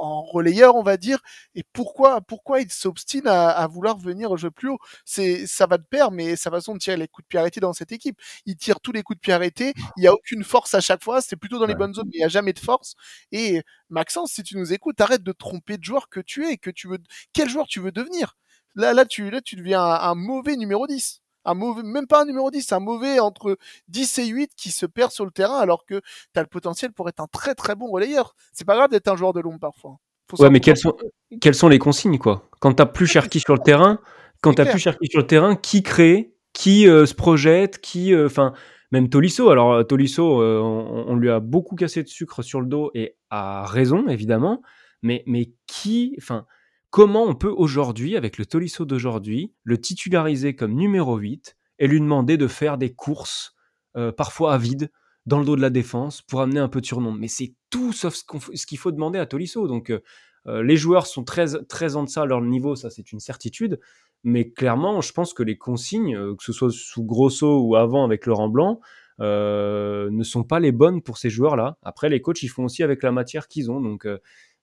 en 0.00 0.22
relayeur, 0.22 0.76
on 0.76 0.82
va 0.82 0.96
dire. 0.96 1.20
Et 1.54 1.64
pourquoi, 1.72 2.20
pourquoi 2.20 2.60
il 2.60 2.70
s'obstine 2.70 3.26
à, 3.26 3.50
à, 3.50 3.66
vouloir 3.66 3.98
venir 3.98 4.36
jouer 4.36 4.50
plus 4.50 4.70
haut? 4.70 4.78
C'est, 5.04 5.46
ça 5.46 5.66
va 5.66 5.78
de 5.78 5.84
pair, 5.84 6.10
mais 6.10 6.36
sa 6.36 6.50
façon 6.50 6.74
de 6.74 6.78
tirer 6.78 6.96
les 6.96 7.08
coups 7.08 7.24
de 7.24 7.28
pied 7.28 7.38
arrêtés 7.38 7.60
dans 7.60 7.72
cette 7.72 7.92
équipe. 7.92 8.20
Il 8.46 8.56
tire 8.56 8.80
tous 8.80 8.92
les 8.92 9.02
coups 9.02 9.18
de 9.18 9.20
pied 9.20 9.32
arrêtés. 9.32 9.74
Il 9.96 10.04
y 10.04 10.06
a 10.06 10.12
aucune 10.14 10.44
force 10.44 10.74
à 10.74 10.80
chaque 10.80 11.02
fois. 11.04 11.20
C'est 11.22 11.36
plutôt 11.36 11.58
dans 11.58 11.66
les 11.66 11.74
bonnes 11.74 11.94
zones, 11.94 12.06
mais 12.06 12.16
il 12.16 12.20
n'y 12.20 12.24
a 12.24 12.28
jamais 12.28 12.52
de 12.52 12.58
force. 12.58 12.94
Et 13.32 13.62
Maxence, 13.90 14.32
si 14.32 14.42
tu 14.42 14.56
nous 14.56 14.72
écoutes, 14.72 15.00
arrête 15.00 15.22
de 15.22 15.32
tromper 15.32 15.78
de 15.78 15.84
joueur 15.84 16.08
que 16.08 16.20
tu 16.20 16.46
es, 16.48 16.56
que 16.56 16.70
tu 16.70 16.88
veux, 16.88 16.98
quel 17.32 17.48
joueur 17.48 17.66
tu 17.66 17.80
veux 17.80 17.92
devenir? 17.92 18.36
Là, 18.74 18.94
là, 18.94 19.04
tu, 19.04 19.30
là, 19.30 19.40
tu 19.42 19.56
deviens 19.56 19.82
un, 19.82 20.10
un 20.10 20.14
mauvais 20.14 20.56
numéro 20.56 20.86
10 20.86 21.21
un 21.44 21.54
mauvais, 21.54 21.82
même 21.82 22.06
pas 22.06 22.22
un 22.22 22.24
numéro 22.24 22.50
10, 22.50 22.72
un 22.72 22.80
mauvais 22.80 23.20
entre 23.20 23.56
10 23.88 24.18
et 24.18 24.26
8 24.26 24.50
qui 24.56 24.70
se 24.70 24.86
perd 24.86 25.10
sur 25.10 25.24
le 25.24 25.30
terrain 25.30 25.58
alors 25.58 25.84
que 25.84 26.00
tu 26.32 26.38
as 26.38 26.42
le 26.42 26.48
potentiel 26.48 26.92
pour 26.92 27.08
être 27.08 27.20
un 27.20 27.26
très 27.26 27.54
très 27.54 27.74
bon 27.74 27.90
relayeur. 27.90 28.34
C'est 28.52 28.66
pas 28.66 28.76
grave 28.76 28.90
d'être 28.90 29.08
un 29.08 29.16
joueur 29.16 29.32
de 29.32 29.40
l'ombre 29.40 29.60
parfois. 29.60 29.96
Faut 30.30 30.42
ouais, 30.42 30.50
mais 30.50 30.60
quelles 30.60 30.76
sont, 30.76 30.96
quelles 31.40 31.54
sont 31.54 31.68
les 31.68 31.78
consignes 31.78 32.18
quoi? 32.18 32.48
Quand 32.60 32.72
t'as 32.74 32.86
plus 32.86 33.06
Cherki 33.06 33.40
sur 33.40 33.54
le 33.54 33.60
terrain, 33.60 33.98
quand 34.40 34.54
t'as 34.54 34.66
plus 34.66 34.78
Cherki 34.78 35.06
sur 35.08 35.20
le 35.20 35.26
terrain, 35.26 35.56
qui 35.56 35.82
crée, 35.82 36.34
qui 36.52 36.88
euh, 36.88 37.06
se 37.06 37.14
projette, 37.14 37.80
qui, 37.80 38.14
euh, 38.14 38.26
enfin, 38.26 38.52
même 38.92 39.08
Tolisso. 39.08 39.50
Alors 39.50 39.72
euh, 39.72 39.82
Tolisso, 39.82 40.40
euh, 40.40 40.60
on, 40.60 41.06
on, 41.08 41.16
lui 41.16 41.30
a 41.30 41.40
beaucoup 41.40 41.74
cassé 41.74 42.02
de 42.02 42.08
sucre 42.08 42.42
sur 42.42 42.60
le 42.60 42.66
dos 42.66 42.90
et 42.94 43.16
à 43.30 43.66
raison 43.66 44.06
évidemment, 44.08 44.62
mais 45.02 45.24
mais 45.26 45.52
qui, 45.66 46.14
enfin 46.18 46.46
Comment 46.92 47.24
on 47.24 47.34
peut 47.34 47.48
aujourd'hui, 47.48 48.18
avec 48.18 48.36
le 48.36 48.44
Tolisso 48.44 48.84
d'aujourd'hui, 48.84 49.54
le 49.64 49.80
titulariser 49.80 50.54
comme 50.54 50.74
numéro 50.74 51.16
8 51.16 51.56
et 51.78 51.86
lui 51.86 51.98
demander 51.98 52.36
de 52.36 52.46
faire 52.46 52.76
des 52.76 52.92
courses, 52.92 53.54
euh, 53.96 54.12
parfois 54.12 54.52
à 54.52 54.58
vide, 54.58 54.90
dans 55.24 55.38
le 55.38 55.46
dos 55.46 55.56
de 55.56 55.62
la 55.62 55.70
défense 55.70 56.20
pour 56.20 56.42
amener 56.42 56.60
un 56.60 56.68
peu 56.68 56.82
de 56.82 56.86
surnom 56.86 57.12
Mais 57.12 57.28
c'est 57.28 57.54
tout 57.70 57.94
sauf 57.94 58.14
ce 58.14 58.66
qu'il 58.66 58.76
faut 58.76 58.92
demander 58.92 59.18
à 59.18 59.24
Tolisso. 59.24 59.66
Donc 59.68 59.88
euh, 59.88 60.00
euh, 60.46 60.62
les 60.62 60.76
joueurs 60.76 61.06
sont 61.06 61.24
très, 61.24 61.64
très 61.64 61.96
en 61.96 62.02
deçà 62.04 62.22
à 62.22 62.26
leur 62.26 62.42
niveau, 62.42 62.76
ça 62.76 62.90
c'est 62.90 63.10
une 63.10 63.20
certitude. 63.20 63.80
Mais 64.22 64.50
clairement, 64.50 65.00
je 65.00 65.14
pense 65.14 65.32
que 65.32 65.42
les 65.42 65.56
consignes, 65.56 66.36
que 66.36 66.44
ce 66.44 66.52
soit 66.52 66.70
sous 66.70 67.04
Grosso 67.04 67.62
ou 67.62 67.74
avant 67.74 68.04
avec 68.04 68.26
Laurent 68.26 68.50
Blanc, 68.50 68.80
ne 69.18 70.22
sont 70.24 70.44
pas 70.44 70.60
les 70.60 70.72
bonnes 70.72 71.00
pour 71.00 71.16
ces 71.16 71.30
joueurs-là. 71.30 71.78
Après, 71.82 72.10
les 72.10 72.20
coachs, 72.20 72.42
ils 72.42 72.48
font 72.48 72.64
aussi 72.64 72.82
avec 72.82 73.02
la 73.02 73.12
matière 73.12 73.48
qu'ils 73.48 73.70
ont. 73.70 73.80
Donc 73.80 74.06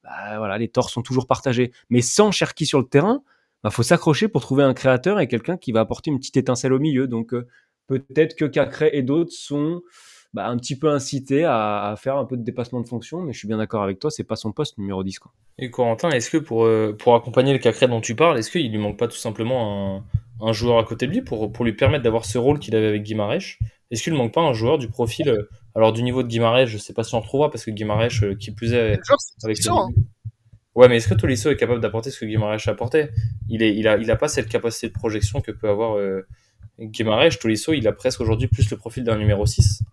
bah, 0.04 0.38
voilà, 0.38 0.58
les 0.58 0.70
torts 0.70 0.90
sont 0.90 1.02
toujours 1.02 1.28
partagés. 1.28 1.72
Mais 1.90 2.02
sans 2.02 2.32
Cherki 2.32 2.66
sur 2.66 2.80
le 2.80 2.86
terrain, 2.86 3.22
il 3.24 3.60
bah, 3.64 3.70
faut 3.70 3.84
s'accrocher 3.84 4.28
pour 4.28 4.42
trouver 4.42 4.64
un 4.64 4.74
créateur 4.74 5.20
et 5.20 5.28
quelqu'un 5.28 5.58
qui 5.58 5.72
va 5.72 5.82
apporter 5.82 6.12
une 6.12 6.20
petite 6.20 6.38
étincelle 6.38 6.74
au 6.74 6.80
milieu. 6.80 7.08
Donc 7.08 7.34
euh, 7.34 7.48
peut-être 7.88 8.36
que 8.36 8.46
Cacré 8.46 8.90
et 8.94 9.04
d'autres 9.04 9.34
sont 9.34 9.82
bah, 10.34 10.48
un 10.48 10.58
petit 10.58 10.78
peu 10.78 10.90
incités 10.90 11.44
à, 11.46 11.90
à, 11.90 11.96
faire 11.96 12.18
un 12.18 12.26
peu 12.26 12.38
de 12.38 12.44
dépassement 12.44 12.82
de 12.82 12.88
fonction, 12.88 13.22
mais 13.22 13.34
je 13.34 13.40
suis 13.40 13.48
bien 13.48 13.58
d'accord 13.58 13.84
avec 13.84 14.00
toi, 14.00 14.12
c'est 14.12 14.24
pas 14.24 14.36
son 14.36 14.52
poste 14.52 14.78
numéro 14.78 15.04
10. 15.04 15.20
Quoi. 15.20 15.32
Et 15.58 15.70
Corentin, 15.72 16.10
est-ce 16.10 16.30
que 16.30 16.38
pour, 16.38 16.66
euh, 16.66 16.96
pour 16.98 17.16
accompagner 17.16 17.54
le 17.54 17.60
Cacré 17.60 17.88
dont 17.88 18.02
tu 18.02 18.16
parles, 18.16 18.38
est-ce 18.38 18.52
qu'il 18.52 18.72
lui 18.72 18.78
manque 18.78 18.98
pas 18.98 19.08
tout 19.08 19.18
simplement 19.18 19.98
un, 19.98 20.04
un 20.42 20.54
joueur 20.54 20.78
à 20.78 20.84
côté 20.84 21.08
de 21.08 21.12
lui 21.12 21.22
pour, 21.22 21.52
pour 21.52 21.66
lui 21.66 21.74
permettre 21.74 22.04
d'avoir 22.04 22.26
ce 22.26 22.38
rôle 22.38 22.60
qu'il 22.60 22.76
avait 22.76 22.88
avec 22.88 23.04
Guimarèche 23.04 23.60
Est-ce 23.92 24.04
qu'il 24.04 24.14
ne 24.14 24.18
manque 24.18 24.34
pas 24.34 24.42
un 24.42 24.54
joueur 24.54 24.78
du 24.78 24.88
profil, 24.88 25.30
euh, 25.30 25.50
alors 25.76 25.94
du 25.94 26.04
niveau 26.04 26.24
de 26.24 26.28
Guimarèche, 26.28 26.70
je 26.70 26.78
sais 26.78 26.94
pas 26.94 27.04
si 27.04 27.16
on 27.16 27.20
retrouvera 27.20 27.50
parce 27.52 27.66
que 27.66 27.72
Guimarèche, 27.72 28.24
euh, 28.24 28.36
qui 28.36 28.52
plus 28.52 28.74
est, 28.74 29.00
avec 29.44 29.60
hein. 29.68 29.88
Ouais, 30.76 30.88
mais 30.88 30.98
est-ce 30.98 31.10
que 31.10 31.16
Tolisso 31.16 31.50
est 31.50 31.58
capable 31.58 31.82
d'apporter 31.82 32.12
ce 32.12 32.20
que 32.20 32.26
Guimarães 32.26 32.58
a 32.68 32.70
apporté? 32.70 33.10
Il, 33.50 33.64
est, 33.64 33.76
il, 33.76 33.88
a, 33.88 33.98
il 33.98 34.10
a 34.12 34.16
pas 34.16 34.28
cette 34.28 34.48
capacité 34.48 34.88
de 34.88 34.94
projection 34.94 35.42
que 35.42 35.52
peut 35.52 35.68
avoir 35.68 35.98
euh, 35.98 36.26
Guimarães. 36.80 37.38
Tolisso, 37.38 37.74
il 37.74 37.88
a 37.88 37.92
presque 37.92 38.22
aujourd'hui 38.22 38.48
plus 38.48 38.70
le 38.70 38.78
profil 38.78 39.04
d'un 39.04 39.18
numéro 39.18 39.46
6. 39.46 39.84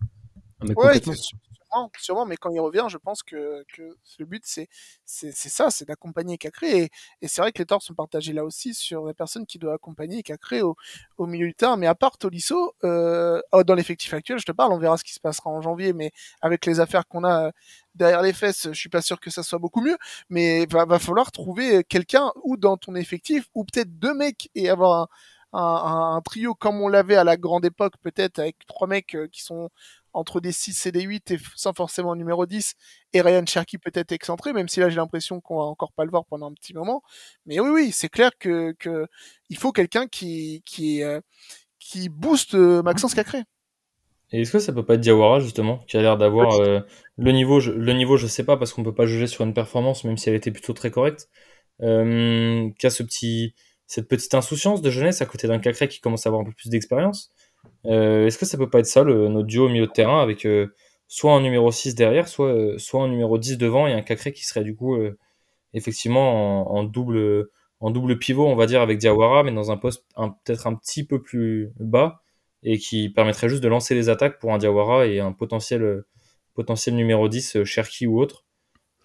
Mais 0.63 0.73
ouais, 0.75 0.99
sûrement, 1.01 1.91
sûrement, 1.99 2.25
mais 2.25 2.37
quand 2.37 2.49
il 2.49 2.59
revient, 2.59 2.85
je 2.89 2.97
pense 2.97 3.21
que, 3.21 3.63
que 3.73 3.95
le 4.17 4.25
but, 4.25 4.41
c'est 4.45 4.69
ça, 5.05 5.69
c'est 5.69 5.87
d'accompagner 5.87 6.37
Cacré. 6.37 6.83
Et, 6.83 6.89
et 7.21 7.27
c'est 7.27 7.41
vrai 7.41 7.51
que 7.51 7.59
les 7.59 7.65
torts 7.65 7.83
sont 7.83 7.93
partagés 7.93 8.33
là 8.33 8.43
aussi 8.43 8.73
sur 8.73 9.05
la 9.05 9.13
personne 9.13 9.45
qui 9.45 9.59
doit 9.59 9.73
accompagner 9.75 10.23
Cacré 10.23 10.61
au, 10.61 10.75
au 11.17 11.27
milieu 11.27 11.47
du 11.47 11.53
terrain. 11.53 11.77
Mais 11.77 11.87
à 11.87 11.95
part 11.95 12.17
Tolisso, 12.17 12.73
euh, 12.83 13.41
oh, 13.51 13.63
dans 13.63 13.75
l'effectif 13.75 14.13
actuel, 14.13 14.39
je 14.39 14.45
te 14.45 14.51
parle, 14.51 14.73
on 14.73 14.79
verra 14.79 14.97
ce 14.97 15.03
qui 15.03 15.13
se 15.13 15.19
passera 15.19 15.49
en 15.49 15.61
janvier, 15.61 15.93
mais 15.93 16.11
avec 16.41 16.65
les 16.65 16.79
affaires 16.79 17.07
qu'on 17.07 17.23
a 17.23 17.51
derrière 17.93 18.21
les 18.21 18.33
fesses, 18.33 18.67
je 18.71 18.79
suis 18.79 18.89
pas 18.89 19.01
sûr 19.01 19.19
que 19.19 19.29
ça 19.29 19.43
soit 19.43 19.59
beaucoup 19.59 19.81
mieux, 19.81 19.97
mais 20.29 20.65
va, 20.67 20.85
va 20.85 20.99
falloir 20.99 21.31
trouver 21.31 21.83
quelqu'un 21.83 22.31
ou 22.43 22.57
dans 22.57 22.77
ton 22.77 22.95
effectif, 22.95 23.47
ou 23.55 23.63
peut-être 23.63 23.97
deux 23.99 24.13
mecs 24.13 24.49
et 24.55 24.69
avoir 24.69 25.01
un, 25.01 25.07
un, 25.53 26.15
un, 26.15 26.21
trio 26.21 26.53
comme 26.53 26.81
on 26.81 26.87
l'avait 26.87 27.15
à 27.15 27.23
la 27.23 27.37
grande 27.37 27.65
époque, 27.65 27.93
peut-être 28.01 28.39
avec 28.39 28.57
trois 28.67 28.87
mecs 28.87 29.15
euh, 29.15 29.27
qui 29.27 29.41
sont 29.41 29.69
entre 30.17 30.41
des 30.41 30.51
6 30.51 30.87
et 30.87 30.91
des 30.91 31.03
8 31.03 31.31
et 31.31 31.39
sans 31.55 31.73
forcément 31.73 32.15
numéro 32.15 32.45
10 32.45 32.73
et 33.13 33.21
Ryan 33.21 33.45
Cherky 33.45 33.77
peut-être 33.77 34.11
excentré, 34.11 34.51
même 34.51 34.67
si 34.67 34.79
là 34.79 34.89
j'ai 34.89 34.95
l'impression 34.95 35.39
qu'on 35.41 35.57
va 35.57 35.63
encore 35.63 35.93
pas 35.93 36.05
le 36.05 36.11
voir 36.11 36.25
pendant 36.25 36.49
un 36.49 36.53
petit 36.53 36.73
moment. 36.73 37.03
Mais 37.45 37.59
oui, 37.59 37.69
oui, 37.69 37.91
c'est 37.91 38.09
clair 38.09 38.31
que, 38.39 38.73
que 38.79 39.07
il 39.49 39.57
faut 39.57 39.71
quelqu'un 39.71 40.07
qui, 40.07 40.63
qui, 40.65 41.03
euh, 41.03 41.21
qui 41.79 42.09
booste 42.09 42.55
euh, 42.55 42.81
Maxence 42.81 43.13
Cacré. 43.13 43.43
Et 44.31 44.41
est-ce 44.41 44.51
que 44.51 44.59
ça 44.59 44.73
peut 44.73 44.83
pas 44.83 44.95
être 44.95 45.01
Diawara 45.01 45.39
justement, 45.39 45.77
qui 45.87 45.97
a 45.97 46.01
l'air 46.01 46.17
d'avoir 46.17 46.59
euh, 46.59 46.81
le 47.17 47.31
niveau, 47.31 47.59
je, 47.59 47.71
le 47.71 47.93
niveau, 47.93 48.17
je 48.17 48.27
sais 48.27 48.43
pas 48.43 48.57
parce 48.57 48.73
qu'on 48.73 48.83
peut 48.83 48.95
pas 48.95 49.05
juger 49.05 49.27
sur 49.27 49.45
une 49.45 49.53
performance, 49.53 50.03
même 50.03 50.17
si 50.17 50.29
elle 50.29 50.35
était 50.35 50.51
plutôt 50.51 50.73
très 50.73 50.91
correcte, 50.91 51.29
euh, 51.81 52.69
qui 52.77 52.87
a 52.87 52.89
ce 52.89 53.03
petit, 53.03 53.53
cette 53.85 54.09
petite 54.09 54.33
insouciance 54.33 54.81
de 54.81 54.89
jeunesse 54.89 55.21
à 55.21 55.25
côté 55.25 55.47
d'un 55.47 55.59
Cacré 55.59 55.87
qui 55.87 56.01
commence 56.01 56.25
à 56.25 56.29
avoir 56.29 56.41
un 56.41 56.45
peu 56.45 56.51
plus 56.51 56.69
d'expérience. 56.69 57.31
Euh, 57.85 58.27
Est-ce 58.27 58.37
que 58.37 58.45
ça 58.45 58.57
peut 58.57 58.69
pas 58.69 58.79
être 58.79 58.85
ça, 58.85 59.03
le, 59.03 59.27
notre 59.29 59.47
duo 59.47 59.65
au 59.65 59.69
milieu 59.69 59.87
de 59.87 59.91
terrain, 59.91 60.21
avec 60.21 60.45
euh, 60.45 60.73
soit 61.07 61.33
un 61.33 61.41
numéro 61.41 61.71
6 61.71 61.95
derrière, 61.95 62.27
soit, 62.27 62.47
euh, 62.47 62.77
soit 62.77 63.03
un 63.03 63.07
numéro 63.07 63.37
10 63.37 63.57
devant 63.57 63.87
et 63.87 63.93
un 63.93 64.01
Cacré 64.01 64.33
qui 64.33 64.45
serait 64.45 64.63
du 64.63 64.75
coup 64.75 64.97
effectivement 65.73 66.69
en, 66.71 66.79
en, 66.79 66.83
double, 66.83 67.49
en 67.79 67.91
double 67.91 68.17
pivot, 68.19 68.47
on 68.47 68.55
va 68.55 68.65
dire, 68.65 68.81
avec 68.81 68.97
Diawara, 68.97 69.43
mais 69.43 69.51
dans 69.51 69.71
un 69.71 69.77
poste 69.77 70.05
peut-être 70.45 70.67
un 70.67 70.75
petit 70.75 71.05
peu 71.05 71.21
plus 71.21 71.71
bas 71.79 72.21
et 72.63 72.77
qui 72.79 73.09
permettrait 73.09 73.49
juste 73.49 73.63
de 73.63 73.67
lancer 73.67 73.95
les 73.95 74.09
attaques 74.09 74.39
pour 74.39 74.53
un 74.53 74.57
Diawara 74.57 75.07
et 75.07 75.19
un 75.19 75.31
potentiel, 75.31 76.03
potentiel 76.55 76.95
numéro 76.95 77.29
10, 77.29 77.63
Cherki 77.63 78.07
ou 78.07 78.19
autre, 78.19 78.45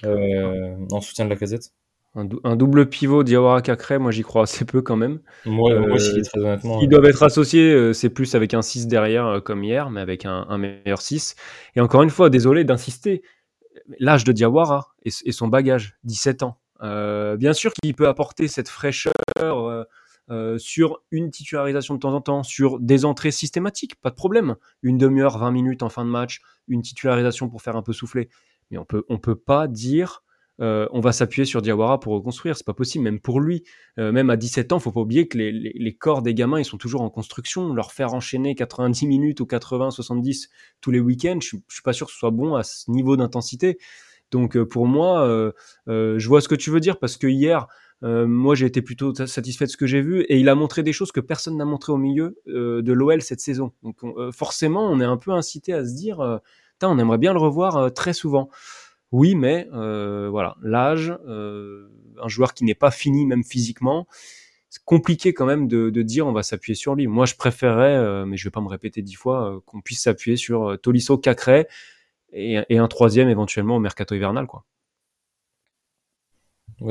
en 0.05 1.01
soutien 1.01 1.25
de 1.25 1.31
la 1.31 1.37
casette. 1.37 1.73
Un, 2.15 2.27
dou 2.27 2.41
un, 2.45 2.57
double 2.57 2.89
pivot 2.89 3.23
Diawara 3.23 3.63
Cacré, 3.63 3.99
moi 3.99 4.11
j'y 4.11 4.23
crois 4.23 4.43
assez 4.43 4.65
peu 4.65 4.83
quand 4.83 4.97
même. 4.97 5.21
Moi, 5.47 5.73
euh, 5.73 5.81
moi 5.81 5.95
aussi, 5.95 6.21
très 6.23 6.41
honnêtement. 6.41 6.81
Ils 6.81 6.89
doivent 6.89 7.07
être 7.07 7.23
associés, 7.23 7.73
euh, 7.73 7.93
c'est 7.93 8.11
plus 8.11 8.35
avec 8.35 8.53
un 8.53 8.61
6 8.63 8.87
derrière 8.87 9.27
euh, 9.27 9.41
comme 9.41 9.65
hier, 9.65 9.89
mais 9.91 10.01
avec 10.01 10.27
un, 10.27 10.47
un, 10.49 10.59
meilleur 10.59 11.01
6. 11.01 11.37
Et 11.75 11.81
encore 11.81 12.03
une 12.03 12.11
fois, 12.11 12.29
désolé 12.29 12.65
d'insister, 12.65 13.23
l'âge 13.99 14.25
de 14.25 14.33
Diawara 14.33 14.89
et, 15.05 15.11
et, 15.25 15.33
son 15.33 15.49
bagage, 15.49 15.97
17 16.05 16.43
ans. 16.43 16.59
Euh, 16.83 17.37
bien 17.37 17.55
sûr 17.55 17.73
qu'il 17.73 17.95
peut 17.95 18.09
apporter 18.09 18.49
cette 18.49 18.69
fraîcheur 18.69 19.13
euh, 20.31 20.59
sur 20.59 21.03
une 21.11 21.31
titularisation 21.31 21.95
de 21.95 22.01
temps 22.01 22.15
en 22.15 22.21
temps, 22.21 22.43
sur 22.43 22.79
des 22.79 23.05
entrées 23.05 23.31
systématiques, 23.31 23.95
pas 24.01 24.11
de 24.11 24.15
problème. 24.15 24.57
Une 24.83 24.99
demi-heure, 24.99 25.39
20 25.39 25.51
minutes 25.51 25.83
en 25.83 25.89
fin 25.89 26.05
de 26.05 26.11
match, 26.11 26.41
une 26.69 26.83
titularisation 26.83 27.49
pour 27.49 27.63
faire 27.63 27.77
un 27.77 27.83
peu 27.83 27.93
souffler 27.93 28.29
mais 28.73 28.79
on 28.79 28.85
peut, 28.85 29.05
on 29.09 29.19
peut 29.19 29.37
pas 29.37 29.69
dire 29.69 30.25
euh, 30.61 30.87
on 30.93 31.01
va 31.01 31.13
s'appuyer 31.13 31.45
sur 31.45 31.63
Diawara 31.63 31.99
pour 32.01 32.13
reconstruire. 32.13 32.57
C'est 32.57 32.67
pas 32.67 32.75
possible, 32.75 33.05
même 33.05 33.21
pour 33.21 33.41
lui. 33.41 33.65
Euh, 33.99 34.13
même 34.13 34.31
à 34.31 34.37
17 34.37 34.73
ans, 34.73 34.79
faut 34.79 34.93
pas 34.93 35.01
oublier 35.01 35.29
que 35.29 35.39
les, 35.39 35.53
les, 35.53 35.95
corps 35.95 36.23
des 36.23 36.35
gamins, 36.35 36.59
ils 36.59 36.65
sont 36.65 36.79
toujours 36.79 37.03
en 37.03 37.11
construction. 37.11 37.73
Leur 37.73 37.93
faire 37.93 38.15
enchaîner 38.15 38.55
90 38.55 39.07
minutes 39.07 39.41
ou 39.41 39.47
80, 39.47 39.91
70 39.91 40.51
tous 40.81 40.91
les 40.91 41.01
week-ends, 41.01 41.39
je, 41.41 41.57
suis 41.69 41.83
pas 41.83 41.93
sûr 41.93 42.07
que 42.07 42.13
ce 42.13 42.19
soit 42.19 42.31
bon 42.31 42.55
à 42.55 42.63
ce 42.63 42.91
niveau 42.91 43.17
d'intensité. 43.17 43.79
Donc 44.31 44.57
euh, 44.57 44.67
pour 44.67 44.87
moi, 44.87 45.53
je 45.87 46.29
vois 46.29 46.41
ce 46.41 46.49
que 46.49 46.55
tu 46.55 46.71
veux 46.71 46.81
dire 46.81 46.99
parce 46.99 47.17
que 47.17 47.27
hier, 47.27 47.67
moi 48.03 48.55
j'ai 48.57 48.67
été 48.67 48.83
plutôt 48.83 49.15
satisfait 49.15 49.67
de 49.67 49.71
ce 49.71 49.77
que 49.77 49.87
j'ai 49.87 50.01
vu 50.01 50.23
et 50.23 50.39
il 50.39 50.49
a 50.49 50.55
montré 50.55 50.83
des 50.83 50.93
choses 50.93 51.13
que 51.13 51.21
personne 51.21 51.57
n'a 51.57 51.65
montré 51.65 51.93
au 51.93 51.99
milieu 51.99 52.37
de 52.47 52.93
l'OL 52.93 53.21
cette 53.23 53.41
saison. 53.41 53.73
Donc 53.83 54.01
forcément, 54.33 54.91
on 54.91 55.01
est 55.01 55.05
un 55.05 55.19
peu 55.19 55.33
incité 55.33 55.73
à 55.73 55.85
se 55.85 55.95
dire, 55.95 56.41
on 56.83 56.99
aimerait 56.99 57.19
bien 57.19 57.33
le 57.33 57.39
revoir 57.39 57.93
très 57.93 58.13
souvent. 58.13 58.49
Oui, 59.13 59.35
mais 59.35 59.69
voilà, 59.71 60.57
l'âge, 60.63 61.11
un 61.27 62.29
joueur 62.29 62.55
qui 62.55 62.65
n'est 62.65 62.75
pas 62.75 62.91
fini 62.91 63.27
même 63.27 63.45
physiquement, 63.45 64.07
c'est 64.69 64.83
compliqué 64.85 65.35
quand 65.35 65.47
même 65.47 65.69
de, 65.69 65.91
dire 66.03 66.27
on 66.27 66.33
va 66.33 66.43
s'appuyer 66.43 66.75
sur 66.75 66.95
lui. 66.95 67.07
Moi, 67.07 67.27
je 67.27 67.35
préférais, 67.35 68.25
mais 68.27 68.37
je 68.37 68.45
vais 68.45 68.51
pas 68.51 68.61
me 68.61 68.69
répéter 68.69 69.03
dix 69.03 69.15
fois, 69.15 69.61
qu'on 69.67 69.81
puisse 69.81 70.03
s'appuyer 70.03 70.37
sur 70.37 70.79
Tolisso, 70.81 71.19
Cacré 71.19 71.67
et, 72.33 72.79
un 72.79 72.89
troisième 72.89 73.29
éventuellement 73.29 73.77
au 73.77 73.81
mercato 73.81 74.15
hivernal, 74.15 74.47
quoi. 74.47 74.65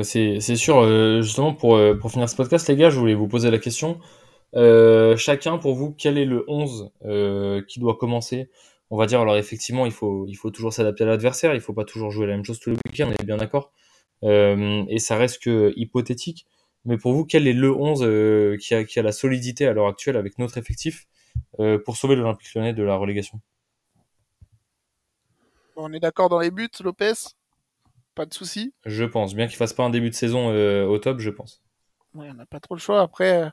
C'est 0.02 0.40
sûr. 0.56 0.78
Euh, 0.78 1.20
justement, 1.20 1.52
pour, 1.52 1.78
pour 2.00 2.10
finir 2.10 2.28
ce 2.28 2.36
podcast, 2.36 2.68
les 2.68 2.76
gars, 2.76 2.88
je 2.88 2.98
voulais 2.98 3.14
vous 3.14 3.28
poser 3.28 3.50
la 3.50 3.58
question. 3.58 3.98
Euh, 4.54 5.16
chacun, 5.16 5.58
pour 5.58 5.74
vous, 5.74 5.94
quel 5.96 6.18
est 6.18 6.24
le 6.24 6.44
11 6.48 6.90
euh, 7.04 7.62
qui 7.62 7.80
doit 7.80 7.96
commencer? 7.96 8.50
On 8.92 8.98
va 8.98 9.06
dire, 9.06 9.22
alors 9.22 9.38
effectivement, 9.38 9.86
il 9.86 9.92
faut, 9.92 10.26
il 10.28 10.34
faut 10.34 10.50
toujours 10.50 10.74
s'adapter 10.74 11.04
à 11.04 11.06
l'adversaire, 11.06 11.54
il 11.54 11.62
faut 11.62 11.72
pas 11.72 11.86
toujours 11.86 12.10
jouer 12.10 12.26
la 12.26 12.34
même 12.34 12.44
chose 12.44 12.60
tous 12.60 12.68
les 12.68 12.76
week-ends, 12.86 13.08
on 13.08 13.12
est 13.12 13.24
bien 13.24 13.38
d'accord. 13.38 13.72
Euh, 14.22 14.84
et 14.86 14.98
ça 14.98 15.16
reste 15.16 15.42
que 15.42 15.72
hypothétique. 15.76 16.46
Mais 16.84 16.98
pour 16.98 17.14
vous, 17.14 17.24
quel 17.24 17.48
est 17.48 17.54
le 17.54 17.74
11 17.74 18.02
euh, 18.02 18.58
qui, 18.58 18.74
a, 18.74 18.84
qui 18.84 18.98
a 18.98 19.02
la 19.02 19.12
solidité 19.12 19.66
à 19.66 19.72
l'heure 19.72 19.86
actuelle 19.86 20.18
avec 20.18 20.38
notre 20.38 20.58
effectif 20.58 21.06
euh, 21.58 21.78
pour 21.78 21.96
sauver 21.96 22.16
l'Olympique 22.16 22.52
lyonnais 22.54 22.74
de 22.74 22.82
la 22.82 22.96
relégation? 22.96 23.40
On 25.76 25.90
est 25.94 26.00
d'accord 26.00 26.28
dans 26.28 26.40
les 26.40 26.50
buts, 26.50 26.68
Lopez? 26.84 27.14
Pas 28.14 28.26
de 28.26 28.34
souci? 28.34 28.74
Je 28.84 29.04
pense. 29.04 29.34
Bien 29.34 29.46
qu'il 29.46 29.56
fasse 29.56 29.72
pas 29.72 29.84
un 29.84 29.90
début 29.90 30.10
de 30.10 30.14
saison 30.14 30.48
au 30.86 30.98
top, 30.98 31.18
je 31.20 31.30
pense. 31.30 31.62
Ouais, 32.14 32.28
on 32.30 32.34
n'a 32.34 32.46
pas 32.46 32.60
trop 32.60 32.74
le 32.74 32.80
choix. 32.80 33.00
Après, 33.00 33.44
euh, 33.44 33.50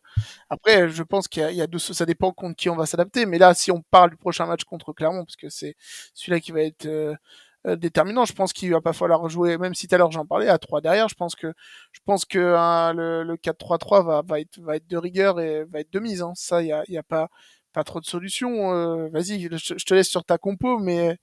après 0.49 0.89
je 0.89 1.03
pense 1.03 1.27
qu'il 1.29 1.49
y, 1.51 1.55
y, 1.55 1.61
a 1.61 1.67
de 1.67 1.77
ça 1.77 2.05
dépend 2.05 2.33
contre 2.33 2.57
qui 2.57 2.69
on 2.69 2.75
va 2.75 2.85
s'adapter. 2.85 3.25
Mais 3.25 3.37
là, 3.37 3.53
si 3.53 3.71
on 3.71 3.81
parle 3.81 4.09
du 4.11 4.17
prochain 4.17 4.45
match 4.45 4.63
contre 4.65 4.91
Clermont, 4.93 5.23
parce 5.23 5.37
que 5.37 5.49
c'est 5.49 5.75
celui-là 6.13 6.41
qui 6.41 6.51
va 6.51 6.61
être 6.63 6.85
euh, 6.85 7.75
déterminant, 7.75 8.25
je 8.25 8.33
pense 8.33 8.53
qu'il 8.53 8.71
va 8.71 8.81
pas 8.81 8.93
falloir 8.93 9.27
jouer. 9.29 9.57
Même 9.57 9.73
si 9.75 9.87
tout 9.87 9.95
à 9.95 9.97
l'heure 9.97 10.11
j'en 10.11 10.25
parlais 10.25 10.47
à 10.49 10.57
3 10.57 10.81
derrière, 10.81 11.09
je 11.09 11.15
pense 11.15 11.35
que 11.35 11.53
je 11.91 11.99
pense 12.05 12.25
que 12.25 12.55
hein, 12.57 12.93
le, 12.93 13.23
le 13.23 13.37
4-3-3 13.37 14.05
va, 14.05 14.21
va 14.25 14.39
être 14.39 14.59
va 14.59 14.75
être 14.77 14.87
de 14.87 14.97
rigueur 14.97 15.39
et 15.39 15.65
va 15.65 15.79
être 15.81 15.91
de 15.93 15.99
mise. 15.99 16.21
Hein. 16.21 16.33
Ça, 16.35 16.61
il 16.61 16.67
y 16.67 16.71
a, 16.73 16.83
y 16.87 16.97
a 16.97 17.03
pas 17.03 17.29
pas 17.73 17.83
trop 17.83 17.99
de 17.99 18.05
solutions. 18.05 18.73
Euh, 18.73 19.09
Vas-y, 19.09 19.41
je, 19.41 19.49
je, 19.57 19.85
te 19.85 19.93
laisse 19.93 20.09
sur 20.09 20.23
ta 20.25 20.37
compo, 20.37 20.79
mais 20.79 21.17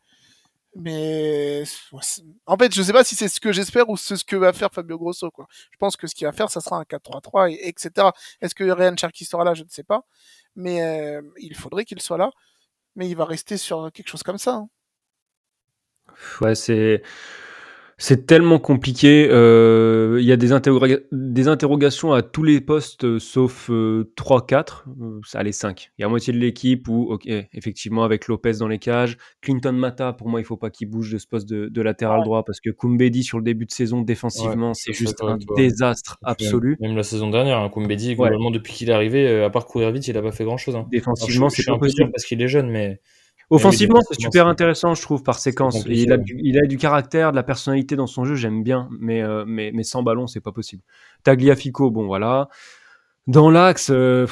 mais 0.79 1.65
en 2.45 2.57
fait, 2.59 2.75
je 2.75 2.83
sais 2.83 2.93
pas 2.93 3.03
si 3.03 3.15
c'est 3.15 3.29
ce 3.29 3.41
que 3.41 3.51
j'espère 3.51 3.89
ou 3.89 3.97
ce 3.97 4.23
que 4.25 4.37
va 4.37 4.53
faire 4.53 4.71
Fabio 4.71 4.99
Grosso. 4.99 5.31
Quoi. 5.31 5.47
Je 5.71 5.77
pense 5.79 5.97
que 5.97 6.07
ce 6.07 6.15
qu'il 6.15 6.27
va 6.27 6.33
faire, 6.33 6.51
ça 6.51 6.61
sera 6.61 6.77
un 6.77 6.83
4-3-3, 6.83 7.51
et, 7.51 7.69
etc. 7.69 8.09
Est-ce 8.43 8.55
que 8.55 8.65
Ryan 8.65 8.95
Cherky 8.95 9.25
sera 9.25 9.43
là? 9.43 9.55
Je 9.55 9.65
ne 9.65 9.69
sais 9.71 9.85
pas. 9.85 10.03
Mais 10.55 10.83
euh, 10.83 11.23
il 11.39 11.55
faudrait 11.55 11.87
qu'il 11.87 12.01
soit 12.03 12.19
là. 12.19 12.31
Mais 12.95 13.09
il 13.09 13.17
va 13.17 13.25
rester 13.25 13.57
sur 13.57 13.91
quelque 13.93 14.09
chose 14.09 14.23
comme 14.23 14.39
ça. 14.39 14.55
Hein. 14.55 14.69
Ouais, 16.43 16.55
c'est 16.55 17.03
c'est 17.99 18.27
tellement 18.27 18.59
compliqué. 18.59 19.25
Il 19.25 19.31
euh, 19.31 20.21
y 20.21 20.31
a 20.31 20.37
des, 20.37 20.53
interroga 20.53 20.97
des, 21.13 21.49
interrogations 21.49 22.13
à 22.13 22.21
tous 22.21 22.43
les 22.43 22.61
postes 22.61 23.05
euh, 23.05 23.19
sauf 23.19 23.71
euh, 23.71 24.13
3-4. 24.19 24.83
Euh, 25.01 25.43
les 25.43 25.53
5. 25.53 25.93
Il 25.97 26.03
y 26.03 26.05
a 26.05 26.09
moitié 26.09 26.33
de 26.35 26.39
l'équipe 26.39 26.89
où, 26.89 27.11
ok, 27.11 27.27
effectivement, 27.27 28.05
avec 28.05 28.29
Lopez 28.29 28.53
dans 28.59 28.69
les 28.69 28.79
cages. 28.79 29.17
Clinton 29.41 29.73
Mata, 29.73 30.13
pour 30.13 30.29
moi, 30.29 30.41
il 30.41 30.45
faut 30.45 30.59
pas 30.59 30.69
qu'il 30.69 30.91
bouge 30.91 31.11
de 31.11 31.17
ce 31.17 31.27
poste 31.27 31.49
de, 31.49 31.69
de 31.69 31.83
latéral 31.83 32.19
ouais. 32.19 32.25
droit 32.25 32.45
parce 32.45 32.61
que 32.61 32.69
Kumbedi, 32.69 33.23
sur 33.23 33.39
le 33.39 33.45
début 33.45 33.65
de 33.65 33.73
saison, 33.73 34.03
défensivement, 34.03 34.69
ouais, 34.69 34.75
c'est 34.75 34.93
juste 34.93 35.23
un 35.23 35.39
toi. 35.39 35.57
désastre 35.57 36.19
absolu. 36.23 36.77
Même 36.81 36.97
la 36.97 37.03
saison 37.03 37.31
dernière, 37.31 37.59
hein, 37.59 37.71
Kumbedi, 37.73 38.15
globalement, 38.15 38.51
depuis 38.51 38.75
qu'il 38.75 38.91
est 38.91 38.95
arrivé, 38.95 39.43
à 39.43 39.49
part 39.49 39.65
courir 39.65 39.91
vite, 39.91 40.07
il 40.07 40.19
a 40.19 40.23
pas 40.23 40.33
fait 40.33 40.45
grand 40.45 40.59
chose. 40.59 40.77
Hein. 40.77 40.87
Défensivement, 40.91 41.49
c'est 41.49 41.65
pas 41.65 41.79
possible. 41.79 42.11
Parce 42.11 42.27
qu'il 42.27 42.43
est 42.43 42.49
jeune, 42.49 42.69
mais. 42.69 43.01
Offensivement, 43.49 44.01
c'est 44.09 44.21
super 44.21 44.49
intéressant, 44.49 44.95
je 44.95 45.03
trouve, 45.03 45.23
par 45.23 45.39
séquence. 45.39 45.85
Il 45.87 46.13
a, 46.13 46.17
du, 46.17 46.39
il 46.43 46.59
a 46.59 46.67
du 46.67 46.79
caractère, 46.79 47.31
de 47.31 47.37
la 47.37 47.45
personnalité 47.45 47.95
dans 47.95 48.09
son 48.09 48.25
jeu, 48.25 48.35
j'aime 48.35 48.65
bien, 48.65 48.89
mais, 48.99 49.23
euh, 49.23 49.45
mais, 49.47 49.71
mais 49.73 49.85
sans 49.85 50.03
ballon, 50.03 50.27
c'est 50.27 50.41
pas 50.41 50.51
possible. 50.51 50.83
Tagliafico, 51.23 51.91
bon 51.93 52.07
voilà. 52.07 52.49
Dans 53.29 53.49
l'axe, 53.51 53.91
euh, 53.91 54.27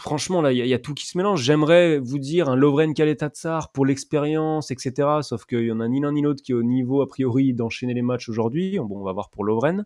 franchement, 0.00 0.40
là, 0.40 0.52
il 0.52 0.64
y, 0.64 0.68
y, 0.68 0.74
a 0.74 0.78
tout 0.78 0.94
qui 0.94 1.06
se 1.06 1.18
mélange. 1.18 1.42
J'aimerais 1.42 1.98
vous 1.98 2.18
dire 2.18 2.48
un 2.48 2.56
Lovren 2.56 2.94
Kaletatsar 2.94 3.70
pour 3.70 3.84
l'expérience, 3.84 4.70
etc. 4.70 5.08
Sauf 5.20 5.44
qu'il 5.44 5.66
y 5.66 5.72
en 5.72 5.80
a 5.80 5.88
ni 5.88 6.00
l'un 6.00 6.12
ni 6.12 6.22
l'autre 6.22 6.42
qui 6.42 6.52
est 6.52 6.54
au 6.54 6.62
niveau, 6.62 7.02
a 7.02 7.06
priori, 7.06 7.52
d'enchaîner 7.52 7.92
les 7.92 8.02
matchs 8.02 8.30
aujourd'hui. 8.30 8.78
Bon, 8.78 8.98
on 8.98 9.04
va 9.04 9.12
voir 9.12 9.28
pour 9.28 9.44
Lovren. 9.44 9.84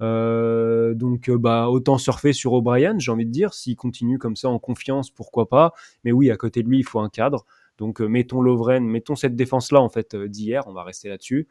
Euh, 0.00 0.94
donc 0.94 1.28
bah 1.28 1.68
autant 1.68 1.98
surfer 1.98 2.32
sur 2.32 2.52
O'Brien, 2.52 2.98
j'ai 2.98 3.10
envie 3.10 3.26
de 3.26 3.32
dire, 3.32 3.52
s'il 3.52 3.74
continue 3.74 4.16
comme 4.16 4.36
ça 4.36 4.48
en 4.48 4.58
confiance, 4.58 5.10
pourquoi 5.10 5.48
pas. 5.48 5.72
Mais 6.04 6.12
oui, 6.12 6.30
à 6.30 6.36
côté 6.36 6.62
de 6.62 6.68
lui, 6.68 6.78
il 6.78 6.84
faut 6.84 7.00
un 7.00 7.08
cadre. 7.08 7.44
Donc 7.78 8.00
euh, 8.00 8.06
mettons 8.06 8.42
Lovren, 8.42 8.84
mettons 8.84 9.16
cette 9.16 9.36
défense-là 9.36 9.80
en 9.80 9.88
fait 9.88 10.14
euh, 10.14 10.28
d'hier, 10.28 10.64
on 10.66 10.72
va 10.72 10.82
rester 10.82 11.08
là-dessus. 11.08 11.48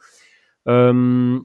Euh, 0.67 1.39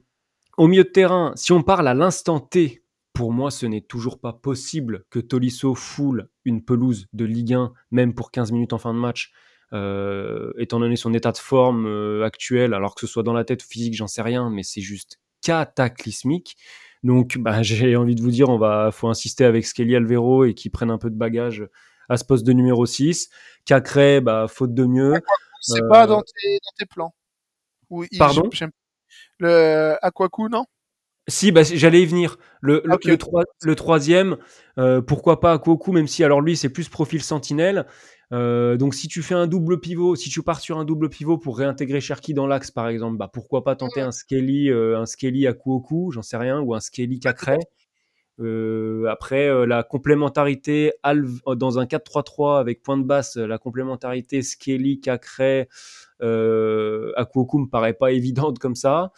au 0.57 0.67
milieu 0.67 0.83
de 0.83 0.89
terrain, 0.89 1.31
si 1.35 1.51
on 1.51 1.63
parle 1.63 1.87
à 1.87 1.93
l'instant 1.93 2.39
T, 2.39 2.83
pour 3.13 3.31
moi 3.31 3.49
ce 3.49 3.65
n'est 3.65 3.81
toujours 3.81 4.19
pas 4.19 4.33
possible 4.33 5.05
que 5.09 5.19
Tolisso 5.19 5.73
foule 5.73 6.29
une 6.45 6.63
pelouse 6.63 7.07
de 7.13 7.25
Ligue 7.25 7.53
1, 7.53 7.73
même 7.91 8.13
pour 8.13 8.31
15 8.31 8.51
minutes 8.51 8.73
en 8.73 8.77
fin 8.77 8.93
de 8.93 8.99
match, 8.99 9.31
euh, 9.71 10.51
étant 10.59 10.79
donné 10.79 10.95
son 10.95 11.13
état 11.13 11.31
de 11.31 11.37
forme 11.37 12.21
actuel, 12.21 12.73
alors 12.73 12.93
que 12.93 13.01
ce 13.01 13.07
soit 13.07 13.23
dans 13.23 13.33
la 13.33 13.45
tête 13.45 13.63
ou 13.63 13.67
physique, 13.67 13.95
j'en 13.95 14.07
sais 14.07 14.21
rien, 14.21 14.49
mais 14.49 14.63
c'est 14.63 14.81
juste 14.81 15.19
cataclysmique. 15.41 16.57
Donc, 17.03 17.37
bah, 17.37 17.61
j'ai 17.63 17.95
envie 17.95 18.15
de 18.15 18.21
vous 18.21 18.31
dire, 18.31 18.49
on 18.49 18.57
va, 18.57 18.89
faut 18.91 19.07
insister 19.07 19.45
avec 19.45 19.65
Skelly 19.65 19.95
Alvero 19.95 20.45
et 20.45 20.53
qui 20.53 20.69
prennent 20.69 20.91
un 20.91 20.97
peu 20.97 21.09
de 21.09 21.15
bagage 21.15 21.67
à 22.09 22.17
ce 22.17 22.25
poste 22.25 22.45
de 22.45 22.53
numéro 22.53 22.85
6. 22.85 23.29
Cacré, 23.65 24.21
bah, 24.21 24.47
faute 24.47 24.73
de 24.73 24.85
mieux. 24.85 25.21
C'est 25.61 25.81
euh... 25.81 25.89
pas 25.89 26.07
dans 26.07 26.21
tes, 26.21 26.59
dans 26.63 26.71
tes 26.77 26.85
plans? 26.85 27.13
Ou 27.89 28.05
Pardon? 28.17 28.49
Le 29.39 29.97
Aquacu, 30.01 30.43
non? 30.49 30.65
Si, 31.27 31.51
bah, 31.51 31.63
j'allais 31.63 32.01
y 32.01 32.05
venir. 32.05 32.37
Le, 32.61 32.83
okay. 32.91 33.07
le, 33.07 33.13
le, 33.13 33.17
troi 33.17 33.43
le 33.61 33.75
troisième, 33.75 34.37
euh, 34.77 35.01
pourquoi 35.01 35.39
pas 35.39 35.53
Aquacu, 35.53 35.91
même 35.91 36.07
si 36.07 36.23
alors 36.23 36.41
lui 36.41 36.57
c'est 36.57 36.69
plus 36.69 36.89
profil 36.89 37.21
sentinelle. 37.21 37.85
Euh, 38.33 38.77
donc 38.77 38.95
si 38.95 39.07
tu 39.07 39.21
fais 39.21 39.35
un 39.35 39.47
double 39.47 39.79
pivot, 39.79 40.15
si 40.15 40.29
tu 40.29 40.41
pars 40.41 40.59
sur 40.59 40.79
un 40.79 40.85
double 40.85 41.09
pivot 41.09 41.37
pour 41.37 41.57
réintégrer 41.57 42.01
Cherki 42.01 42.33
dans 42.33 42.47
l'axe 42.47 42.71
par 42.71 42.87
exemple, 42.87 43.17
bah 43.17 43.29
pourquoi 43.31 43.63
pas 43.63 43.75
tenter 43.75 44.01
un 44.01 44.11
Skelly, 44.11 44.69
euh, 44.69 44.99
un 44.99 45.05
Skelly 45.05 45.45
à 45.45 45.53
j'en 46.09 46.21
sais 46.23 46.37
rien, 46.37 46.59
ou 46.59 46.73
un 46.73 46.79
Skelly 46.79 47.19
Cacré. 47.19 47.57
Euh, 48.39 49.05
après, 49.09 49.47
euh, 49.47 49.65
la 49.65 49.83
complémentarité 49.83 50.91
dans 51.03 51.79
un 51.79 51.85
4-3-3 51.85 52.59
avec 52.59 52.81
point 52.81 52.97
de 52.97 53.03
basse, 53.03 53.35
la 53.37 53.57
complémentarité 53.57 54.41
Skelly, 54.41 54.99
Cacré, 54.99 55.69
euh, 56.21 57.11
Akuoku 57.15 57.59
me 57.59 57.67
paraît 57.67 57.93
pas 57.93 58.11
évidente 58.11 58.59
comme 58.59 58.75
ça. 58.75 59.11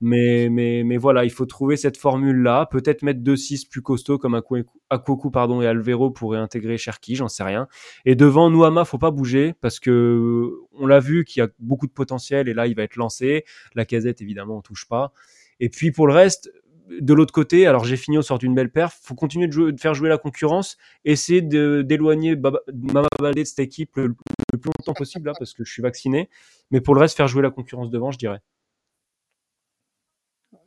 Mais, 0.00 0.48
mais, 0.50 0.82
mais 0.82 0.96
voilà, 0.96 1.24
il 1.24 1.30
faut 1.30 1.44
trouver 1.44 1.76
cette 1.76 1.98
formule-là. 1.98 2.66
Peut-être 2.70 3.02
mettre 3.02 3.20
2-6 3.20 3.68
plus 3.68 3.82
costauds 3.82 4.16
comme 4.16 4.34
Akuoku 4.34 5.30
pardon, 5.30 5.60
et 5.60 5.66
Alvero 5.66 6.10
pour 6.10 6.32
réintégrer 6.32 6.78
Cherki, 6.78 7.16
j'en 7.16 7.28
sais 7.28 7.42
rien. 7.42 7.68
Et 8.06 8.14
devant 8.14 8.48
Nouama, 8.48 8.86
faut 8.86 8.96
pas 8.96 9.10
bouger 9.10 9.52
parce 9.60 9.80
que 9.80 10.50
on 10.72 10.86
l'a 10.86 11.00
vu 11.00 11.24
qu'il 11.24 11.40
y 11.40 11.42
a 11.42 11.48
beaucoup 11.58 11.86
de 11.86 11.92
potentiel 11.92 12.48
et 12.48 12.54
là, 12.54 12.66
il 12.66 12.74
va 12.74 12.82
être 12.82 12.96
lancé. 12.96 13.44
La 13.74 13.84
casette, 13.84 14.22
évidemment, 14.22 14.56
on 14.56 14.62
touche 14.62 14.88
pas. 14.88 15.12
Et 15.60 15.68
puis 15.68 15.92
pour 15.92 16.06
le 16.06 16.14
reste, 16.14 16.50
de 16.88 17.14
l'autre 17.14 17.32
côté, 17.32 17.66
alors 17.66 17.84
j'ai 17.84 17.96
fini 17.96 18.18
au 18.18 18.22
sort 18.22 18.38
d'une 18.38 18.54
belle 18.54 18.70
perf, 18.70 18.98
faut 19.02 19.14
continuer 19.14 19.46
de, 19.46 19.52
jouer, 19.52 19.72
de, 19.72 19.80
faire 19.80 19.94
jouer 19.94 20.08
la 20.08 20.18
concurrence, 20.18 20.76
essayer 21.04 21.40
d'éloigner 21.40 22.36
Mama 22.36 23.08
Baldé 23.18 23.42
de 23.42 23.48
cette 23.48 23.60
équipe 23.60 23.96
le, 23.96 24.08
le, 24.52 24.58
plus 24.58 24.70
longtemps 24.78 24.94
possible 24.94 25.26
là, 25.26 25.32
parce 25.38 25.54
que 25.54 25.64
je 25.64 25.72
suis 25.72 25.82
vacciné, 25.82 26.28
mais 26.70 26.80
pour 26.80 26.94
le 26.94 27.00
reste 27.00 27.16
faire 27.16 27.28
jouer 27.28 27.42
la 27.42 27.50
concurrence 27.50 27.90
devant, 27.90 28.10
je 28.10 28.18
dirais. 28.18 28.40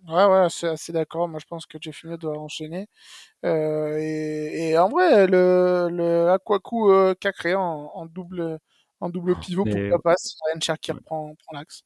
Ouais, 0.07 0.25
ouais, 0.25 0.47
c'est 0.49 0.69
assez 0.69 0.93
d'accord. 0.93 1.27
Moi, 1.27 1.39
je 1.39 1.45
pense 1.45 1.65
que 1.65 1.77
Jeffinho 1.81 2.15
doit 2.15 2.37
enchaîner. 2.39 2.87
Euh, 3.43 3.97
et, 3.99 4.69
et, 4.69 4.77
en 4.77 4.87
vrai, 4.87 5.27
le, 5.27 5.89
le 5.91 6.29
Aquacu 6.29 6.75
euh, 6.89 7.13
Cacré 7.13 7.55
en, 7.55 7.91
en, 7.93 8.05
double, 8.05 8.57
en 9.01 9.09
double 9.09 9.37
pivot, 9.37 9.65
mais... 9.65 9.89
pourquoi 9.89 10.01
pas, 10.13 10.15
si 10.17 10.33
Ryan 10.45 10.61
Cherky 10.61 10.93
reprend, 10.93 11.31
reprend 11.31 11.57
l'axe. 11.57 11.83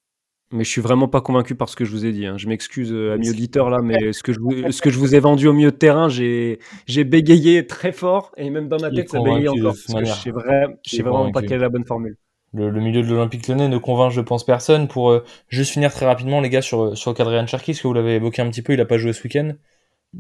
Mais 0.51 0.63
je 0.63 0.69
suis 0.69 0.81
vraiment 0.81 1.07
pas 1.07 1.21
convaincu 1.21 1.55
par 1.55 1.69
ce 1.69 1.75
que 1.75 1.85
je 1.85 1.91
vous 1.91 2.05
ai 2.05 2.11
dit. 2.11 2.25
Hein. 2.25 2.37
Je 2.37 2.47
m'excuse, 2.47 2.91
euh, 2.91 3.13
amis 3.13 3.29
auditeurs, 3.29 3.69
là, 3.69 3.79
mais 3.81 4.11
ce 4.13 4.21
que, 4.21 4.33
je 4.33 4.39
vous, 4.39 4.71
ce 4.71 4.81
que 4.81 4.89
je 4.89 4.99
vous 4.99 5.15
ai 5.15 5.19
vendu 5.19 5.47
au 5.47 5.53
milieu 5.53 5.71
de 5.71 5.77
terrain, 5.77 6.09
j'ai, 6.09 6.59
j'ai 6.87 7.03
bégayé 7.03 7.65
très 7.67 7.91
fort 7.91 8.31
et 8.35 8.49
même 8.49 8.67
dans 8.67 8.79
ma 8.79 8.91
tête, 8.91 9.09
ça 9.09 9.19
bégayait 9.19 9.47
encore. 9.47 9.75
Parce 9.87 10.01
que 10.01 10.05
je 10.05 10.13
sais, 10.13 10.31
vrai, 10.31 10.67
je 10.85 10.97
sais 10.97 11.03
vraiment 11.03 11.31
pas 11.31 11.41
quelle 11.41 11.53
est 11.53 11.57
la 11.59 11.69
bonne 11.69 11.85
formule. 11.85 12.17
le, 12.53 12.71
milieu 12.71 13.01
de 13.01 13.07
l'Olympique 13.07 13.47
Lyonnais 13.47 13.69
ne 13.69 13.77
convainc, 13.77 14.11
je 14.11 14.21
pense, 14.21 14.45
personne. 14.45 14.87
Pour 14.87 15.11
euh, 15.11 15.23
juste 15.47 15.71
finir 15.71 15.93
très 15.93 16.05
rapidement, 16.05 16.41
les 16.41 16.49
gars, 16.49 16.61
sur, 16.61 16.97
sur 16.97 17.11
le 17.11 17.15
cas 17.15 17.23
de 17.23 17.29
Ryan 17.29 17.47
Cherky, 17.47 17.71
est-ce 17.71 17.83
que 17.83 17.87
vous 17.87 17.93
l'avez 17.93 18.15
évoqué 18.15 18.41
un 18.41 18.49
petit 18.49 18.61
peu 18.61 18.73
Il 18.73 18.81
a 18.81 18.85
pas 18.85 18.97
joué 18.97 19.13
ce 19.13 19.23
week-end. 19.23 19.53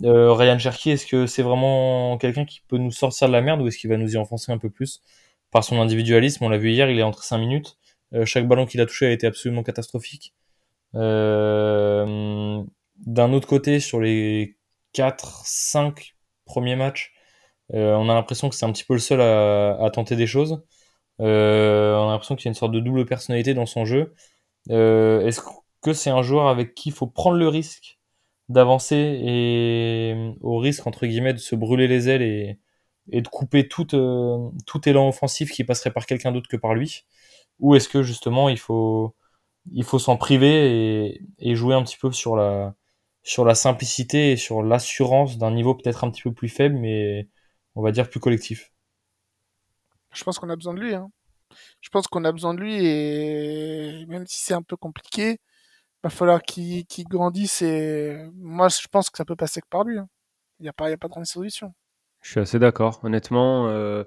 Euh, 0.03 0.33
Ryan 0.33 0.57
Cherky, 0.57 0.91
est-ce 0.91 1.05
que 1.05 1.25
c'est 1.25 1.43
vraiment 1.43 2.17
quelqu'un 2.17 2.45
qui 2.45 2.61
peut 2.67 2.77
nous 2.77 2.91
sortir 2.91 3.27
de 3.27 3.33
la 3.33 3.41
merde 3.41 3.61
ou 3.61 3.67
est-ce 3.67 3.77
qu'il 3.77 3.89
va 3.89 3.97
nous 3.97 4.13
y 4.13 4.17
enfoncer 4.17 4.51
un 4.51 4.57
peu 4.57 4.69
plus 4.69 5.01
par 5.51 5.63
son 5.63 5.81
individualisme? 5.81 6.45
On 6.45 6.49
l'a 6.49 6.57
vu 6.57 6.71
hier, 6.71 6.89
il 6.89 6.97
est 6.99 7.03
entre 7.03 7.23
5 7.23 7.37
minutes. 7.37 7.77
Euh, 8.13 8.25
chaque 8.25 8.47
ballon 8.47 8.65
qu'il 8.65 8.81
a 8.81 8.85
touché 8.85 9.07
a 9.07 9.11
été 9.11 9.27
absolument 9.27 9.63
catastrophique. 9.63 10.33
Euh, 10.95 12.63
D'un 12.97 13.33
autre 13.33 13.47
côté, 13.47 13.79
sur 13.79 13.99
les 14.01 14.57
4-5 14.93 16.15
premiers 16.45 16.75
matchs, 16.75 17.13
euh, 17.73 17.95
on 17.95 18.09
a 18.09 18.13
l'impression 18.13 18.49
que 18.49 18.55
c'est 18.55 18.65
un 18.65 18.71
petit 18.71 18.83
peu 18.83 18.93
le 18.93 18.99
seul 18.99 19.21
à, 19.21 19.89
tenter 19.93 20.15
des 20.15 20.27
choses. 20.27 20.63
On 21.19 21.25
a 21.25 22.11
l'impression 22.11 22.35
qu'il 22.35 22.45
y 22.45 22.49
a 22.49 22.51
une 22.51 22.55
sorte 22.55 22.73
de 22.73 22.79
double 22.79 23.05
personnalité 23.05 23.53
dans 23.53 23.65
son 23.65 23.85
jeu. 23.85 24.13
Est-ce 24.69 25.41
que 25.81 25.93
c'est 25.93 26.09
un 26.09 26.21
joueur 26.23 26.47
avec 26.47 26.75
qui 26.75 26.89
il 26.89 26.93
faut 26.93 27.07
prendre 27.07 27.37
le 27.37 27.47
risque 27.47 27.99
d'avancer 28.49 28.95
et 29.23 30.33
au 30.41 30.57
risque 30.57 30.85
entre 30.87 31.05
guillemets 31.07 31.33
de 31.33 31.39
se 31.39 31.55
brûler 31.55 31.87
les 31.87 32.09
ailes 32.09 32.21
et, 32.21 32.59
et 33.11 33.21
de 33.21 33.27
couper 33.27 33.67
tout, 33.67 33.85
tout 34.65 34.89
élan 34.89 35.07
offensif 35.07 35.51
qui 35.51 35.63
passerait 35.63 35.91
par 35.91 36.05
quelqu'un 36.05 36.31
d'autre 36.31 36.49
que 36.49 36.57
par 36.57 36.73
lui? 36.75 37.05
Ou 37.61 37.75
est-ce 37.75 37.89
que 37.89 38.03
justement 38.03 38.49
il 38.49 38.59
faut, 38.59 39.15
il 39.71 39.83
faut 39.83 39.99
s'en 39.99 40.17
priver 40.17 41.05
et, 41.07 41.21
et, 41.39 41.55
jouer 41.55 41.75
un 41.75 41.83
petit 41.83 41.97
peu 41.97 42.11
sur 42.11 42.35
la, 42.35 42.75
sur 43.23 43.45
la 43.45 43.55
simplicité 43.55 44.31
et 44.31 44.37
sur 44.37 44.63
l'assurance 44.63 45.37
d'un 45.37 45.51
niveau 45.51 45.75
peut-être 45.75 46.03
un 46.03 46.11
petit 46.11 46.23
peu 46.23 46.33
plus 46.33 46.49
faible, 46.49 46.75
mais 46.75 47.29
on 47.75 47.81
va 47.81 47.91
dire 47.91 48.09
plus 48.09 48.19
collectif? 48.19 48.71
Je 50.13 50.23
pense 50.23 50.39
qu'on 50.39 50.49
a 50.49 50.55
besoin 50.55 50.73
de 50.73 50.81
lui. 50.81 50.93
Hein. 50.93 51.09
Je 51.81 51.89
pense 51.89 52.07
qu'on 52.07 52.25
a 52.25 52.31
besoin 52.31 52.53
de 52.53 52.61
lui 52.61 52.75
et 52.85 54.05
même 54.07 54.25
si 54.27 54.41
c'est 54.41 54.53
un 54.53 54.63
peu 54.63 54.75
compliqué, 54.75 55.39
va 56.03 56.09
falloir 56.09 56.41
qu'il 56.41 56.85
qu 56.85 57.03
grandisse 57.03 57.61
et 57.61 58.17
moi 58.33 58.69
je 58.69 58.87
pense 58.89 59.09
que 59.09 59.17
ça 59.17 59.25
peut 59.25 59.35
passer 59.35 59.61
que 59.61 59.67
par 59.69 59.83
lui. 59.83 59.97
Hein. 59.97 60.07
Il 60.59 60.63
n'y 60.63 60.69
a 60.69 60.73
pas, 60.73 60.87
il 60.87 60.91
y 60.91 60.93
a 60.93 60.97
pas 60.97 61.07
de 61.07 61.23
solution. 61.23 61.73
Je 62.21 62.31
suis 62.31 62.39
assez 62.39 62.59
d'accord. 62.59 62.99
Honnêtement, 63.03 63.67
euh, 63.69 64.03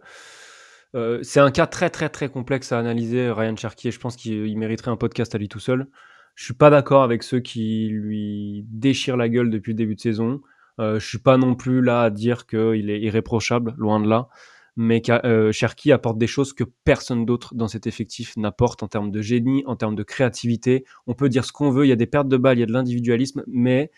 euh, 0.94 1.18
c'est 1.22 1.40
un 1.40 1.50
cas 1.50 1.66
très 1.66 1.90
très 1.90 2.08
très 2.08 2.28
complexe 2.28 2.72
à 2.72 2.78
analyser. 2.78 3.30
Ryan 3.30 3.56
Cherky, 3.56 3.88
et 3.88 3.90
je 3.90 3.98
pense 3.98 4.16
qu'il 4.16 4.56
mériterait 4.56 4.90
un 4.90 4.96
podcast 4.96 5.34
à 5.34 5.38
lui 5.38 5.48
tout 5.48 5.60
seul. 5.60 5.88
Je 6.34 6.44
suis 6.44 6.54
pas 6.54 6.70
d'accord 6.70 7.02
avec 7.02 7.22
ceux 7.22 7.40
qui 7.40 7.88
lui 7.88 8.64
déchirent 8.68 9.16
la 9.16 9.28
gueule 9.28 9.50
depuis 9.50 9.72
le 9.72 9.76
début 9.76 9.94
de 9.94 10.00
saison. 10.00 10.40
Euh, 10.80 10.98
je 10.98 11.06
suis 11.06 11.18
pas 11.18 11.36
non 11.36 11.54
plus 11.54 11.80
là 11.80 12.02
à 12.02 12.10
dire 12.10 12.46
qu'il 12.46 12.90
est 12.90 13.00
irréprochable, 13.00 13.74
loin 13.78 14.00
de 14.00 14.08
là. 14.08 14.28
Mais 14.76 15.00
euh, 15.08 15.52
apporte 15.92 16.18
des 16.18 16.26
choses 16.26 16.52
que 16.52 16.64
personne 16.64 17.24
d'autre 17.24 17.54
dans 17.54 17.68
cet 17.68 17.86
effectif 17.86 18.36
n'apporte 18.36 18.82
en 18.82 18.88
termes 18.88 19.12
de 19.12 19.22
génie, 19.22 19.62
en 19.66 19.76
termes 19.76 19.94
de 19.94 20.02
créativité. 20.02 20.84
On 21.06 21.14
peut 21.14 21.28
dire 21.28 21.44
ce 21.44 21.52
qu'on 21.52 21.70
veut, 21.70 21.86
il 21.86 21.90
y 21.90 21.92
a 21.92 21.96
des 21.96 22.06
pertes 22.06 22.26
de 22.26 22.36
balles, 22.36 22.56
il 22.58 22.60
y 22.60 22.64
a 22.64 22.66
de 22.66 22.72
l'individualisme, 22.72 23.44
mais 23.46 23.92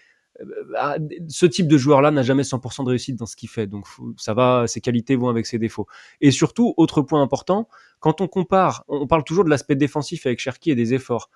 ce 1.29 1.47
type 1.47 1.69
de 1.69 1.79
joueur-là 1.79 2.11
n'a 2.11 2.23
jamais 2.23 2.43
100% 2.43 2.85
de 2.85 2.91
réussite 2.91 3.17
dans 3.17 3.27
ce 3.27 3.37
qu'il 3.37 3.49
fait. 3.49 3.67
Donc 3.67 3.87
ça 4.17 4.35
va, 4.35 4.67
ses 4.67 4.81
qualités 4.81 5.17
vont 5.17 5.29
avec 5.29 5.47
ses 5.47 5.59
défauts. 5.59 5.87
Et 6.21 6.31
surtout, 6.31 6.75
autre 6.77 7.03
point 7.03 7.23
important, 7.23 7.69
quand 8.01 8.21
on 8.21 8.29
compare, 8.29 8.85
on 8.89 9.07
parle 9.07 9.25
toujours 9.25 9.45
de 9.45 9.51
l'aspect 9.51 9.77
défensif 9.77 10.27
avec 10.27 10.39
Cherky 10.39 10.71
et 10.71 10.75
des 10.75 10.95
efforts. 10.95 11.31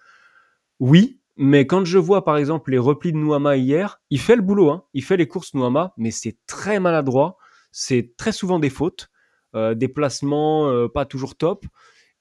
Oui, 0.78 1.20
mais 1.36 1.66
quand 1.66 1.84
je 1.84 1.98
vois 1.98 2.24
par 2.24 2.36
exemple 2.36 2.70
les 2.70 2.78
replis 2.78 3.12
de 3.12 3.18
Nouama 3.18 3.56
hier, 3.56 4.00
il 4.10 4.20
fait 4.20 4.36
le 4.36 4.42
boulot, 4.42 4.70
hein. 4.70 4.84
il 4.94 5.02
fait 5.02 5.16
les 5.16 5.26
courses 5.26 5.54
Nouama, 5.54 5.94
mais 5.96 6.10
c'est 6.10 6.36
très 6.46 6.80
maladroit, 6.80 7.38
c'est 7.72 8.14
très 8.16 8.32
souvent 8.32 8.58
des 8.58 8.70
fautes, 8.70 9.10
euh, 9.54 9.74
des 9.74 9.88
placements 9.88 10.68
euh, 10.68 10.88
pas 10.88 11.04
toujours 11.06 11.36
top. 11.36 11.64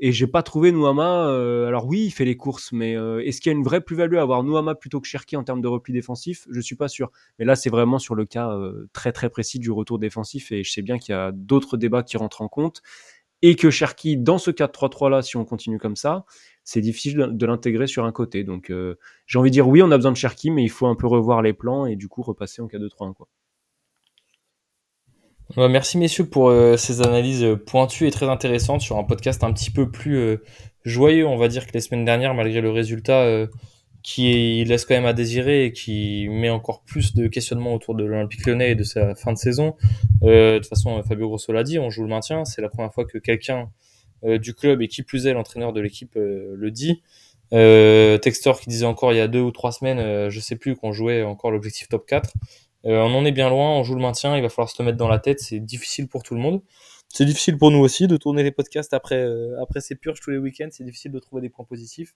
Et 0.02 0.14
j'ai 0.14 0.28
pas 0.28 0.44
trouvé 0.44 0.72
Nouama. 0.72 1.28
Euh, 1.28 1.68
alors 1.68 1.86
oui, 1.86 2.06
il 2.06 2.12
fait 2.12 2.24
les 2.24 2.38
courses, 2.38 2.72
mais 2.72 2.96
euh, 2.96 3.20
est-ce 3.26 3.42
qu'il 3.42 3.52
y 3.52 3.56
a 3.56 3.58
une 3.58 3.66
vraie 3.66 3.82
plus-value 3.82 4.16
à 4.16 4.22
avoir 4.22 4.44
Nouama 4.44 4.74
plutôt 4.76 5.02
que 5.02 5.08
Cherki 5.08 5.36
en 5.36 5.44
termes 5.44 5.62
de 5.62 5.68
repli 5.68 5.92
défensif? 5.92 6.48
Je 6.50 6.62
suis 6.62 6.76
pas 6.76 6.88
sûr. 6.88 7.12
Mais 7.38 7.46
là, 7.46 7.56
c'est 7.58 7.70
vraiment 7.70 8.00
sur 8.00 8.16
le 8.16 8.26
cas 8.26 8.50
euh, 8.50 8.88
très 8.94 9.12
très 9.12 9.30
précis 9.30 9.60
du 9.60 9.72
retour 9.72 10.00
défensif, 10.00 10.54
et 10.54 10.64
je 10.64 10.72
sais 10.72 10.82
bien 10.82 11.00
qu'il 11.00 11.14
y 11.14 11.18
a 11.18 11.32
d'autres 11.34 11.76
débats 11.76 12.04
qui 12.04 12.16
rentrent 12.16 12.42
en 12.42 12.48
compte, 12.48 12.82
et 13.42 13.56
que 13.56 13.70
Cherki, 13.70 14.18
dans 14.18 14.38
ce 14.38 14.52
4-3-3 14.52 15.10
là, 15.10 15.22
si 15.22 15.38
on 15.38 15.46
continue 15.46 15.80
comme 15.80 15.96
ça, 15.96 16.26
c'est 16.64 16.82
difficile 16.82 17.30
de 17.32 17.46
l'intégrer 17.46 17.88
sur 17.88 18.06
un 18.06 18.12
côté. 18.12 18.44
Donc 18.44 18.70
euh, 18.70 18.98
j'ai 19.28 19.40
envie 19.40 19.50
de 19.50 19.54
dire 19.54 19.68
oui, 19.68 19.82
on 19.82 19.92
a 19.92 19.98
besoin 19.98 20.12
de 20.12 20.18
Cherki, 20.18 20.52
mais 20.52 20.64
il 20.64 20.70
faut 20.70 20.88
un 20.88 20.96
peu 20.96 21.08
revoir 21.08 21.42
les 21.42 21.54
plans 21.54 21.86
et 21.86 21.96
du 21.96 22.08
coup 22.08 22.22
repasser 22.22 22.62
en 22.62 22.68
4-2-3-1 22.68 23.14
quoi. 23.14 23.28
Merci 25.58 25.98
messieurs 25.98 26.30
pour 26.30 26.50
euh, 26.50 26.78
ces 26.78 27.02
analyses 27.02 27.46
pointues 27.66 28.08
et 28.08 28.12
très 28.12 28.28
intéressantes 28.28 28.82
sur 28.82 28.98
un 28.98 29.04
podcast 29.04 29.44
un 29.44 29.52
petit 29.54 29.72
peu 29.72 29.90
plus 29.90 30.18
euh, 30.18 30.44
joyeux, 30.86 31.28
on 31.28 31.38
va 31.38 31.48
dire, 31.48 31.68
que 31.68 31.74
les 31.74 31.82
semaines 31.82 32.06
dernières, 32.06 32.34
malgré 32.34 32.62
le 32.62 32.72
résultat 32.72 33.22
euh, 33.22 33.48
qui 34.04 34.64
laisse 34.66 34.86
quand 34.86 34.96
même 34.96 35.06
à 35.06 35.14
désirer 35.14 35.66
et 35.66 35.74
qui 35.74 36.28
met 36.30 36.50
encore 36.50 36.84
plus 36.84 37.14
de 37.14 37.28
questionnements 37.28 37.74
autour 37.74 37.96
de 37.96 38.04
l'Olympique 38.04 38.46
Lyonnais 38.46 38.72
et 38.72 38.76
de 38.76 38.84
sa 38.84 39.16
fin 39.16 39.34
de 39.34 39.38
saison. 39.38 39.76
Euh, 40.24 40.54
de 40.54 40.58
toute 40.60 40.68
façon, 40.68 41.02
Fabio 41.04 41.28
Grosso 41.28 41.52
l'a 41.52 41.64
dit, 41.64 41.80
on 41.80 41.90
joue 41.90 42.04
le 42.04 42.10
maintien. 42.10 42.46
C'est 42.46 42.62
la 42.62 42.70
première 42.70 42.94
fois 42.94 43.06
que 43.06 43.18
quelqu'un 43.18 43.70
euh, 44.24 44.38
du 44.38 44.54
club 44.54 44.82
et 44.82 44.88
qui 44.88 45.04
plus 45.04 45.28
est 45.28 45.34
l'entraîneur 45.34 45.74
de 45.74 45.82
l'équipe 45.82 46.16
euh, 46.16 46.54
le 46.56 46.72
dit. 46.72 47.02
Textor 47.52 48.62
qui 48.62 48.70
disait 48.70 48.86
encore 48.86 49.12
il 49.12 49.18
y 49.18 49.22
a 49.22 49.28
deux 49.28 49.42
ou 49.42 49.50
trois 49.50 49.72
semaines, 49.72 50.30
je 50.30 50.40
sais 50.40 50.56
plus, 50.56 50.76
qu'on 50.76 50.92
jouait 50.92 51.24
encore 51.24 51.50
l'objectif 51.50 51.90
top 51.90 52.06
4. 52.06 52.32
Euh, 52.86 52.98
on 53.02 53.14
en 53.16 53.26
est 53.26 53.32
bien 53.32 53.50
loin, 53.50 53.72
on 53.72 53.84
joue 53.84 53.96
le 53.96 54.02
maintien, 54.02 54.36
il 54.38 54.42
va 54.42 54.50
falloir 54.50 54.70
se 54.70 54.82
le 54.82 54.86
mettre 54.86 54.98
dans 54.98 55.10
la 55.10 55.20
tête, 55.20 55.40
c'est 55.40 55.60
difficile 55.60 56.08
pour 56.08 56.24
tout 56.24 56.34
le 56.34 56.42
monde. 56.42 56.62
C'est 57.10 57.26
difficile 57.26 57.58
pour 57.58 57.72
nous 57.72 57.80
aussi 57.80 58.08
de 58.08 58.18
tourner 58.18 58.44
les 58.44 58.52
podcasts 58.52 58.94
après, 58.94 59.16
euh, 59.16 59.62
après 59.62 59.82
ces 59.82 59.96
purges 59.96 60.20
tous 60.22 60.32
les 60.32 60.38
week-ends, 60.38 60.70
c'est 60.72 60.84
difficile 60.84 61.12
de 61.12 61.20
trouver 61.20 61.42
des 61.42 61.50
points 61.50 61.66
positifs. 61.66 62.16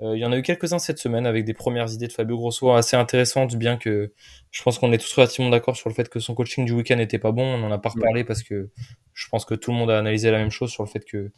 Euh, 0.00 0.16
il 0.16 0.20
y 0.20 0.24
en 0.24 0.30
a 0.30 0.38
eu 0.38 0.42
quelques-uns 0.42 0.78
cette 0.78 0.98
semaine 0.98 1.26
avec 1.26 1.44
des 1.44 1.54
premières 1.54 1.92
idées 1.92 2.06
de 2.06 2.12
Fabio 2.12 2.36
Grosso 2.36 2.70
assez 2.70 2.96
intéressantes, 2.96 3.56
bien 3.56 3.76
que 3.76 4.12
je 4.52 4.62
pense 4.62 4.78
qu'on 4.78 4.92
est 4.92 4.98
tous 4.98 5.12
relativement 5.12 5.50
d'accord 5.50 5.76
sur 5.76 5.88
le 5.88 5.94
fait 5.94 6.08
que 6.08 6.20
son 6.20 6.34
coaching 6.34 6.64
du 6.64 6.72
week-end 6.72 6.96
n'était 6.96 7.18
pas 7.18 7.32
bon. 7.32 7.42
On 7.42 7.58
n'en 7.58 7.72
a 7.72 7.78
pas 7.78 7.88
reparlé 7.88 8.22
parce 8.22 8.44
que 8.44 8.70
je 9.12 9.28
pense 9.28 9.44
que 9.44 9.54
tout 9.54 9.72
le 9.72 9.76
monde 9.76 9.90
a 9.90 9.98
analysé 9.98 10.30
la 10.30 10.38
même 10.38 10.50
chose 10.50 10.70
sur 10.70 10.84
le 10.84 10.88
fait 10.88 11.04
que, 11.04 11.32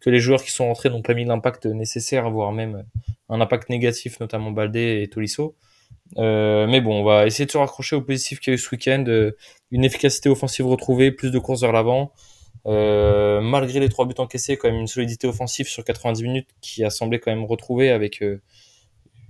que 0.00 0.08
les 0.08 0.18
joueurs 0.18 0.42
qui 0.42 0.50
sont 0.50 0.66
rentrés 0.66 0.88
n'ont 0.88 1.02
pas 1.02 1.12
mis 1.12 1.26
l'impact 1.26 1.66
nécessaire, 1.66 2.30
voire 2.30 2.52
même 2.52 2.86
un 3.28 3.40
impact 3.42 3.68
négatif, 3.68 4.18
notamment 4.18 4.50
Baldé 4.50 5.02
et 5.02 5.08
Tolisso. 5.08 5.54
Euh, 6.18 6.66
mais 6.66 6.80
bon, 6.80 7.00
on 7.00 7.04
va 7.04 7.26
essayer 7.26 7.46
de 7.46 7.50
se 7.50 7.58
raccrocher 7.58 7.96
au 7.96 8.02
positif 8.02 8.40
qu'il 8.40 8.52
y 8.52 8.54
a 8.54 8.56
eu 8.56 8.58
ce 8.58 8.70
week-end. 8.70 9.04
Euh, 9.08 9.32
une 9.70 9.84
efficacité 9.84 10.28
offensive 10.28 10.66
retrouvée, 10.66 11.12
plus 11.12 11.30
de 11.30 11.38
courses 11.38 11.60
vers 11.60 11.72
l'avant. 11.72 12.12
Euh, 12.66 13.40
malgré 13.40 13.80
les 13.80 13.88
trois 13.88 14.06
buts 14.06 14.14
encaissés, 14.18 14.56
quand 14.56 14.68
même 14.68 14.80
une 14.80 14.86
solidité 14.86 15.26
offensive 15.26 15.68
sur 15.68 15.84
90 15.84 16.22
minutes 16.22 16.48
qui 16.60 16.84
a 16.84 16.90
semblé 16.90 17.20
quand 17.20 17.30
même 17.30 17.44
retrouver 17.44 17.90
avec 17.90 18.24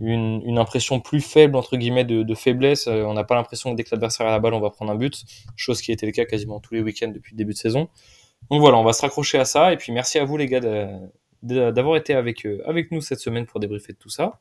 une, 0.01 0.59
impression 0.59 1.01
plus 1.01 1.21
faible 1.21 1.57
entre 1.57 1.77
guillemets 1.77 2.05
de, 2.05 2.23
de 2.23 2.35
faiblesse. 2.35 2.87
On 2.87 3.13
n'a 3.15 3.25
pas 3.25 3.35
l'impression 3.35 3.73
que 3.73 3.77
dès 3.77 3.85
que 3.85 3.91
l'adversaire 3.93 4.27
a 4.27 4.31
la 4.31 4.39
balle, 4.39 4.55
on 4.55 4.61
va 4.61 4.71
prendre 4.71 4.91
un 4.91 4.97
but, 4.97 5.25
chose 5.55 5.83
qui 5.83 5.93
était 5.93 6.07
le 6.07 6.13
cas 6.13 6.25
quasiment 6.25 6.61
tous 6.61 6.75
les 6.75 6.81
week-ends 6.81 7.09
depuis 7.09 7.33
le 7.35 7.39
début 7.39 7.53
de 7.53 7.59
saison. 7.59 7.89
Donc 8.51 8.61
voilà, 8.61 8.79
on 8.79 8.85
va 8.85 8.93
se 8.93 9.03
raccrocher 9.03 9.39
à 9.39 9.45
ça. 9.45 9.73
Et 9.73 9.77
puis 9.77 9.93
merci 9.93 10.19
à 10.19 10.25
vous 10.25 10.37
les 10.37 10.47
gars 10.47 10.61
d'avoir 11.43 11.97
été 11.97 12.15
avec, 12.15 12.47
avec 12.65 12.91
nous 12.91 13.03
cette 13.03 13.21
semaine 13.21 13.45
pour 13.45 13.61
débriefer 13.61 13.93
de 13.93 13.99
tout 13.99 14.11
ça. 14.11 14.41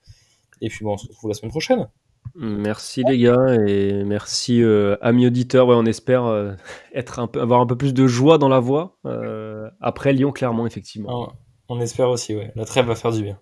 Et 0.61 0.70
puis 0.70 0.86
bon, 0.86 0.93
on 0.93 0.97
se 0.97 1.07
retrouve 1.07 1.30
la 1.30 1.34
semaine 1.34 1.51
prochaine. 1.51 1.89
Merci 2.38 3.04
les 3.08 3.18
gars 3.18 3.56
et 3.66 4.04
merci 4.04 4.62
euh, 4.62 4.98
amis 5.02 5.28
auditeurs. 5.28 5.68
Ouais, 5.68 5.76
on 5.76 5.86
espère 5.86 6.26
euh, 6.26 6.54
être 6.94 7.20
un 7.20 7.28
peu, 7.28 7.40
avoir 7.40 7.62
un 7.62 7.66
peu 7.66 7.78
plus 7.78 7.94
de 7.94 8.08
joie 8.08 8.38
dans 8.38 8.50
la 8.50 8.60
voix 8.60 8.98
euh, 9.06 9.70
après 9.80 10.12
Lyon, 10.12 10.34
clairement, 10.34 10.68
effectivement. 10.68 11.30
Ah, 11.30 11.34
on 11.70 11.80
espère 11.80 12.10
aussi, 12.10 12.36
ouais. 12.36 12.52
La 12.56 12.66
trêve 12.66 12.88
va 12.88 12.96
faire 12.96 13.12
du 13.12 13.24
bien. 13.24 13.40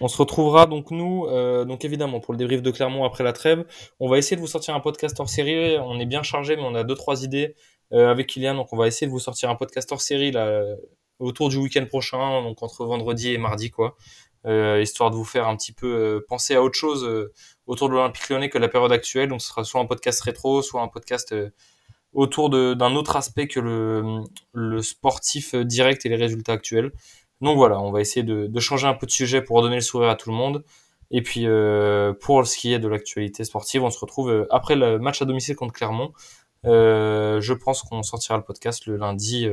on 0.00 0.08
se 0.08 0.16
retrouvera 0.16 0.64
donc 0.64 0.90
nous, 0.90 1.26
donc 1.66 1.84
évidemment 1.84 2.20
pour 2.20 2.32
le 2.32 2.38
débrief 2.38 2.62
de 2.62 2.70
Clermont 2.70 3.04
après 3.04 3.24
la 3.24 3.34
trêve. 3.34 3.66
On 4.00 4.08
va 4.08 4.16
essayer 4.16 4.36
de 4.36 4.40
vous 4.40 4.46
sortir 4.46 4.74
un 4.74 4.80
podcast 4.80 5.20
hors 5.20 5.28
série. 5.28 5.76
On 5.78 6.00
est 6.00 6.06
bien 6.06 6.22
chargé, 6.22 6.56
mais 6.56 6.62
on 6.62 6.74
a 6.74 6.84
deux 6.84 6.94
trois 6.94 7.22
idées 7.22 7.54
avec 7.92 8.28
Kylian, 8.28 8.54
donc 8.54 8.72
on 8.72 8.76
va 8.76 8.86
essayer 8.86 9.06
de 9.06 9.12
vous 9.12 9.20
sortir 9.20 9.50
un 9.50 9.56
podcast 9.56 9.92
hors 9.92 10.00
série 10.00 10.30
là 10.30 10.62
autour 11.18 11.50
du 11.50 11.58
week-end 11.58 11.84
prochain, 11.84 12.42
donc 12.42 12.62
entre 12.62 12.86
vendredi 12.86 13.32
et 13.32 13.38
mardi 13.38 13.70
quoi 13.70 13.96
euh, 14.46 14.80
histoire 14.80 15.10
de 15.10 15.16
vous 15.16 15.24
faire 15.24 15.46
un 15.48 15.56
petit 15.56 15.72
peu 15.72 15.86
euh, 15.86 16.24
penser 16.26 16.54
à 16.54 16.62
autre 16.62 16.74
chose 16.74 17.04
euh, 17.04 17.30
autour 17.66 17.90
de 17.90 17.94
l'Olympique 17.94 18.26
Lyonnais 18.30 18.48
que 18.48 18.56
la 18.56 18.68
période 18.68 18.92
actuelle. 18.92 19.28
Donc 19.28 19.42
ce 19.42 19.48
sera 19.48 19.64
soit 19.64 19.80
un 19.80 19.86
podcast 19.86 20.20
rétro, 20.22 20.62
soit 20.62 20.82
un 20.82 20.88
podcast 20.88 21.34
autour 22.12 22.50
d'un 22.50 22.96
autre 22.96 23.16
aspect 23.16 23.46
que 23.46 23.60
le, 24.54 24.82
sportif 24.82 25.54
direct 25.54 26.06
et 26.06 26.08
les 26.08 26.16
résultats 26.16 26.52
actuels. 26.52 26.92
Donc 27.40 27.56
voilà, 27.56 27.80
on 27.80 27.92
va 27.92 28.00
essayer 28.00 28.22
de, 28.22 28.46
de, 28.46 28.60
changer 28.60 28.86
un 28.86 28.94
peu 28.94 29.06
de 29.06 29.12
sujet 29.12 29.42
pour 29.42 29.56
redonner 29.58 29.76
le 29.76 29.82
sourire 29.82 30.10
à 30.10 30.16
tout 30.16 30.30
le 30.30 30.36
monde. 30.36 30.64
Et 31.10 31.22
puis 31.22 31.46
pour 32.20 32.46
ce 32.46 32.56
qui 32.56 32.72
est 32.72 32.78
de 32.78 32.88
l'actualité 32.88 33.44
sportive, 33.44 33.84
on 33.84 33.90
se 33.90 33.98
retrouve 33.98 34.46
après 34.50 34.76
le 34.76 34.98
match 34.98 35.22
à 35.22 35.24
domicile 35.24 35.56
contre 35.56 35.72
Clermont. 35.74 36.12
Je 36.64 37.52
pense 37.52 37.82
qu'on 37.82 38.02
sortira 38.02 38.36
le 38.38 38.44
podcast 38.44 38.86
le 38.86 38.96
lundi 38.96 39.46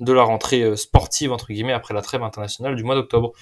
de 0.00 0.12
la 0.12 0.22
rentrée 0.22 0.62
euh, 0.62 0.76
sportive, 0.76 1.32
entre 1.32 1.48
guillemets, 1.48 1.72
après 1.72 1.94
la 1.94 2.02
trêve 2.02 2.22
internationale 2.22 2.76
du 2.76 2.84
mois 2.84 2.94
d'octobre. 2.94 3.32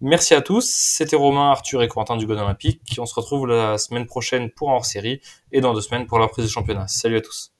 Merci 0.00 0.34
à 0.34 0.42
tous. 0.42 0.68
C'était 0.70 1.16
Romain, 1.16 1.50
Arthur 1.50 1.82
et 1.82 1.88
Quentin 1.88 2.16
du 2.16 2.26
God 2.26 2.38
Olympique. 2.38 2.80
On 2.98 3.06
se 3.06 3.14
retrouve 3.14 3.46
la 3.46 3.78
semaine 3.78 4.06
prochaine 4.06 4.50
pour 4.50 4.70
un 4.70 4.74
hors-série 4.74 5.20
et 5.52 5.60
dans 5.60 5.74
deux 5.74 5.80
semaines 5.80 6.06
pour 6.06 6.18
la 6.18 6.28
prise 6.28 6.44
de 6.44 6.50
championnat. 6.50 6.86
Salut 6.88 7.16
à 7.16 7.20
tous. 7.20 7.52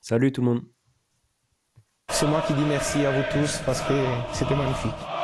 Salut 0.00 0.32
tout 0.32 0.40
le 0.40 0.48
monde. 0.48 0.62
c'est 2.08 2.26
moi 2.26 2.42
qui 2.46 2.54
dis 2.54 2.64
merci 2.64 3.04
à 3.04 3.10
vous 3.10 3.22
tous 3.32 3.58
parce 3.66 3.82
que 3.82 3.94
c'était 4.32 4.56
magnifique. 4.56 5.19